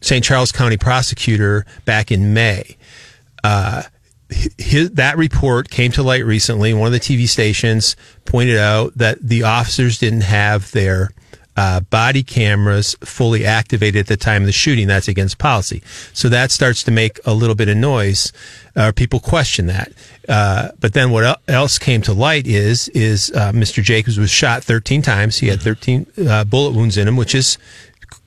St. 0.00 0.22
Charles 0.22 0.52
County 0.52 0.76
prosecutor 0.76 1.64
back 1.84 2.12
in 2.12 2.34
May. 2.34 2.76
Uh, 3.42 3.82
his, 4.58 4.90
that 4.92 5.16
report 5.16 5.70
came 5.70 5.92
to 5.92 6.02
light 6.02 6.24
recently. 6.24 6.74
One 6.74 6.86
of 6.86 6.92
the 6.92 7.00
TV 7.00 7.28
stations 7.28 7.96
pointed 8.24 8.58
out 8.58 8.96
that 8.96 9.18
the 9.20 9.44
officers 9.44 9.98
didn't 9.98 10.22
have 10.22 10.70
their 10.72 11.10
uh, 11.56 11.80
body 11.80 12.22
cameras 12.22 12.96
fully 13.00 13.44
activated 13.44 14.00
at 14.00 14.06
the 14.08 14.16
time 14.16 14.42
of 14.42 14.46
the 14.46 14.52
shooting. 14.52 14.88
That's 14.88 15.08
against 15.08 15.38
policy. 15.38 15.82
So 16.12 16.28
that 16.28 16.50
starts 16.50 16.82
to 16.84 16.90
make 16.90 17.20
a 17.24 17.32
little 17.32 17.54
bit 17.54 17.68
of 17.68 17.76
noise. 17.76 18.32
Uh, 18.74 18.92
people 18.94 19.20
question 19.20 19.66
that. 19.66 19.92
Uh, 20.28 20.70
but 20.80 20.94
then 20.94 21.10
what 21.10 21.40
else 21.46 21.78
came 21.78 22.02
to 22.02 22.12
light 22.12 22.46
is 22.46 22.88
is 22.88 23.30
uh, 23.36 23.52
Mr. 23.52 23.82
Jacobs 23.82 24.18
was 24.18 24.30
shot 24.30 24.64
13 24.64 25.02
times. 25.02 25.38
He 25.38 25.46
had 25.46 25.62
13 25.62 26.06
uh, 26.28 26.44
bullet 26.44 26.74
wounds 26.74 26.96
in 26.96 27.06
him, 27.06 27.16
which 27.16 27.34
is 27.34 27.56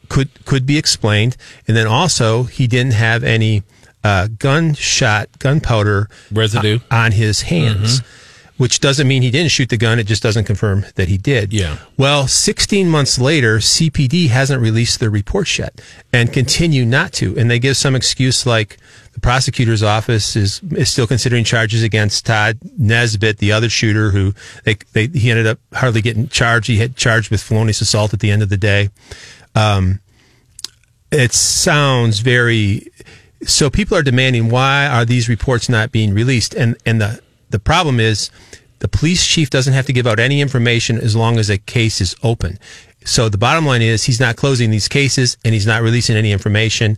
could 0.10 0.30
could 0.46 0.66
be 0.66 0.78
explained. 0.78 1.38
And 1.68 1.76
then 1.76 1.88
also 1.88 2.44
he 2.44 2.68
didn't 2.68 2.94
have 2.94 3.24
any 3.24 3.64
uh, 4.04 4.28
gunshot 4.40 5.40
gunpowder 5.40 6.10
Residue. 6.32 6.80
on 6.92 7.12
his 7.12 7.44
hands. 7.44 8.02
Which 8.58 8.80
doesn't 8.80 9.08
mean 9.08 9.22
he 9.22 9.30
didn't 9.30 9.52
shoot 9.52 9.70
the 9.70 9.78
gun. 9.78 10.00
It 10.00 10.08
just 10.08 10.24
doesn't 10.24 10.46
confirm 10.46 10.84
that 10.96 11.08
he 11.08 11.20
did. 11.20 11.54
Yeah. 11.54 11.78
Well, 11.96 12.28
16 12.28 12.90
months 12.90 13.20
later, 13.20 13.60
CPD 13.60 14.30
hasn't 14.30 14.60
released 14.64 15.00
their 15.00 15.12
reports 15.12 15.60
yet 15.60 15.80
and 16.12 16.34
continue 16.34 16.84
not 16.84 17.14
to. 17.14 17.38
And 17.38 17.52
they 17.52 17.60
give 17.60 17.78
some 17.78 17.96
excuse 17.96 18.48
like 18.48 18.78
the 19.14 19.20
prosecutor's 19.22 19.84
office 19.84 20.36
is, 20.36 20.62
is 20.72 20.90
still 20.90 21.06
considering 21.06 21.44
charges 21.44 21.84
against 21.84 22.26
Todd 22.26 22.58
Nesbitt, 22.80 23.38
the 23.38 23.52
other 23.52 23.70
shooter 23.70 24.10
who 24.10 24.34
they, 24.64 24.76
they, 24.94 25.06
he 25.06 25.30
ended 25.30 25.46
up 25.46 25.60
hardly 25.74 26.02
getting 26.02 26.28
charged. 26.28 26.68
He 26.68 26.78
had 26.78 26.96
charged 26.96 27.30
with 27.30 27.44
felonious 27.44 27.82
assault 27.82 28.12
at 28.14 28.22
the 28.22 28.32
end 28.32 28.42
of 28.42 28.50
the 28.50 28.58
day. 28.58 28.90
Um, 29.58 30.02
it 31.12 31.34
sounds 31.34 32.20
very 32.20 32.92
so 33.44 33.70
people 33.70 33.98
are 33.98 34.04
demanding 34.04 34.50
why 34.50 34.88
are 34.88 35.06
these 35.06 35.30
reports 35.30 35.70
not 35.70 35.92
being 35.92 36.14
released? 36.14 36.54
And 36.54 36.78
and 36.86 37.02
the 37.02 37.22
the 37.50 37.60
problem 37.60 38.00
is 38.00 38.30
the 38.80 38.88
police 38.88 39.26
chief 39.26 39.50
doesn't 39.50 39.74
have 39.74 39.86
to 39.88 39.94
give 39.94 40.06
out 40.06 40.20
any 40.20 40.42
information 40.42 40.98
as 41.00 41.16
long 41.16 41.40
as 41.40 41.50
a 41.50 41.58
case 41.58 42.02
is 42.02 42.16
open. 42.22 42.60
So 43.06 43.30
the 43.30 43.38
bottom 43.38 43.66
line 43.66 43.82
is 43.82 44.04
he's 44.04 44.20
not 44.20 44.36
closing 44.36 44.70
these 44.70 44.88
cases 44.88 45.38
and 45.44 45.54
he's 45.54 45.66
not 45.66 45.82
releasing 45.82 46.16
any 46.16 46.32
information. 46.32 46.98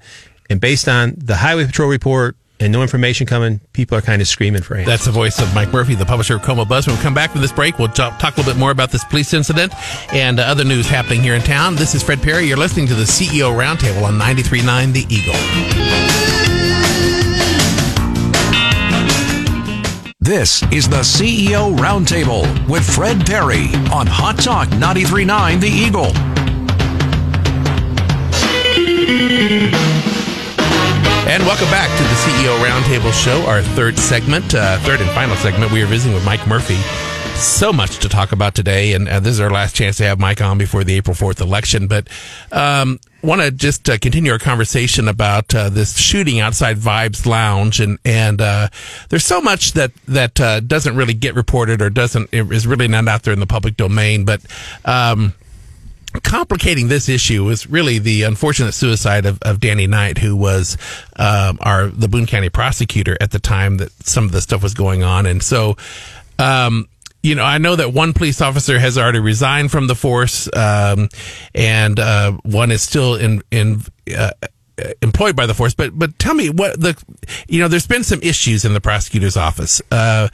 And 0.49 0.59
based 0.59 0.87
on 0.87 1.13
the 1.17 1.37
highway 1.37 1.65
patrol 1.65 1.89
report 1.89 2.35
and 2.59 2.71
no 2.71 2.81
information 2.81 3.25
coming 3.25 3.59
people 3.73 3.97
are 3.97 4.01
kind 4.01 4.21
of 4.21 4.27
screaming 4.27 4.61
for 4.61 4.75
answers 4.75 4.87
That's 4.87 5.05
the 5.05 5.11
voice 5.11 5.39
of 5.39 5.53
Mike 5.55 5.71
Murphy, 5.71 5.95
the 5.95 6.05
publisher 6.05 6.35
of 6.35 6.41
Como 6.41 6.65
Buzz. 6.65 6.87
When 6.87 6.95
we 6.95 7.01
come 7.01 7.13
back 7.13 7.31
from 7.31 7.41
this 7.41 7.51
break, 7.51 7.79
we'll 7.79 7.87
talk, 7.89 8.19
talk 8.19 8.35
a 8.35 8.39
little 8.39 8.53
bit 8.53 8.59
more 8.59 8.71
about 8.71 8.91
this 8.91 9.03
police 9.03 9.33
incident 9.33 9.73
and 10.13 10.39
uh, 10.39 10.43
other 10.43 10.63
news 10.63 10.87
happening 10.87 11.21
here 11.21 11.35
in 11.35 11.41
town. 11.41 11.75
This 11.75 11.95
is 11.95 12.03
Fred 12.03 12.21
Parry. 12.21 12.45
You're 12.45 12.57
listening 12.57 12.87
to 12.87 12.95
the 12.95 13.03
CEO 13.03 13.55
Roundtable 13.57 14.03
on 14.03 14.19
93.9 14.19 14.93
The 14.93 15.05
Eagle. 15.09 15.35
This 20.19 20.61
is 20.71 20.87
the 20.87 20.97
CEO 20.97 21.75
Roundtable 21.77 22.43
with 22.69 22.87
Fred 22.87 23.25
Parry 23.25 23.67
on 23.91 24.05
Hot 24.05 24.37
Talk 24.37 24.67
93.9 24.69 25.59
The 25.59 25.67
Eagle. 25.67 26.11
And 31.29 31.43
welcome 31.43 31.69
back 31.69 31.95
to 31.95 32.03
the 32.03 32.09
CEO 32.09 32.57
Roundtable 32.65 33.13
Show, 33.13 33.45
our 33.45 33.61
third 33.61 33.99
segment, 33.99 34.55
uh, 34.55 34.79
third 34.79 34.99
and 34.99 35.07
final 35.11 35.35
segment. 35.35 35.71
We 35.71 35.83
are 35.83 35.85
visiting 35.85 36.15
with 36.15 36.25
Mike 36.25 36.47
Murphy. 36.47 36.77
So 37.35 37.71
much 37.71 37.99
to 37.99 38.09
talk 38.09 38.31
about 38.31 38.55
today, 38.55 38.93
and 38.93 39.07
uh, 39.07 39.19
this 39.19 39.33
is 39.33 39.39
our 39.39 39.51
last 39.51 39.75
chance 39.75 39.97
to 39.97 40.05
have 40.05 40.19
Mike 40.19 40.41
on 40.41 40.57
before 40.57 40.83
the 40.83 40.95
April 40.95 41.15
4th 41.15 41.39
election. 41.39 41.85
But 41.85 42.07
um, 42.51 42.99
want 43.21 43.41
to 43.41 43.51
just 43.51 43.87
uh, 43.87 43.99
continue 43.99 44.31
our 44.31 44.39
conversation 44.39 45.07
about 45.07 45.53
uh, 45.53 45.69
this 45.69 45.99
shooting 45.99 46.39
outside 46.39 46.77
Vibes 46.77 47.27
Lounge, 47.27 47.79
and 47.79 47.99
and 48.03 48.41
uh, 48.41 48.69
there's 49.09 49.23
so 49.25 49.39
much 49.39 49.73
that 49.73 49.91
that 50.07 50.41
uh, 50.41 50.61
doesn't 50.61 50.95
really 50.95 51.13
get 51.13 51.35
reported 51.35 51.79
or 51.79 51.91
doesn't 51.91 52.33
is 52.33 52.65
really 52.65 52.87
not 52.87 53.07
out 53.07 53.21
there 53.21 53.33
in 53.33 53.39
the 53.39 53.45
public 53.47 53.77
domain, 53.77 54.25
but. 54.25 54.41
Um, 54.83 55.35
complicating 56.23 56.87
this 56.87 57.09
issue 57.09 57.43
was 57.43 57.67
really 57.67 57.99
the 57.99 58.23
unfortunate 58.23 58.73
suicide 58.73 59.25
of, 59.25 59.39
of 59.41 59.59
Danny 59.59 59.87
Knight, 59.87 60.17
who 60.17 60.35
was 60.35 60.77
um, 61.15 61.57
our 61.61 61.87
the 61.87 62.07
Boone 62.07 62.25
County 62.25 62.49
prosecutor 62.49 63.17
at 63.21 63.31
the 63.31 63.39
time 63.39 63.77
that 63.77 63.91
some 64.05 64.25
of 64.25 64.31
the 64.31 64.41
stuff 64.41 64.63
was 64.63 64.73
going 64.73 65.03
on, 65.03 65.25
and 65.25 65.43
so. 65.43 65.77
Um, 66.37 66.87
you 67.21 67.35
know, 67.35 67.43
I 67.43 67.57
know 67.57 67.75
that 67.75 67.91
one 67.91 68.13
police 68.13 68.39
officer 68.39 68.79
has 68.79 68.97
already 68.97 69.19
resigned 69.19 69.71
from 69.71 69.87
the 69.87 69.95
force, 69.95 70.47
um, 70.55 71.09
and 71.53 71.99
uh, 71.99 72.31
one 72.43 72.71
is 72.71 72.81
still 72.81 73.15
in 73.15 73.43
in 73.51 73.81
uh, 74.17 74.31
employed 75.01 75.35
by 75.35 75.45
the 75.45 75.53
force. 75.53 75.73
But 75.73 75.97
but 75.97 76.17
tell 76.19 76.33
me 76.33 76.49
what 76.49 76.79
the 76.79 77.01
you 77.47 77.59
know, 77.59 77.67
there's 77.67 77.87
been 77.87 78.03
some 78.03 78.19
issues 78.21 78.65
in 78.65 78.73
the 78.73 78.81
prosecutor's 78.81 79.37
office. 79.37 79.81
Uh, 79.91 80.27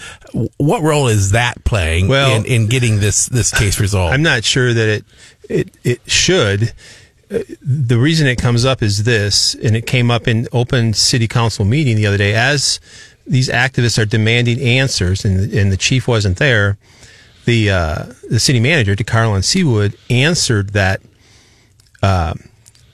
what 0.58 0.82
role 0.82 1.08
is 1.08 1.32
that 1.32 1.64
playing 1.64 2.08
Well- 2.08 2.36
in, 2.36 2.46
in 2.46 2.68
getting 2.68 3.00
this 3.00 3.28
this 3.28 3.52
case 3.52 3.80
resolved? 3.80 4.14
I'm 4.14 4.24
not 4.24 4.44
sure 4.44 4.74
that 4.74 4.88
it 4.90 5.06
it 5.50 5.78
it 5.84 6.02
should. 6.10 6.74
Uh, 7.32 7.40
The 7.62 7.98
reason 7.98 8.28
it 8.28 8.36
comes 8.38 8.66
up 8.66 8.84
is 8.84 9.04
this, 9.04 9.56
and 9.56 9.76
it 9.76 9.86
came 9.88 10.12
up 10.12 10.28
in 10.28 10.48
open 10.52 10.94
city 10.94 11.28
council 11.28 11.66
meeting 11.66 11.96
the 11.98 12.06
other 12.06 12.18
day. 12.18 12.34
As 12.36 12.80
these 13.26 13.50
activists 13.50 13.98
are 13.98 14.06
demanding 14.06 14.60
answers, 14.62 15.26
and 15.26 15.52
and 15.54 15.72
the 15.72 15.78
chief 15.78 16.08
wasn't 16.08 16.38
there, 16.38 16.78
the 17.46 17.72
uh, 17.72 18.06
the 18.30 18.40
city 18.40 18.60
manager, 18.60 18.96
De'Carlon 18.96 19.42
Seewood, 19.44 19.96
answered 20.12 20.74
that 20.74 21.02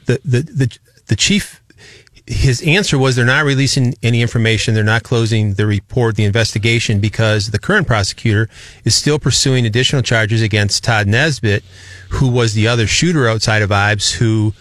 the, 0.05 0.19
the, 0.25 0.41
the, 0.41 0.77
the 1.11 1.17
chief, 1.17 1.61
his 2.25 2.61
answer 2.61 2.97
was 2.97 3.17
they're 3.17 3.25
not 3.25 3.43
releasing 3.43 3.95
any 4.01 4.21
information. 4.21 4.73
They're 4.73 4.81
not 4.81 5.03
closing 5.03 5.55
the 5.55 5.65
report, 5.65 6.15
the 6.15 6.23
investigation, 6.23 7.01
because 7.01 7.51
the 7.51 7.59
current 7.59 7.85
prosecutor 7.85 8.47
is 8.85 8.95
still 8.95 9.19
pursuing 9.19 9.65
additional 9.65 10.03
charges 10.03 10.41
against 10.41 10.85
Todd 10.85 11.07
Nesbitt, 11.07 11.65
who 12.11 12.29
was 12.29 12.53
the 12.53 12.65
other 12.65 12.87
shooter 12.87 13.27
outside 13.27 13.61
of 13.61 13.71
Vibes, 13.71 14.13
who 14.13 14.53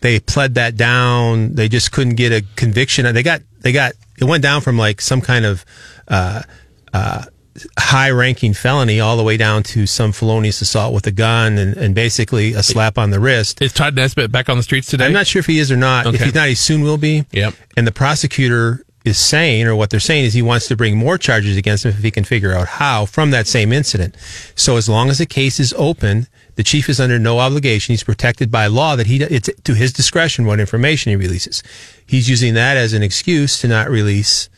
they 0.00 0.18
pled 0.18 0.54
that 0.54 0.78
down. 0.78 1.56
They 1.56 1.68
just 1.68 1.92
couldn't 1.92 2.14
get 2.14 2.32
a 2.32 2.42
conviction. 2.56 3.12
They 3.12 3.22
got, 3.22 3.42
they 3.60 3.72
got, 3.72 3.92
it 4.18 4.24
went 4.24 4.42
down 4.42 4.62
from 4.62 4.78
like 4.78 5.02
some 5.02 5.20
kind 5.20 5.44
of, 5.44 5.66
uh, 6.08 6.40
uh, 6.94 7.24
high 7.78 8.10
ranking 8.10 8.52
felony 8.52 9.00
all 9.00 9.16
the 9.16 9.22
way 9.22 9.36
down 9.36 9.62
to 9.62 9.86
some 9.86 10.12
felonious 10.12 10.60
assault 10.60 10.94
with 10.94 11.06
a 11.06 11.10
gun 11.10 11.58
and, 11.58 11.76
and 11.76 11.94
basically 11.94 12.54
a 12.54 12.62
slap 12.62 12.98
on 12.98 13.10
the 13.10 13.20
wrist. 13.20 13.62
Is 13.62 13.72
Todd 13.72 13.94
Nesbitt 13.94 14.30
back 14.32 14.48
on 14.48 14.56
the 14.56 14.62
streets 14.62 14.88
today? 14.88 15.06
I'm 15.06 15.12
not 15.12 15.26
sure 15.26 15.40
if 15.40 15.46
he 15.46 15.58
is 15.58 15.70
or 15.70 15.76
not. 15.76 16.06
If 16.06 16.20
he's 16.20 16.34
not, 16.34 16.48
he 16.48 16.54
soon 16.54 16.82
will 16.82 16.98
be. 16.98 17.24
Yep. 17.32 17.54
And 17.76 17.86
the 17.86 17.92
prosecutor 17.92 18.84
is 19.04 19.18
saying, 19.18 19.66
or 19.66 19.74
what 19.74 19.90
they're 19.90 20.00
saying 20.00 20.24
is 20.24 20.34
he 20.34 20.42
wants 20.42 20.68
to 20.68 20.76
bring 20.76 20.96
more 20.96 21.18
charges 21.18 21.56
against 21.56 21.84
him 21.84 21.90
if 21.90 22.02
he 22.02 22.10
can 22.10 22.24
figure 22.24 22.52
out 22.52 22.66
how 22.66 23.06
from 23.06 23.30
that 23.30 23.46
same 23.46 23.72
incident. 23.72 24.16
So 24.54 24.76
as 24.76 24.88
long 24.88 25.08
as 25.08 25.18
the 25.18 25.26
case 25.26 25.58
is 25.58 25.74
open, 25.76 26.26
the 26.56 26.62
chief 26.62 26.88
is 26.88 27.00
under 27.00 27.18
no 27.18 27.38
obligation. 27.38 27.92
He's 27.92 28.04
protected 28.04 28.50
by 28.50 28.66
law 28.66 28.96
that 28.96 29.06
he, 29.06 29.22
it's 29.22 29.48
to 29.64 29.74
his 29.74 29.92
discretion 29.92 30.44
what 30.44 30.60
information 30.60 31.10
he 31.10 31.16
releases. 31.16 31.62
He's 32.06 32.28
using 32.28 32.54
that 32.54 32.76
as 32.76 32.92
an 32.92 33.02
excuse 33.02 33.60
to 33.60 33.68
not 33.68 33.88
release 33.88 34.48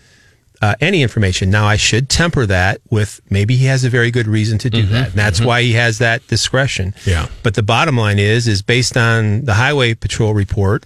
uh, 0.60 0.74
any 0.80 1.02
information. 1.02 1.50
Now, 1.50 1.66
I 1.66 1.76
should 1.76 2.08
temper 2.08 2.46
that 2.46 2.80
with 2.90 3.20
maybe 3.30 3.56
he 3.56 3.66
has 3.66 3.84
a 3.84 3.90
very 3.90 4.10
good 4.10 4.26
reason 4.26 4.58
to 4.58 4.70
do 4.70 4.82
that, 4.86 5.08
and 5.08 5.14
that's 5.14 5.40
why 5.40 5.62
he 5.62 5.72
has 5.72 5.98
that 5.98 6.26
discretion. 6.26 6.94
Yeah. 7.06 7.28
But 7.42 7.54
the 7.54 7.62
bottom 7.62 7.96
line 7.96 8.18
is, 8.18 8.46
is 8.46 8.62
based 8.62 8.96
on 8.96 9.44
the 9.44 9.54
Highway 9.54 9.94
Patrol 9.94 10.34
report, 10.34 10.84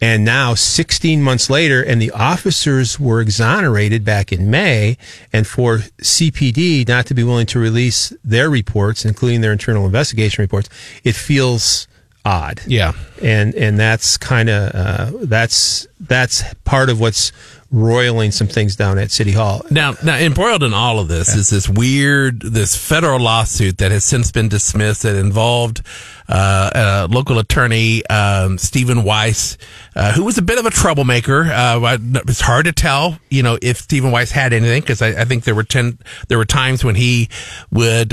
and 0.00 0.24
now 0.24 0.54
16 0.54 1.22
months 1.22 1.48
later, 1.48 1.80
and 1.80 2.02
the 2.02 2.10
officers 2.10 2.98
were 2.98 3.20
exonerated 3.20 4.04
back 4.04 4.32
in 4.32 4.50
May, 4.50 4.96
and 5.32 5.46
for 5.46 5.78
CPD 6.00 6.88
not 6.88 7.06
to 7.06 7.14
be 7.14 7.22
willing 7.22 7.46
to 7.46 7.60
release 7.60 8.12
their 8.24 8.50
reports, 8.50 9.04
including 9.04 9.42
their 9.42 9.52
internal 9.52 9.86
investigation 9.86 10.42
reports, 10.42 10.68
it 11.04 11.14
feels 11.14 11.86
odd 12.24 12.60
Yeah. 12.66 12.92
and 13.22 13.54
and 13.54 13.78
that's 13.78 14.16
kind 14.16 14.48
of 14.48 14.74
uh, 14.74 15.10
that's 15.22 15.86
that's 16.00 16.42
part 16.64 16.88
of 16.90 17.00
what's 17.00 17.32
roiling 17.70 18.30
some 18.30 18.46
things 18.48 18.76
down 18.76 18.98
at 18.98 19.10
City 19.10 19.32
Hall. 19.32 19.64
Now, 19.70 19.94
now, 20.04 20.16
embroiled 20.18 20.62
in 20.62 20.74
all 20.74 20.98
of 21.00 21.08
this 21.08 21.34
is 21.34 21.48
this 21.48 21.70
weird, 21.70 22.42
this 22.42 22.76
federal 22.76 23.18
lawsuit 23.18 23.78
that 23.78 23.90
has 23.90 24.04
since 24.04 24.30
been 24.30 24.50
dismissed 24.50 25.04
that 25.04 25.16
involved 25.16 25.80
uh, 26.28 27.06
a 27.08 27.08
local 27.10 27.38
attorney, 27.38 28.04
um, 28.08 28.58
Stephen 28.58 28.98
Wyse, 29.04 29.56
uh, 29.96 30.12
who 30.12 30.22
was 30.22 30.36
a 30.36 30.42
bit 30.42 30.58
of 30.58 30.66
a 30.66 30.70
troublemaker. 30.70 31.44
Uh, 31.50 31.96
it's 32.28 32.42
hard 32.42 32.66
to 32.66 32.72
tell, 32.72 33.18
you 33.30 33.42
know, 33.42 33.56
if 33.62 33.78
Stephen 33.78 34.10
Wyse 34.10 34.30
had 34.32 34.52
anything 34.52 34.82
because 34.82 35.00
I, 35.00 35.22
I 35.22 35.24
think 35.24 35.44
there 35.44 35.54
were 35.54 35.64
ten, 35.64 35.98
there 36.28 36.36
were 36.36 36.44
times 36.44 36.84
when 36.84 36.94
he 36.94 37.30
would. 37.70 38.12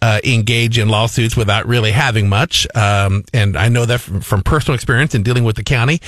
Uh, 0.00 0.20
engage 0.22 0.78
in 0.78 0.88
lawsuits 0.88 1.36
without 1.36 1.66
really 1.66 1.90
having 1.90 2.28
much, 2.28 2.68
um, 2.76 3.24
and 3.34 3.56
I 3.56 3.68
know 3.68 3.84
that 3.84 3.98
from, 4.00 4.20
from 4.20 4.42
personal 4.42 4.76
experience 4.76 5.12
in 5.12 5.24
dealing 5.24 5.42
with 5.42 5.56
the 5.56 5.64
county. 5.64 6.00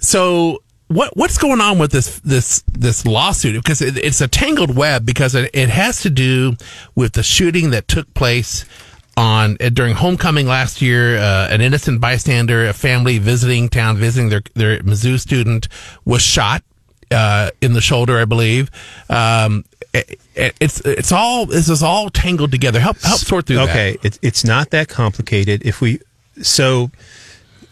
So 0.00 0.62
what 0.88 1.16
what's 1.16 1.38
going 1.38 1.60
on 1.60 1.78
with 1.78 1.92
this 1.92 2.18
this 2.20 2.64
this 2.72 3.06
lawsuit? 3.06 3.62
Because 3.62 3.80
it, 3.80 3.96
it's 3.96 4.20
a 4.20 4.28
tangled 4.28 4.74
web 4.74 5.06
because 5.06 5.34
it, 5.34 5.50
it 5.54 5.68
has 5.68 6.00
to 6.02 6.10
do 6.10 6.56
with 6.94 7.12
the 7.12 7.22
shooting 7.22 7.70
that 7.70 7.86
took 7.86 8.12
place 8.14 8.64
on 9.16 9.56
uh, 9.60 9.68
during 9.68 9.94
homecoming 9.94 10.46
last 10.46 10.80
year. 10.80 11.18
Uh, 11.18 11.48
an 11.50 11.60
innocent 11.60 12.00
bystander, 12.00 12.66
a 12.66 12.72
family 12.72 13.18
visiting 13.18 13.68
town, 13.68 13.96
visiting 13.98 14.30
their 14.30 14.42
their 14.54 14.78
Mizzou 14.80 15.20
student, 15.20 15.68
was 16.04 16.22
shot 16.22 16.62
uh, 17.10 17.50
in 17.60 17.74
the 17.74 17.80
shoulder, 17.80 18.18
I 18.18 18.24
believe. 18.24 18.70
Um, 19.10 19.64
it, 19.92 20.20
it- 20.34 20.54
it's 20.60 20.80
it's 20.80 21.12
all 21.12 21.46
this 21.46 21.68
is 21.68 21.82
all 21.82 22.10
tangled 22.10 22.50
together. 22.50 22.80
Help 22.80 22.98
help 23.00 23.20
sort 23.20 23.46
through 23.46 23.56
that. 23.56 23.70
Okay, 23.70 23.98
it's 24.02 24.18
it's 24.22 24.44
not 24.44 24.70
that 24.70 24.88
complicated. 24.88 25.62
If 25.64 25.80
we 25.80 26.00
so 26.42 26.90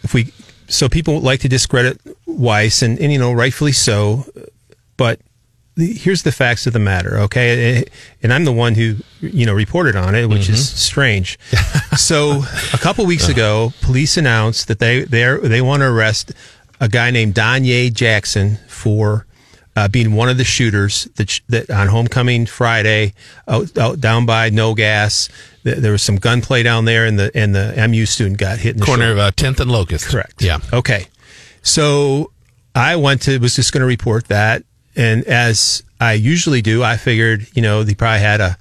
if 0.02 0.14
we 0.14 0.32
so 0.68 0.88
people 0.88 1.20
like 1.20 1.40
to 1.40 1.48
discredit 1.48 2.00
Wyse 2.26 2.82
and, 2.82 2.98
and 2.98 3.12
you 3.12 3.18
know 3.18 3.32
rightfully 3.32 3.72
so, 3.72 4.24
but 4.96 5.20
the, 5.76 5.92
here's 5.92 6.22
the 6.22 6.32
facts 6.32 6.66
of 6.66 6.72
the 6.72 6.78
matter, 6.78 7.18
okay? 7.18 7.50
Eh, 7.50 7.80
eh, 7.80 7.84
and 8.22 8.32
I'm 8.32 8.44
the 8.44 8.52
one 8.52 8.74
who 8.74 8.96
you 9.20 9.46
know 9.46 9.54
reported 9.54 9.94
on 9.94 10.14
it, 10.14 10.26
which 10.26 10.48
is 10.48 10.60
mm-hmm. 10.60 10.76
strange. 10.76 11.38
so 11.96 12.42
a 12.72 12.78
couple 12.78 13.04
weeks 13.06 13.28
ago, 13.28 13.72
police 13.82 14.16
announced 14.16 14.68
that 14.68 14.78
they 14.78 15.04
they 15.04 15.36
they 15.42 15.62
want 15.62 15.82
to 15.82 15.86
arrest 15.86 16.32
a 16.80 16.88
guy 16.88 17.10
named 17.10 17.34
Danye 17.34 17.92
Jackson 17.92 18.58
for. 18.68 19.26
Uh, 19.76 19.86
being 19.88 20.14
one 20.14 20.30
of 20.30 20.38
the 20.38 20.44
shooters 20.44 21.04
that, 21.16 21.28
sh- 21.28 21.42
that 21.50 21.68
on 21.68 21.88
homecoming 21.88 22.46
Friday 22.46 23.12
out, 23.46 23.76
out 23.76 24.00
down 24.00 24.24
by 24.24 24.48
No 24.48 24.72
Gas, 24.74 25.28
th- 25.64 25.76
there 25.76 25.92
was 25.92 26.02
some 26.02 26.16
gunplay 26.16 26.62
down 26.62 26.86
there, 26.86 27.04
and 27.04 27.18
the 27.18 27.30
and 27.34 27.54
the 27.54 27.86
MU 27.86 28.06
student 28.06 28.38
got 28.38 28.58
hit 28.58 28.72
in 28.76 28.80
the 28.80 28.86
Corner 28.86 29.08
shoulder. 29.08 29.12
of 29.12 29.18
uh, 29.28 29.30
10th 29.32 29.60
and 29.60 29.70
Locust. 29.70 30.06
Correct. 30.06 30.40
Yeah. 30.40 30.60
Okay. 30.72 31.08
So 31.62 32.32
I 32.74 32.96
went 32.96 33.22
to 33.22 33.38
was 33.38 33.54
just 33.56 33.72
going 33.72 33.82
to 33.82 33.86
report 33.86 34.28
that, 34.28 34.64
and 34.96 35.24
as 35.24 35.82
I 36.00 36.14
usually 36.14 36.62
do, 36.62 36.82
I 36.82 36.96
figured 36.96 37.46
you 37.54 37.60
know 37.62 37.82
he 37.82 37.94
probably 37.94 38.20
had 38.20 38.40
a. 38.40 38.56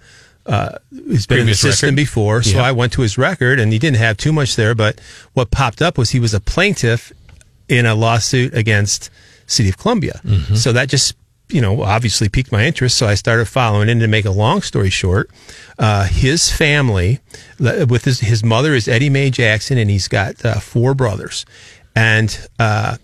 Uh, 0.45 0.77
he's 1.07 1.25
been 1.25 1.39
in 1.39 1.45
the 1.47 1.55
system 1.55 1.87
record? 1.87 1.95
before, 1.95 2.43
so 2.43 2.57
Yeah. 2.57 2.63
I 2.65 2.71
went 2.71 2.93
to 2.93 3.01
his 3.01 3.17
record, 3.17 3.59
and 3.59 3.71
he 3.73 3.79
didn't 3.79 3.97
have 3.97 4.17
too 4.17 4.31
much 4.33 4.55
there. 4.57 4.75
But 4.75 4.99
what 5.33 5.49
popped 5.49 5.81
up 5.81 5.97
was 5.97 6.11
he 6.11 6.19
was 6.19 6.33
a 6.35 6.39
plaintiff 6.39 7.11
in 7.67 7.85
a 7.87 7.95
lawsuit 7.95 8.53
against 8.53 9.09
City 9.47 9.69
of 9.69 9.77
Columbia. 9.77 10.21
Mm-hmm. 10.23 10.55
So 10.55 10.71
that 10.73 10.89
just 10.89 11.15
you 11.49 11.61
know 11.61 11.83
obviously 11.83 12.29
piqued 12.29 12.51
my 12.51 12.65
interest. 12.65 12.97
So 12.97 13.07
I 13.07 13.15
started 13.15 13.45
following. 13.45 13.89
And 13.89 14.01
to 14.01 14.07
make 14.07 14.25
a 14.25 14.31
long 14.31 14.61
story 14.61 14.89
short, 14.89 15.29
uh, 15.79 16.05
his 16.05 16.51
family, 16.51 17.19
with 17.59 18.05
his 18.05 18.19
his 18.19 18.43
mother 18.43 18.73
is 18.73 18.87
Eddie 18.87 19.09
Mae 19.09 19.29
Jackson, 19.29 19.77
and 19.77 19.89
he's 19.89 20.07
got 20.07 20.43
uh, 20.45 20.59
four 20.59 20.93
brothers, 20.93 21.45
and 21.95 22.47
uh, 22.59 22.97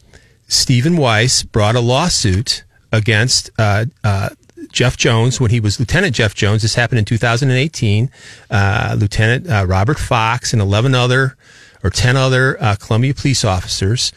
Stephen 0.48 0.98
Wyse 0.98 1.44
brought 1.44 1.76
a 1.76 1.82
lawsuit 1.82 2.64
against. 2.92 3.50
Uh, 3.58 3.86
uh, 4.04 4.30
Jeff 4.72 4.96
Jones, 4.96 5.40
when 5.40 5.52
he 5.52 5.60
was 5.60 5.80
Lieutenant 5.80 6.16
Jeff 6.16 6.34
Jones, 6.34 6.62
this 6.62 6.76
happened 6.76 7.00
in 7.00 7.06
2018. 7.06 8.10
Uh, 8.50 8.96
Lieutenant 8.98 9.50
uh, 9.50 9.66
Robert 9.68 10.00
Fox 10.00 10.54
and 10.54 10.62
11 10.62 10.96
other 10.96 11.36
or 11.84 11.90
10 11.90 12.16
other 12.16 12.62
uh, 12.62 12.76
Columbia 12.76 13.14
police 13.14 13.44
officers 13.44 14.12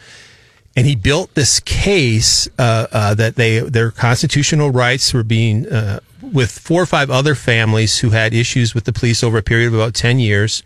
and 0.76 0.86
he 0.86 0.96
built 0.96 1.34
this 1.34 1.60
case 1.60 2.48
uh, 2.58 2.86
uh, 2.92 3.14
that 3.14 3.36
they 3.36 3.60
their 3.60 3.90
constitutional 3.90 4.70
rights 4.70 5.14
were 5.14 5.22
being 5.22 5.66
uh, 5.68 6.00
with 6.20 6.50
four 6.50 6.82
or 6.82 6.86
five 6.86 7.10
other 7.10 7.34
families 7.34 7.98
who 8.00 8.10
had 8.10 8.34
issues 8.34 8.74
with 8.74 8.84
the 8.84 8.92
police 8.92 9.22
over 9.22 9.38
a 9.38 9.42
period 9.42 9.68
of 9.68 9.74
about 9.74 9.94
10 9.94 10.18
years 10.18 10.62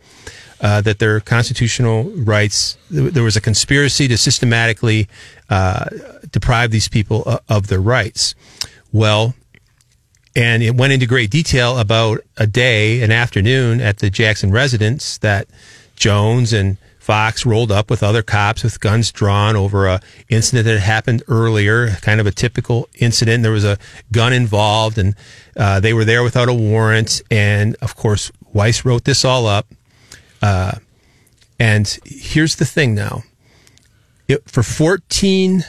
uh, 0.60 0.80
that 0.80 0.98
their 0.98 1.20
constitutional 1.20 2.04
rights 2.04 2.78
there 2.90 3.22
was 3.22 3.36
a 3.36 3.40
conspiracy 3.40 4.08
to 4.08 4.16
systematically 4.16 5.08
uh, 5.50 5.84
deprive 6.30 6.70
these 6.70 6.88
people 6.88 7.40
of 7.48 7.66
their 7.66 7.80
rights. 7.80 8.34
Well 8.92 9.34
and 10.36 10.62
it 10.62 10.76
went 10.76 10.92
into 10.92 11.04
great 11.04 11.30
detail 11.30 11.78
about 11.78 12.20
a 12.36 12.46
day, 12.46 13.02
an 13.02 13.10
afternoon 13.10 13.80
at 13.80 13.98
the 13.98 14.08
Jackson 14.08 14.52
residence 14.52 15.18
that 15.18 15.48
Jones 15.96 16.52
and 16.52 16.76
Fox 17.08 17.46
rolled 17.46 17.72
up 17.72 17.88
with 17.88 18.02
other 18.02 18.22
cops 18.22 18.62
with 18.62 18.80
guns 18.80 19.10
drawn 19.10 19.56
over 19.56 19.86
a 19.86 19.98
incident 20.28 20.66
that 20.66 20.72
had 20.72 20.82
happened 20.82 21.22
earlier, 21.26 21.88
kind 22.02 22.20
of 22.20 22.26
a 22.26 22.30
typical 22.30 22.86
incident. 22.98 23.42
There 23.42 23.50
was 23.50 23.64
a 23.64 23.78
gun 24.12 24.34
involved, 24.34 24.98
and 24.98 25.14
uh, 25.56 25.80
they 25.80 25.94
were 25.94 26.04
there 26.04 26.22
without 26.22 26.50
a 26.50 26.52
warrant. 26.52 27.22
And 27.30 27.76
of 27.80 27.96
course, 27.96 28.30
Wyse 28.52 28.84
wrote 28.84 29.04
this 29.04 29.24
all 29.24 29.46
up. 29.46 29.66
Uh, 30.42 30.72
and 31.58 31.98
here's 32.04 32.56
the 32.56 32.66
thing 32.66 32.94
now: 32.94 33.22
it, 34.28 34.46
for 34.50 34.62
14 34.62 35.64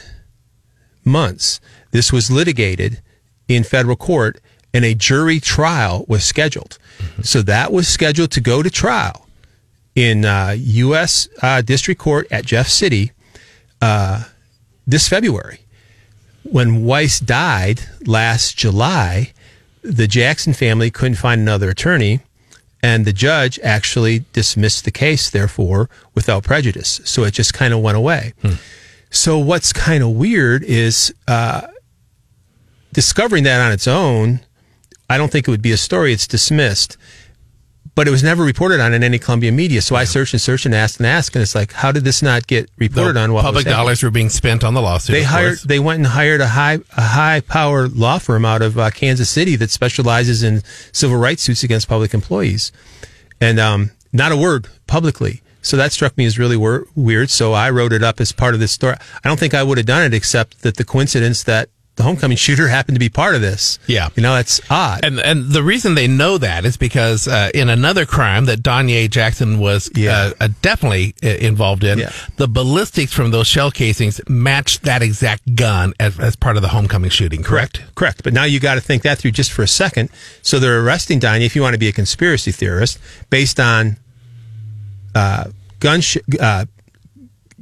months, 1.06 1.58
this 1.90 2.12
was 2.12 2.30
litigated 2.30 3.00
in 3.48 3.64
federal 3.64 3.96
court 3.96 4.42
and 4.74 4.84
a 4.84 4.94
jury 4.94 5.40
trial 5.40 6.04
was 6.06 6.22
scheduled. 6.22 6.76
So 7.22 7.40
that 7.40 7.72
was 7.72 7.88
scheduled 7.88 8.30
to 8.32 8.42
go 8.42 8.62
to 8.62 8.68
trial 8.68 9.26
in 9.94 10.24
uh, 10.24 10.54
U.S. 10.56 11.28
Uh, 11.42 11.62
District 11.62 12.00
Court 12.00 12.26
at 12.30 12.44
Jeff 12.46 12.68
City 12.68 13.12
uh, 13.80 14.24
this 14.86 15.08
February. 15.08 15.60
When 16.42 16.84
Wyse 16.84 17.24
died 17.24 17.82
last 18.06 18.56
July, 18.56 19.32
the 19.82 20.06
Jackson 20.06 20.52
family 20.52 20.90
couldn't 20.90 21.16
find 21.16 21.40
another 21.40 21.70
attorney, 21.70 22.20
and 22.82 23.04
the 23.04 23.12
judge 23.12 23.58
actually 23.62 24.24
dismissed 24.32 24.84
the 24.84 24.90
case, 24.90 25.28
therefore, 25.30 25.90
without 26.14 26.44
prejudice. 26.44 27.00
So 27.04 27.24
it 27.24 27.32
just 27.34 27.52
kind 27.52 27.74
of 27.74 27.80
went 27.80 27.96
away. 27.96 28.32
So 29.10 29.38
what's 29.38 29.72
kind 29.72 30.02
of 30.02 30.10
weird 30.10 30.62
is 30.62 31.12
uh, 31.28 31.66
discovering 32.92 33.44
that 33.44 33.60
on 33.60 33.72
its 33.72 33.86
own. 33.86 34.40
I 35.08 35.18
don't 35.18 35.30
think 35.30 35.48
it 35.48 35.50
would 35.50 35.62
be 35.62 35.72
a 35.72 35.76
story. 35.76 36.12
It's 36.12 36.26
dismissed, 36.26 36.96
but 37.94 38.06
it 38.08 38.10
was 38.10 38.22
never 38.22 38.42
reported 38.44 38.80
on 38.80 38.94
in 38.94 39.02
any 39.02 39.18
Columbia 39.18 39.52
media. 39.52 39.82
So 39.82 39.96
I 39.96 40.04
searched 40.04 40.32
and 40.32 40.40
searched 40.40 40.66
and 40.66 40.74
asked 40.74 40.98
and 40.98 41.06
asked, 41.06 41.34
and 41.34 41.42
it's 41.42 41.54
like, 41.54 41.72
how 41.72 41.92
did 41.92 42.04
this 42.04 42.22
not 42.22 42.46
get 42.46 42.70
reported 42.76 43.16
on? 43.16 43.32
What 43.32 43.42
Public 43.44 43.66
dollars 43.66 44.02
were 44.02 44.10
being 44.10 44.28
spent 44.28 44.64
on 44.64 44.74
the 44.74 44.80
lawsuit. 44.82 45.12
They 45.12 45.22
hired. 45.22 45.50
course. 45.50 45.62
They 45.62 45.78
went 45.78 45.98
and 45.98 46.06
hired 46.06 46.40
a 46.40 46.48
high 46.48 46.78
a 46.96 47.02
high 47.02 47.40
power 47.40 47.88
law 47.88 48.18
firm 48.18 48.44
out 48.44 48.62
of 48.62 48.78
uh, 48.78 48.90
Kansas 48.90 49.28
City 49.28 49.56
that 49.56 49.70
specializes 49.70 50.42
in 50.42 50.62
civil 50.92 51.16
rights 51.16 51.42
suits 51.42 51.62
against 51.62 51.88
public 51.88 52.14
employees, 52.14 52.72
and 53.40 53.58
um, 53.58 53.90
not 54.12 54.32
a 54.32 54.36
word 54.36 54.68
publicly. 54.86 55.42
So 55.62 55.76
that 55.76 55.92
struck 55.92 56.16
me 56.16 56.24
as 56.24 56.38
really 56.38 56.56
wor- 56.56 56.86
weird. 56.94 57.28
So 57.28 57.52
I 57.52 57.68
wrote 57.70 57.92
it 57.92 58.02
up 58.02 58.18
as 58.20 58.32
part 58.32 58.54
of 58.54 58.60
this 58.60 58.72
story. 58.72 58.96
I 59.22 59.28
don't 59.28 59.38
think 59.38 59.52
I 59.52 59.62
would 59.62 59.76
have 59.76 59.86
done 59.86 60.04
it 60.04 60.14
except 60.14 60.62
that 60.62 60.76
the 60.76 60.84
coincidence 60.84 61.42
that 61.44 61.68
the 62.00 62.04
homecoming 62.04 62.36
shooter 62.38 62.68
happened 62.68 62.94
to 62.96 62.98
be 62.98 63.08
part 63.10 63.34
of 63.34 63.40
this. 63.42 63.78
Yeah. 63.86 64.08
you 64.16 64.22
know 64.22 64.34
that's 64.34 64.60
odd. 64.70 65.04
And 65.04 65.20
and 65.20 65.50
the 65.52 65.62
reason 65.62 65.94
they 65.94 66.08
know 66.08 66.38
that 66.38 66.64
is 66.64 66.76
because 66.78 67.28
uh, 67.28 67.50
in 67.54 67.68
another 67.68 68.06
crime 68.06 68.46
that 68.46 68.60
Danye 68.62 69.08
Jackson 69.10 69.58
was 69.58 69.90
Yeah. 69.94 70.12
uh, 70.40 70.44
uh, 70.44 70.48
definitely 70.62 71.14
uh, 71.22 71.28
involved 71.28 71.84
in, 71.84 71.98
Yeah. 71.98 72.12
the 72.36 72.48
ballistics 72.48 73.12
from 73.12 73.30
those 73.32 73.46
shell 73.46 73.70
casings 73.70 74.20
matched 74.28 74.82
that 74.84 75.02
exact 75.02 75.54
gun 75.54 75.92
as, 76.00 76.18
as 76.18 76.36
part 76.36 76.56
of 76.56 76.62
the 76.62 76.68
homecoming 76.68 77.10
shooting. 77.10 77.42
Correct. 77.42 77.82
Correct. 77.94 78.22
But 78.24 78.32
now 78.32 78.44
you 78.44 78.60
got 78.60 78.76
to 78.76 78.80
think 78.80 79.02
that 79.02 79.18
through 79.18 79.32
just 79.32 79.52
for 79.52 79.62
a 79.62 79.68
second. 79.68 80.08
So 80.42 80.58
they're 80.58 80.80
arresting 80.82 81.18
Donnie, 81.18 81.44
if 81.44 81.54
you 81.54 81.62
want 81.62 81.74
to 81.74 81.78
be 81.78 81.88
a 81.88 81.92
conspiracy 81.92 82.50
theorist, 82.52 82.98
based 83.28 83.60
on 83.60 83.98
uh, 85.14 85.50
gun 85.80 86.00
sh- 86.00 86.16
uh, 86.40 86.64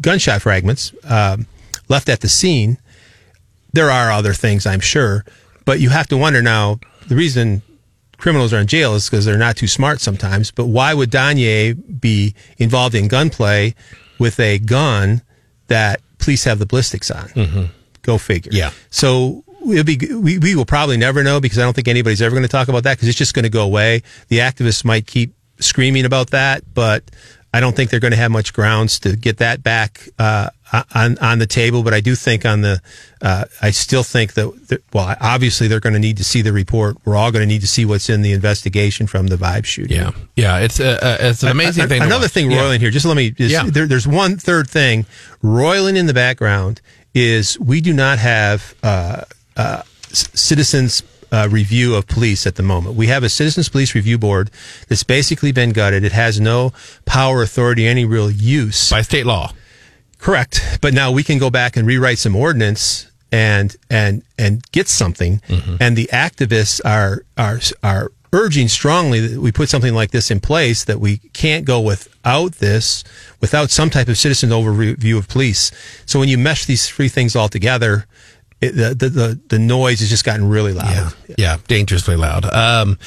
gunshot 0.01 0.43
fragments 0.43 0.93
um, 1.05 1.47
left 1.89 2.09
at 2.09 2.21
the 2.21 2.29
scene. 2.29 2.79
There 3.73 3.91
are 3.91 4.11
other 4.11 4.33
things, 4.33 4.67
I'm 4.67 4.81
sure, 4.81 5.25
but 5.65 5.81
you 5.81 5.91
have 5.91 6.09
to 6.09 6.17
wonder 6.17 6.43
now. 6.43 6.81
The 7.09 7.17
reason 7.17 7.63
criminals 8.19 8.53
are 8.53 8.59
in 8.59 8.67
jail 8.67 8.95
is 8.95 9.09
because 9.09 9.25
they're 9.25 9.39
not 9.39 9.57
too 9.57 9.67
smart 9.67 10.01
sometimes. 10.01 10.51
But 10.51 10.67
why 10.67 10.93
would 10.93 11.11
Danye 11.11 12.01
be 12.01 12.35
involved 12.59 12.95
in 12.95 13.09
gunplay 13.09 13.75
with 14.19 14.39
a 14.41 14.59
gun 14.59 15.23
that 15.69 16.01
police 16.19 16.45
have 16.45 16.59
the 16.59 16.67
ballistics 16.67 17.11
on? 17.11 17.71
Go 18.03 18.19
figure. 18.19 18.53
Yeah. 18.53 18.71
So 18.91 19.45
it'll 19.63 19.85
be 19.85 19.99
we, 20.15 20.39
we 20.39 20.55
will 20.55 20.67
probably 20.67 20.97
never 20.97 21.23
know 21.23 21.41
because 21.41 21.59
I 21.59 21.63
don't 21.63 21.75
think 21.75 21.89
anybody's 21.89 22.23
ever 22.23 22.35
going 22.35 22.43
to 22.43 22.49
talk 22.49 22.69
about 22.69 22.85
that 22.85 22.97
because 22.97 23.09
it's 23.09 23.19
just 23.19 23.35
going 23.35 23.45
to 23.45 23.51
go 23.51 23.63
away. 23.65 24.03
The 24.29 24.39
activists 24.39 24.85
might 24.85 25.07
keep 25.07 25.35
screaming 25.61 26.05
about 26.05 26.31
that, 26.31 26.63
but 26.75 27.05
I 27.53 27.61
don't 27.61 27.75
think 27.75 27.91
they're 27.91 28.01
going 28.01 28.13
to 28.13 28.19
have 28.19 28.31
much 28.31 28.53
grounds 28.53 29.01
to 29.01 29.17
get 29.17 29.39
that 29.39 29.63
back 29.63 30.09
uh, 30.19 30.51
on 30.95 31.19
on 31.19 31.39
the 31.39 31.47
table. 31.47 31.83
But 31.83 31.95
I 31.95 32.01
do 32.01 32.15
think 32.15 32.45
on 32.45 32.61
the 32.61 32.81
uh, 33.23 33.45
I 33.63 33.71
still 33.71 34.03
think 34.03 34.35
that 34.35 34.69
that- 34.69 34.83
well, 34.93 35.15
obviously 35.21 35.69
they're 35.69 35.81
going 35.81 35.93
to 35.95 35.99
need 35.99 36.17
to 36.19 36.25
see 36.25 36.43
the 36.43 36.53
report. 36.53 36.97
We're 37.05 37.17
all 37.17 37.31
going 37.33 37.43
to 37.43 37.47
need 37.47 37.61
to 37.63 37.67
see 37.67 37.85
what's 37.85 38.09
in 38.09 38.23
the 38.23 38.33
investigation 38.33 39.07
from 39.07 39.27
the 39.29 39.37
vibe 39.37 39.65
shooting. 39.65 39.97
Yeah. 39.97 40.11
Yeah. 40.37 40.59
It's 40.59 40.81
uh, 40.81 40.99
uh, 41.03 41.17
it's 41.21 41.43
an 41.43 41.49
amazing 41.51 41.89
thing. 41.89 42.03
Another 42.03 42.29
thing, 42.29 42.51
Yeah. 42.51 42.61
roiling 42.61 42.81
here. 42.81 42.91
Just 42.91 43.07
let 43.07 43.17
me. 43.17 43.35
Is, 43.39 43.51
Yeah. 43.53 43.65
there, 43.65 43.87
there's 43.87 44.07
one 44.09 44.37
third 44.37 44.69
thing 44.69 45.07
roiling 45.43 45.97
in 45.97 46.07
the 46.07 46.15
background 46.15 46.81
is 47.15 47.59
we 47.59 47.81
do 47.81 47.93
not 47.93 48.19
have 48.19 48.75
uh, 48.83 49.23
uh, 49.57 49.83
citizens. 50.13 51.03
Uh, 51.31 51.47
review 51.51 51.95
of 51.95 52.07
police 52.07 52.47
at 52.47 52.55
the 52.55 52.63
moment. 52.63 52.97
We 52.97 53.09
have 53.09 53.23
a 53.23 53.29
citizens 53.29 53.69
police 53.69 53.95
review 53.95 54.17
board 54.17 54.51
that's 54.89 55.03
basically 55.03 55.53
been 55.53 55.73
gutted. 55.73 56.03
It 56.03 56.13
has 56.13 56.41
no 56.41 56.73
power, 57.05 57.43
authority, 57.43 57.87
any 57.87 58.07
real 58.07 58.31
use. 58.31 58.89
by 58.89 59.03
state 59.03 59.27
law. 59.27 59.53
Correct. 60.19 60.79
But 60.81 60.95
now 60.95 61.13
we 61.13 61.23
can 61.23 61.39
go 61.39 61.51
back 61.51 61.77
and 61.77 61.87
rewrite 61.87 62.19
some 62.19 62.37
ordinance 62.37 63.11
and 63.31 63.77
and 63.91 64.23
and 64.39 64.63
get 64.73 64.89
something. 64.89 65.41
And 65.81 65.97
the 65.97 66.09
activists 66.13 66.81
are 66.85 67.23
are 67.37 67.61
are 67.83 68.11
urging 68.33 68.69
strongly 68.69 69.27
that 69.27 69.41
we 69.41 69.51
put 69.51 69.69
something 69.69 69.95
like 69.95 70.11
this 70.11 70.31
in 70.31 70.39
place 70.41 70.85
that 70.85 71.01
we 71.01 71.19
can't 71.33 71.65
go 71.65 71.81
without 71.81 72.53
this 72.57 73.03
without 73.41 73.71
some 73.71 73.89
type 73.91 74.09
of 74.09 74.19
citizen 74.19 74.51
overview 74.51 75.17
of 75.17 75.29
police. 75.29 75.73
So 76.05 76.19
when 76.19 76.29
you 76.29 76.37
mesh 76.37 76.67
these 76.67 76.89
three 76.89 77.09
things 77.09 77.35
all 77.35 77.49
together, 77.49 78.07
it, 78.61 78.73
the, 78.73 78.95
the 78.95 79.09
the 79.09 79.41
the 79.49 79.59
noise 79.59 80.01
has 80.01 80.11
just 80.11 80.25
gotten 80.25 80.49
really 80.49 80.73
loud. 80.73 81.15
Yeah, 81.29 81.35
yeah, 81.39 81.57
dangerously 81.69 82.17
loud. 82.17 82.45
Um, 82.45 82.99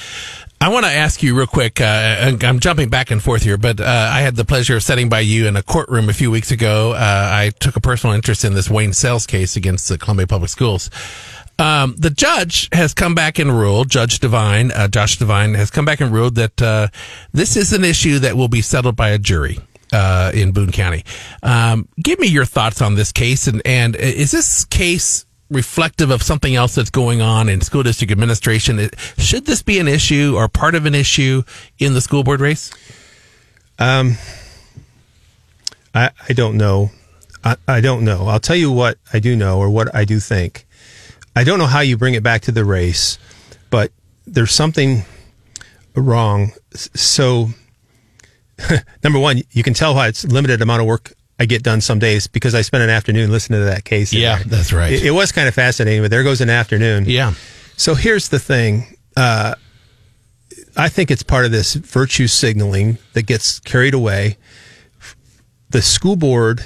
I 0.62 0.70
want 0.70 0.86
to 0.86 0.92
ask 0.92 1.24
you 1.24 1.36
real 1.36 1.48
quick. 1.48 1.82
Uh, 1.82 2.38
I'm 2.44 2.60
jumping 2.60 2.90
back 2.90 3.10
and 3.10 3.22
forth 3.22 3.42
here, 3.42 3.58
but 3.58 3.80
uh, 3.80 4.12
I 4.14 4.22
had 4.22 4.36
the 4.36 4.46
pleasure 4.46 4.76
of 4.76 4.84
sitting 4.84 5.10
by 5.10 5.22
you 5.22 5.48
in 5.48 5.56
a 5.56 5.64
courtroom 5.64 6.08
a 6.08 6.14
few 6.14 6.30
weeks 6.30 6.52
ago. 6.52 6.92
Uh, 6.92 6.98
I 7.34 7.52
took 7.60 7.76
a 7.78 7.82
personal 7.82 8.16
interest 8.16 8.46
in 8.46 8.54
this 8.54 8.70
Wayne 8.70 8.94
Sells 8.94 9.26
case 9.26 9.56
against 9.56 9.90
the 9.90 9.98
Columbia 9.98 10.28
Public 10.28 10.52
Schools. 10.52 10.92
Um, 11.58 11.96
the 11.98 12.12
judge 12.12 12.70
has 12.74 12.94
come 12.94 13.16
back 13.16 13.40
and 13.40 13.58
ruled, 13.58 13.90
Judge 13.90 14.20
Devine, 14.20 14.70
uh, 14.70 14.88
Josh 14.88 15.18
Devine, 15.18 15.56
has 15.56 15.72
come 15.72 15.84
back 15.84 16.00
and 16.00 16.14
ruled 16.14 16.36
that 16.36 16.62
uh, 16.62 16.90
this 17.32 17.58
is 17.58 17.74
an 17.74 17.84
issue 17.84 18.20
that 18.20 18.38
will 18.38 18.48
be 18.48 18.62
settled 18.62 18.96
by 18.96 19.10
a 19.10 19.18
jury. 19.18 19.58
Uh, 19.94 20.32
in 20.34 20.54
Boone 20.54 20.72
County, 20.72 21.04
um, 21.44 21.86
give 22.02 22.18
me 22.18 22.28
your 22.28 22.46
thoughts 22.46 22.82
on 22.82 22.96
this 22.96 23.12
case, 23.12 23.48
and 23.48 23.62
and 23.66 23.94
is 23.98 24.32
this 24.32 24.64
case 24.64 25.26
reflective 25.52 26.10
of 26.10 26.24
something 26.24 26.56
else 26.56 26.76
that's 26.76 26.90
going 26.90 27.22
on 27.22 27.50
in 27.50 27.62
school 27.62 27.84
district 27.84 28.12
administration? 28.12 28.90
Should 29.18 29.46
this 29.46 29.62
be 29.62 29.78
an 29.78 29.88
issue 29.88 30.34
or 30.36 30.48
part 30.48 30.74
of 30.74 30.86
an 30.86 30.96
issue 30.96 31.44
in 31.78 31.94
the 31.94 32.02
school 32.02 32.24
board 32.24 32.40
race? 32.40 32.72
Um, 33.78 34.18
I, 35.94 36.12
I 36.28 36.34
don't 36.34 36.58
know. 36.58 36.90
I, 37.44 37.58
I 37.68 37.82
don't 37.82 38.06
know. 38.06 38.28
I'll 38.28 38.40
tell 38.40 38.56
you 38.56 38.72
what 38.72 38.98
I 39.14 39.20
do 39.20 39.36
know 39.36 39.60
or 39.60 39.70
what 39.70 39.94
I 39.94 40.06
do 40.06 40.20
think. 40.20 40.66
I 41.36 41.44
don't 41.44 41.60
know 41.60 41.68
how 41.68 41.82
you 41.82 41.98
bring 41.98 42.14
it 42.14 42.24
back 42.24 42.42
to 42.44 42.52
the 42.52 42.66
race, 42.66 43.18
but 43.70 43.92
there's 44.26 44.52
something 44.52 45.04
wrong. 45.96 46.52
So, 46.74 47.50
number 49.04 49.20
one, 49.20 49.42
you 49.52 49.64
can 49.64 49.74
tell 49.74 49.96
why 49.96 50.08
it's 50.08 50.26
limited 50.26 50.62
amount 50.62 50.82
of 50.82 50.88
work 50.88 51.14
I 51.42 51.46
get 51.46 51.64
done 51.64 51.82
some 51.82 51.98
days 51.98 52.28
because 52.28 52.54
I 52.54 52.62
spent 52.62 52.84
an 52.84 52.92
afternoon 52.92 53.32
listening 53.32 53.62
to 53.62 53.66
that 53.66 53.84
case. 53.84 54.14
Yeah, 54.14 54.44
that's 54.46 54.72
right. 54.72 54.94
It, 54.94 55.06
it 55.08 55.12
was 55.12 55.32
kind 55.32 55.48
of 55.48 55.56
fascinating, 55.56 56.04
but 56.04 56.12
there 56.12 56.22
goes 56.24 56.40
an 56.40 56.52
afternoon. 56.52 57.06
Yeah. 57.08 57.34
So 57.78 57.96
here's 57.96 58.30
the 58.30 58.38
thing. 58.38 58.96
Uh, 59.18 59.56
I 60.78 60.88
think 60.88 61.10
it's 61.10 61.24
part 61.24 61.46
of 61.46 61.52
this 61.52 61.74
virtue 61.74 62.28
signaling 62.28 63.00
that 63.14 63.24
gets 63.24 63.60
carried 63.60 63.96
away. 63.96 64.38
The 65.72 65.82
school 65.82 66.16
board 66.16 66.64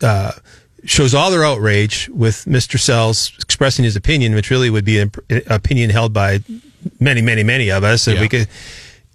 uh, 0.00 0.32
shows 0.84 1.12
all 1.12 1.32
their 1.32 1.44
outrage 1.44 2.08
with 2.10 2.44
Mr. 2.44 2.78
Sells 2.78 3.32
expressing 3.40 3.84
his 3.84 3.96
opinion, 3.96 4.36
which 4.36 4.50
really 4.50 4.70
would 4.70 4.84
be 4.84 5.00
an 5.00 5.10
opinion 5.48 5.90
held 5.90 6.12
by 6.12 6.40
many, 7.00 7.22
many, 7.22 7.42
many 7.42 7.70
of 7.72 7.82
us. 7.82 8.06
And 8.06 8.16
Yeah. 8.16 8.20
we 8.22 8.28
could, 8.28 8.48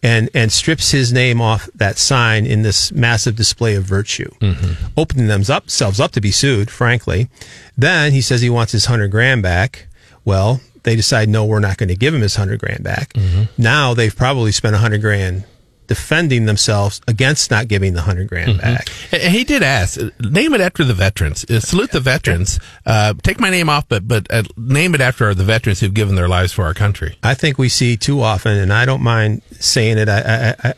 and 0.03 0.29
and 0.33 0.51
strips 0.51 0.91
his 0.91 1.11
name 1.11 1.41
off 1.41 1.69
that 1.75 1.97
sign 1.97 2.45
in 2.45 2.61
this 2.61 2.91
massive 2.91 3.35
display 3.35 3.75
of 3.75 3.83
virtue, 3.83 4.29
mm-hmm. 4.39 4.85
opening 4.95 5.27
themselves 5.27 5.99
up 5.99 6.11
to 6.11 6.21
be 6.21 6.31
sued. 6.31 6.69
Frankly, 6.69 7.29
then 7.77 8.11
he 8.11 8.21
says 8.21 8.41
he 8.41 8.49
wants 8.49 8.71
his 8.71 8.85
hundred 8.85 9.11
grand 9.11 9.41
back. 9.41 9.87
Well, 10.23 10.61
they 10.83 10.95
decide 10.95 11.29
no, 11.29 11.45
we're 11.45 11.59
not 11.59 11.77
going 11.77 11.89
to 11.89 11.95
give 11.95 12.13
him 12.13 12.21
his 12.21 12.35
hundred 12.35 12.59
grand 12.59 12.83
back. 12.83 13.13
Mm-hmm. 13.13 13.61
Now 13.61 13.93
they've 13.93 14.15
probably 14.15 14.51
spent 14.51 14.75
a 14.75 14.79
hundred 14.79 15.01
grand 15.01 15.45
defending 15.87 16.45
themselves 16.45 17.01
against 17.07 17.49
not 17.49 17.67
giving 17.67 17.93
the 17.93 18.01
hundred 18.01 18.27
grand 18.27 18.59
back. 18.59 18.87
And 19.11 19.33
He 19.33 19.43
did 19.43 19.63
ask, 19.63 19.99
name 20.19 20.53
it 20.53 20.61
after 20.61 20.83
the 20.83 20.93
veterans. 20.93 21.45
Uh, 21.49 21.59
Salute 21.59 21.91
the 21.91 21.99
veterans. 21.99 22.59
Uh, 22.85 23.13
take 23.23 23.39
my 23.39 23.49
name 23.49 23.69
off, 23.69 23.87
but 23.87 24.07
but 24.07 24.27
uh, 24.31 24.43
name 24.57 24.93
it 24.95 25.01
after 25.01 25.33
the 25.33 25.43
veterans 25.43 25.79
who've 25.79 25.93
given 25.93 26.15
their 26.15 26.27
lives 26.27 26.51
for 26.53 26.63
our 26.65 26.73
country. 26.73 27.17
I 27.23 27.33
think 27.33 27.57
we 27.57 27.69
see 27.69 27.97
too 27.97 28.21
often, 28.21 28.57
and 28.57 28.71
I 28.71 28.85
don't 28.85 29.01
mind 29.01 29.41
saying 29.59 29.97
it. 29.97 30.09
I, 30.09 30.19
I, 30.19 30.69
I, 30.69 30.73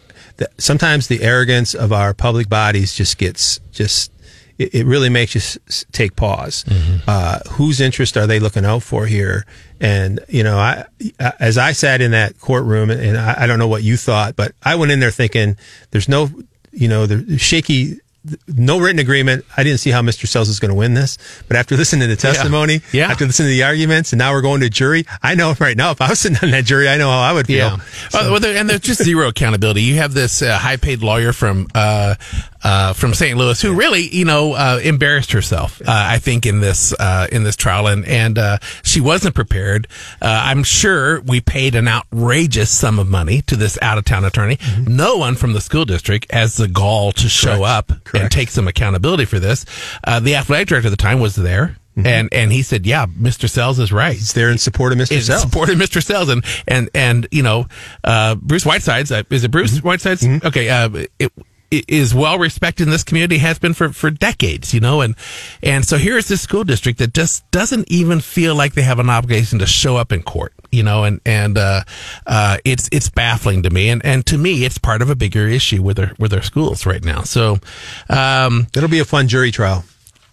sometimes 0.57 1.07
the 1.07 1.21
arrogance 1.23 1.73
of 1.73 1.91
our 1.91 2.13
public 2.13 2.47
bodies 2.49 2.93
just 2.95 3.17
gets 3.17 3.59
just. 3.71 4.11
It, 4.57 4.75
it 4.75 4.85
really 4.85 5.07
makes 5.09 5.35
you 5.35 5.39
s- 5.39 5.85
take 5.93 6.15
pause. 6.17 6.65
Uh, 7.07 7.39
whose 7.51 7.79
interest 7.79 8.17
are 8.17 8.27
they 8.27 8.39
looking 8.39 8.65
out 8.65 8.83
for 8.83 9.05
here? 9.05 9.45
And 9.81 10.19
you 10.27 10.43
know, 10.43 10.57
I 10.57 10.85
as 11.39 11.57
I 11.57 11.71
sat 11.71 12.01
in 12.01 12.11
that 12.11 12.39
courtroom, 12.39 12.89
and 12.89 13.17
I, 13.17 13.43
I 13.43 13.47
don't 13.47 13.59
know 13.59 13.67
what 13.67 13.83
you 13.83 13.95
thought, 13.97 14.35
but 14.35 14.53
I 14.63 14.75
went 14.75 14.91
in 14.91 14.99
there 14.99 15.11
thinking, 15.11 15.57
"There's 15.91 16.09
no, 16.09 16.29
you 16.71 16.87
know, 16.87 17.05
the 17.05 17.37
shaky." 17.37 17.99
No 18.47 18.79
written 18.79 18.99
agreement. 18.99 19.45
I 19.55 19.63
didn't 19.63 19.79
see 19.79 19.91
how 19.91 20.01
Mr. 20.01 20.27
Sells 20.27 20.49
is 20.49 20.59
going 20.59 20.69
to 20.69 20.75
win 20.75 20.93
this, 20.93 21.17
but 21.47 21.55
after 21.55 21.77
listening 21.77 22.01
to 22.01 22.07
the 22.07 22.15
testimony, 22.21 22.81
Yeah. 22.91 23.09
after 23.09 23.25
listening 23.25 23.47
to 23.49 23.53
the 23.55 23.63
arguments, 23.63 24.11
and 24.11 24.17
now 24.19 24.33
we're 24.33 24.41
going 24.41 24.61
to 24.61 24.69
jury. 24.69 25.05
I 25.23 25.35
know 25.35 25.53
right 25.59 25.77
now 25.77 25.91
if 25.91 26.01
I 26.01 26.09
was 26.09 26.19
sitting 26.19 26.37
on 26.43 26.51
that 26.51 26.65
jury, 26.65 26.89
I 26.89 26.97
know 26.97 27.09
how 27.09 27.19
I 27.19 27.31
would 27.33 27.47
feel. 27.47 27.57
Yeah. 27.57 27.73
Uh, 28.13 28.29
well, 28.31 28.39
there, 28.39 28.55
and 28.57 28.69
there's 28.69 28.81
just 28.81 29.01
zero 29.03 29.29
accountability. 29.29 29.81
You 29.83 29.95
have 29.95 30.13
this 30.13 30.41
uh, 30.41 30.57
high 30.57 30.77
paid 30.77 31.01
lawyer 31.01 31.31
from 31.33 31.67
uh, 31.73 32.15
uh, 32.61 32.91
from 32.91 33.13
St. 33.13 33.37
Louis 33.37 33.61
who 33.61 33.73
really, 33.73 34.01
you 34.13 34.25
know, 34.25 34.51
uh, 34.53 34.81
embarrassed 34.83 35.31
herself. 35.31 35.79
Uh, 35.81 35.85
I 35.87 36.17
think 36.19 36.45
in 36.45 36.59
this 36.59 36.93
uh, 36.99 37.27
in 37.31 37.43
this 37.43 37.55
trial, 37.55 37.87
and 37.87 38.05
and 38.05 38.37
uh, 38.37 38.57
she 38.83 38.99
wasn't 38.99 39.33
prepared. 39.33 39.87
Uh, 40.21 40.41
I'm 40.45 40.63
sure 40.63 41.21
we 41.21 41.39
paid 41.39 41.75
an 41.75 41.87
outrageous 41.87 42.69
sum 42.69 42.99
of 42.99 43.07
money 43.07 43.41
to 43.43 43.55
this 43.55 43.77
out 43.81 43.97
of 43.97 44.03
town 44.03 44.25
attorney. 44.25 44.57
No 44.85 45.15
one 45.15 45.35
from 45.35 45.53
the 45.53 45.61
school 45.61 45.85
district 45.85 46.31
has 46.33 46.57
the 46.57 46.67
gall 46.67 47.13
to 47.13 47.29
show 47.29 47.63
up 47.63 47.91
and 48.21 48.31
take 48.31 48.49
some 48.49 48.67
accountability 48.67 49.25
for 49.25 49.39
this. 49.39 49.65
Uh, 50.03 50.19
the 50.19 50.35
athletic 50.35 50.67
director 50.67 50.87
at 50.87 50.91
the 50.91 50.97
time 50.97 51.19
was 51.19 51.35
there. 51.35 51.77
And 52.01 52.29
and 52.31 52.49
he 52.49 52.61
said, 52.61 52.85
"Yeah, 52.85 53.07
Mr. 53.07 53.49
Sells 53.49 53.77
is 53.77 53.91
right 53.91 54.15
It's 54.15 54.31
there 54.31 54.49
in 54.49 54.57
support 54.57 54.93
of 54.93 54.97
Mr. 54.99 55.17
in 55.17 55.21
Sells. 55.21 55.41
support 55.41 55.69
of 55.69 55.77
Mr. 55.77 56.01
Sells 56.01 56.29
and 56.29 56.45
and 56.65 56.89
and 56.93 57.27
you 57.29 57.43
know 57.43 57.65
uh, 58.05 58.35
Bruce 58.35 58.65
Whiteside's 58.65 59.11
uh, 59.11 59.23
is 59.29 59.43
it 59.43 59.51
Bruce 59.51 59.73
Mm-hmm. 59.73 59.85
Whiteside's 59.85 60.25
okay 60.45 60.69
uh, 60.69 60.89
it 61.19 61.33
is 61.71 62.13
well 62.15 62.37
respected 62.39 62.83
in 62.83 62.89
this 62.89 63.03
community 63.03 63.37
has 63.37 63.59
been 63.59 63.73
for 63.73 63.89
for 63.93 64.09
decades 64.09 64.73
you 64.73 64.79
know 64.79 65.01
and 65.01 65.15
and 65.61 65.85
so 65.85 65.97
here 65.97 66.17
is 66.17 66.27
this 66.27 66.41
school 66.41 66.63
district 66.63 66.97
that 66.99 67.13
just 67.13 67.49
doesn't 67.51 67.89
even 67.91 68.19
feel 68.19 68.55
like 68.55 68.73
they 68.73 68.81
have 68.81 68.99
an 68.99 69.09
obligation 69.09 69.59
to 69.59 69.65
show 69.65 69.95
up 69.95 70.11
in 70.11 70.23
court 70.23 70.53
you 70.71 70.81
know 70.83 71.03
and 71.03 71.21
and 71.25 71.57
uh, 71.57 71.81
uh, 72.25 72.57
it's 72.65 72.89
it's 72.91 73.09
baffling 73.09 73.61
to 73.63 73.69
me 73.69 73.89
and 73.89 74.03
and 74.03 74.25
to 74.25 74.37
me 74.37 74.65
it's 74.65 74.77
part 74.77 75.01
of 75.01 75.09
a 75.09 75.15
bigger 75.15 75.47
issue 75.47 75.81
with 75.83 75.99
our 75.99 76.11
with 76.17 76.33
our 76.33 76.41
schools 76.41 76.85
right 76.85 77.03
now 77.03 77.21
so 77.21 77.57
um, 78.09 78.67
It'll 78.75 78.89
be 78.89 78.99
a 78.99 79.05
fun 79.05 79.27
jury 79.27 79.51
trial. 79.51 79.83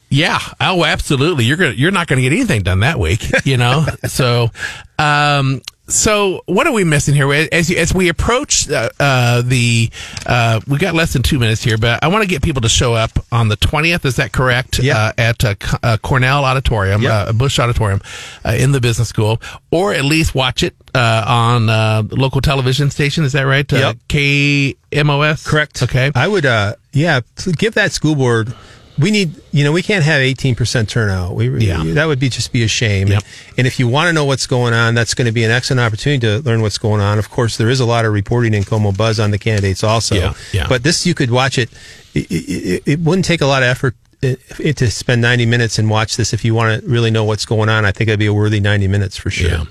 yeah. 0.09 0.39
Oh, 0.61 0.85
absolutely. 0.85 1.45
You're 1.45 1.57
gonna, 1.57 1.73
you're 1.73 1.91
not 1.91 2.07
going 2.07 2.23
to 2.23 2.23
get 2.23 2.33
anything 2.35 2.63
done 2.63 2.81
that 2.81 2.99
week, 2.99 3.25
you 3.45 3.57
know? 3.57 3.85
so, 4.07 4.51
um, 4.99 5.61
so 5.89 6.43
what 6.47 6.67
are 6.67 6.73
we 6.73 6.85
missing 6.85 7.15
here? 7.15 7.33
As 7.33 7.71
as 7.71 7.95
we 7.95 8.09
approach 8.09 8.69
uh, 8.71 8.89
uh, 8.99 9.43
the, 9.43 9.91
uh, 10.27 10.61
we 10.67 10.79
got 10.79 10.95
less 10.95 11.13
than 11.13 11.23
two 11.23 11.39
minutes 11.39 11.63
here, 11.63 11.79
but 11.79 12.03
I 12.03 12.09
want 12.09 12.23
to 12.23 12.29
get 12.29 12.43
people 12.43 12.63
to 12.63 12.69
show 12.69 12.95
up 12.95 13.11
on 13.31 13.49
the 13.49 13.57
twentieth. 13.57 14.05
Is 14.05 14.17
that 14.17 14.33
correct? 14.33 14.79
Yeah. 14.81 14.99
Uh, 14.99 15.13
at 15.19 15.45
uh, 15.45 15.55
uh, 15.83 15.97
Cornell 16.03 16.45
Auditorium, 16.45 17.03
Yep. 17.03 17.13
uh, 17.13 17.33
Bush 17.33 17.59
Auditorium, 17.59 18.01
uh, 18.45 18.51
in 18.59 18.73
the 18.73 18.81
business 18.81 19.09
school, 19.09 19.41
or 19.71 19.93
at 19.95 20.05
least 20.05 20.35
watch 20.35 20.63
it 20.63 20.75
uh, 20.95 21.25
on 21.27 21.69
uh, 21.69 22.03
local 22.11 22.41
television 22.41 22.91
station. 22.91 23.25
Is 23.25 23.33
that 23.33 23.43
right? 23.43 23.71
Uh, 23.73 23.77
Yep. 23.77 23.97
KMOS. 24.09 25.47
Correct. 25.47 25.83
Okay. 25.83 26.11
I 26.15 26.27
would, 26.27 26.47
uh, 26.47 26.75
yeah, 26.93 27.21
give 27.57 27.75
that 27.75 27.93
school 27.93 28.15
board. 28.15 28.53
We 28.99 29.11
need, 29.11 29.35
you 29.53 29.63
know, 29.63 29.73
we 29.73 29.83
can't 29.83 30.05
have 30.05 30.21
18% 30.21 30.89
turnout. 30.89 31.35
We, 31.35 31.49
Yeah. 31.67 31.83
that 31.85 32.07
would 32.07 32.19
be 32.19 32.29
just 32.31 32.53
be 32.53 32.63
a 32.63 32.69
shame. 32.69 33.09
Yep. 33.09 33.23
And 33.59 33.67
if 33.67 33.79
you 33.79 33.89
want 33.89 34.09
to 34.09 34.13
know 34.13 34.25
what's 34.25 34.47
going 34.47 34.73
on, 34.73 34.95
that's 34.95 35.13
going 35.13 35.27
to 35.27 35.33
be 35.33 35.45
an 35.45 35.51
excellent 35.51 35.81
opportunity 35.81 36.21
to 36.21 36.39
learn 36.41 36.63
what's 36.63 36.79
going 36.79 37.01
on. 37.03 37.19
Of 37.19 37.29
course, 37.31 37.57
there 37.59 37.69
is 37.69 37.79
a 37.81 37.85
lot 37.87 38.05
of 38.07 38.13
reporting 38.13 38.55
in 38.55 38.65
Como 38.65 38.93
Buzz 38.93 39.21
on 39.21 39.31
the 39.33 39.39
candidates 39.39 39.85
also. 39.85 40.15
Yeah, 40.15 40.33
yeah. 40.53 40.67
But 40.69 40.83
this, 40.83 41.05
you 41.07 41.15
could 41.15 41.31
watch 41.31 41.59
it. 41.59 41.69
It, 42.15 42.27
it, 42.31 42.83
it 42.87 43.01
wouldn't 43.01 43.27
take 43.27 43.43
a 43.43 43.47
lot 43.47 43.63
of 43.63 43.69
effort 43.69 43.95
it, 44.23 44.41
it, 44.59 44.77
to 44.79 44.91
spend 44.91 45.21
90 45.21 45.45
minutes 45.45 45.79
and 45.79 45.91
watch 45.91 46.17
this 46.17 46.33
if 46.33 46.43
you 46.45 46.55
want 46.55 46.81
to 46.83 46.89
really 46.89 47.11
know 47.11 47.25
what's 47.25 47.45
going 47.45 47.69
on. 47.69 47.85
I 47.85 47.93
think 47.93 48.09
it'd 48.09 48.19
be 48.19 48.27
a 48.27 48.33
worthy 48.35 48.61
90 48.61 48.89
minutes 48.89 49.17
for 49.19 49.29
sure. 49.29 49.51
Yeah. 49.51 49.65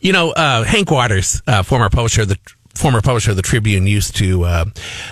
You 0.00 0.12
know, 0.12 0.32
uh, 0.32 0.64
Hank 0.64 0.90
Waters, 0.90 1.40
uh, 1.46 1.62
former 1.62 1.88
publisher 1.88 2.22
of 2.22 2.28
the 2.28 2.38
former 2.74 3.00
publisher 3.00 3.30
of 3.30 3.36
the 3.36 3.42
Tribune 3.42 3.86
used 3.86 4.16
to 4.16 4.44
uh, 4.44 4.64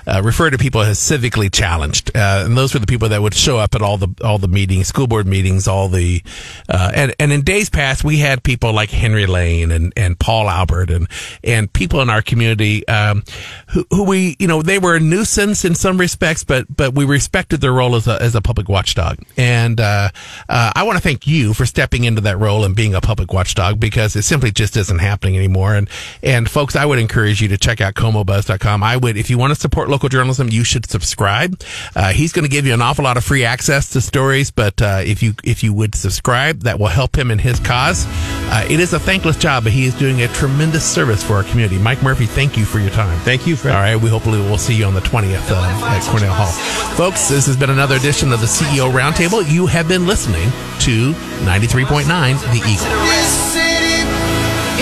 uh, 0.06 0.22
refer 0.24 0.50
to 0.50 0.58
people 0.58 0.80
as 0.80 0.98
civically 0.98 1.52
challenged, 1.52 2.10
uh, 2.16 2.44
and 2.46 2.56
those 2.56 2.74
were 2.74 2.80
the 2.80 2.86
people 2.86 3.08
that 3.08 3.22
would 3.22 3.34
show 3.34 3.58
up 3.58 3.74
at 3.74 3.82
all 3.82 3.96
the 3.96 4.08
all 4.24 4.38
the 4.38 4.48
meetings, 4.48 4.88
school 4.88 5.06
board 5.06 5.26
meetings, 5.26 5.68
all 5.68 5.88
the 5.88 6.22
uh, 6.68 6.90
and 6.94 7.14
and 7.18 7.32
in 7.32 7.42
days 7.42 7.70
past 7.70 8.04
we 8.04 8.18
had 8.18 8.42
people 8.42 8.72
like 8.72 8.90
Henry 8.90 9.26
Lane 9.26 9.70
and 9.70 9.92
and 9.96 10.18
Paul 10.18 10.48
Albert 10.48 10.90
and 10.90 11.08
and 11.44 11.72
people 11.72 12.00
in 12.00 12.10
our 12.10 12.22
community 12.22 12.86
um, 12.88 13.22
who, 13.68 13.86
who 13.90 14.04
we 14.04 14.36
you 14.38 14.46
know 14.46 14.62
they 14.62 14.78
were 14.78 14.96
a 14.96 15.00
nuisance 15.00 15.64
in 15.64 15.74
some 15.74 15.98
respects, 15.98 16.44
but 16.44 16.66
but 16.74 16.94
we 16.94 17.04
respected 17.04 17.60
their 17.60 17.72
role 17.72 17.94
as 17.94 18.06
a 18.06 18.20
as 18.22 18.34
a 18.34 18.40
public 18.40 18.68
watchdog, 18.68 19.18
and 19.36 19.80
uh, 19.80 20.10
uh, 20.48 20.72
I 20.74 20.82
want 20.84 20.96
to 20.96 21.02
thank 21.02 21.26
you 21.26 21.54
for 21.54 21.66
stepping 21.66 22.04
into 22.04 22.20
that 22.22 22.38
role 22.38 22.64
and 22.64 22.74
being 22.74 22.94
a 22.94 23.00
public 23.00 23.32
watchdog 23.32 23.78
because 23.78 24.16
it 24.16 24.22
simply 24.22 24.50
just 24.50 24.76
isn't 24.76 24.98
happening 24.98 25.36
anymore. 25.36 25.74
And 25.74 25.88
and 26.22 26.50
folks, 26.50 26.76
I 26.76 26.86
would 26.86 26.98
encourage 26.98 27.40
you 27.42 27.49
to 27.50 27.58
check 27.58 27.80
out 27.80 27.94
comobuzz.com. 27.94 28.82
I 28.82 28.96
would, 28.96 29.16
if 29.16 29.30
you 29.30 29.38
want 29.38 29.54
to 29.54 29.60
support 29.60 29.88
local 29.88 30.08
journalism, 30.08 30.48
you 30.48 30.64
should 30.64 30.88
subscribe. 30.88 31.60
Uh, 31.94 32.12
he's 32.12 32.32
going 32.32 32.44
to 32.44 32.50
give 32.50 32.66
you 32.66 32.74
an 32.74 32.82
awful 32.82 33.04
lot 33.04 33.16
of 33.16 33.24
free 33.24 33.44
access 33.44 33.90
to 33.90 34.00
stories, 34.00 34.50
but 34.50 34.80
uh, 34.82 35.02
if 35.04 35.22
you 35.22 35.34
if 35.44 35.62
you 35.62 35.72
would 35.72 35.94
subscribe, 35.94 36.60
that 36.60 36.78
will 36.78 36.88
help 36.88 37.16
him 37.16 37.30
in 37.30 37.38
his 37.38 37.60
cause. 37.60 38.06
Uh, 38.08 38.66
it 38.68 38.80
is 38.80 38.92
a 38.92 38.98
thankless 38.98 39.36
job, 39.36 39.64
but 39.64 39.72
he 39.72 39.84
is 39.84 39.94
doing 39.94 40.22
a 40.22 40.28
tremendous 40.28 40.84
service 40.84 41.22
for 41.22 41.34
our 41.34 41.44
community. 41.44 41.78
Mike 41.78 42.02
Murphy, 42.02 42.26
thank 42.26 42.56
you 42.56 42.64
for 42.64 42.78
your 42.80 42.90
time. 42.90 43.16
Thank 43.20 43.46
you, 43.46 43.56
Fred. 43.56 43.74
All 43.74 43.80
right, 43.80 43.96
we 43.96 44.08
hopefully 44.08 44.38
will 44.38 44.58
see 44.58 44.74
you 44.74 44.84
on 44.84 44.94
the 44.94 45.00
20th 45.00 45.50
uh, 45.50 45.86
at 45.86 46.02
Cornell 46.10 46.32
Hall. 46.32 46.50
Folks, 46.96 47.28
this 47.28 47.46
has 47.46 47.56
been 47.56 47.70
another 47.70 47.96
edition 47.96 48.32
of 48.32 48.40
the 48.40 48.46
CEO 48.46 48.90
Roundtable. 48.92 49.48
You 49.50 49.66
have 49.66 49.86
been 49.88 50.06
listening 50.06 50.50
to 50.80 51.12
93.9 51.44 52.06
The 52.06 52.58
Eagle. 52.68 52.86
This 53.06 53.52
city 53.52 54.02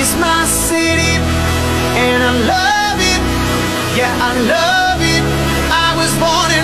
is 0.00 0.14
my 0.16 0.44
city, 0.46 1.18
and 1.98 2.22
I 2.22 2.32
love 2.54 2.98
it, 3.12 3.22
yeah, 3.98 4.28
I 4.28 4.30
love 4.54 5.00
it. 5.02 5.24
I 5.86 5.88
was 5.98 6.12
born 6.22 6.57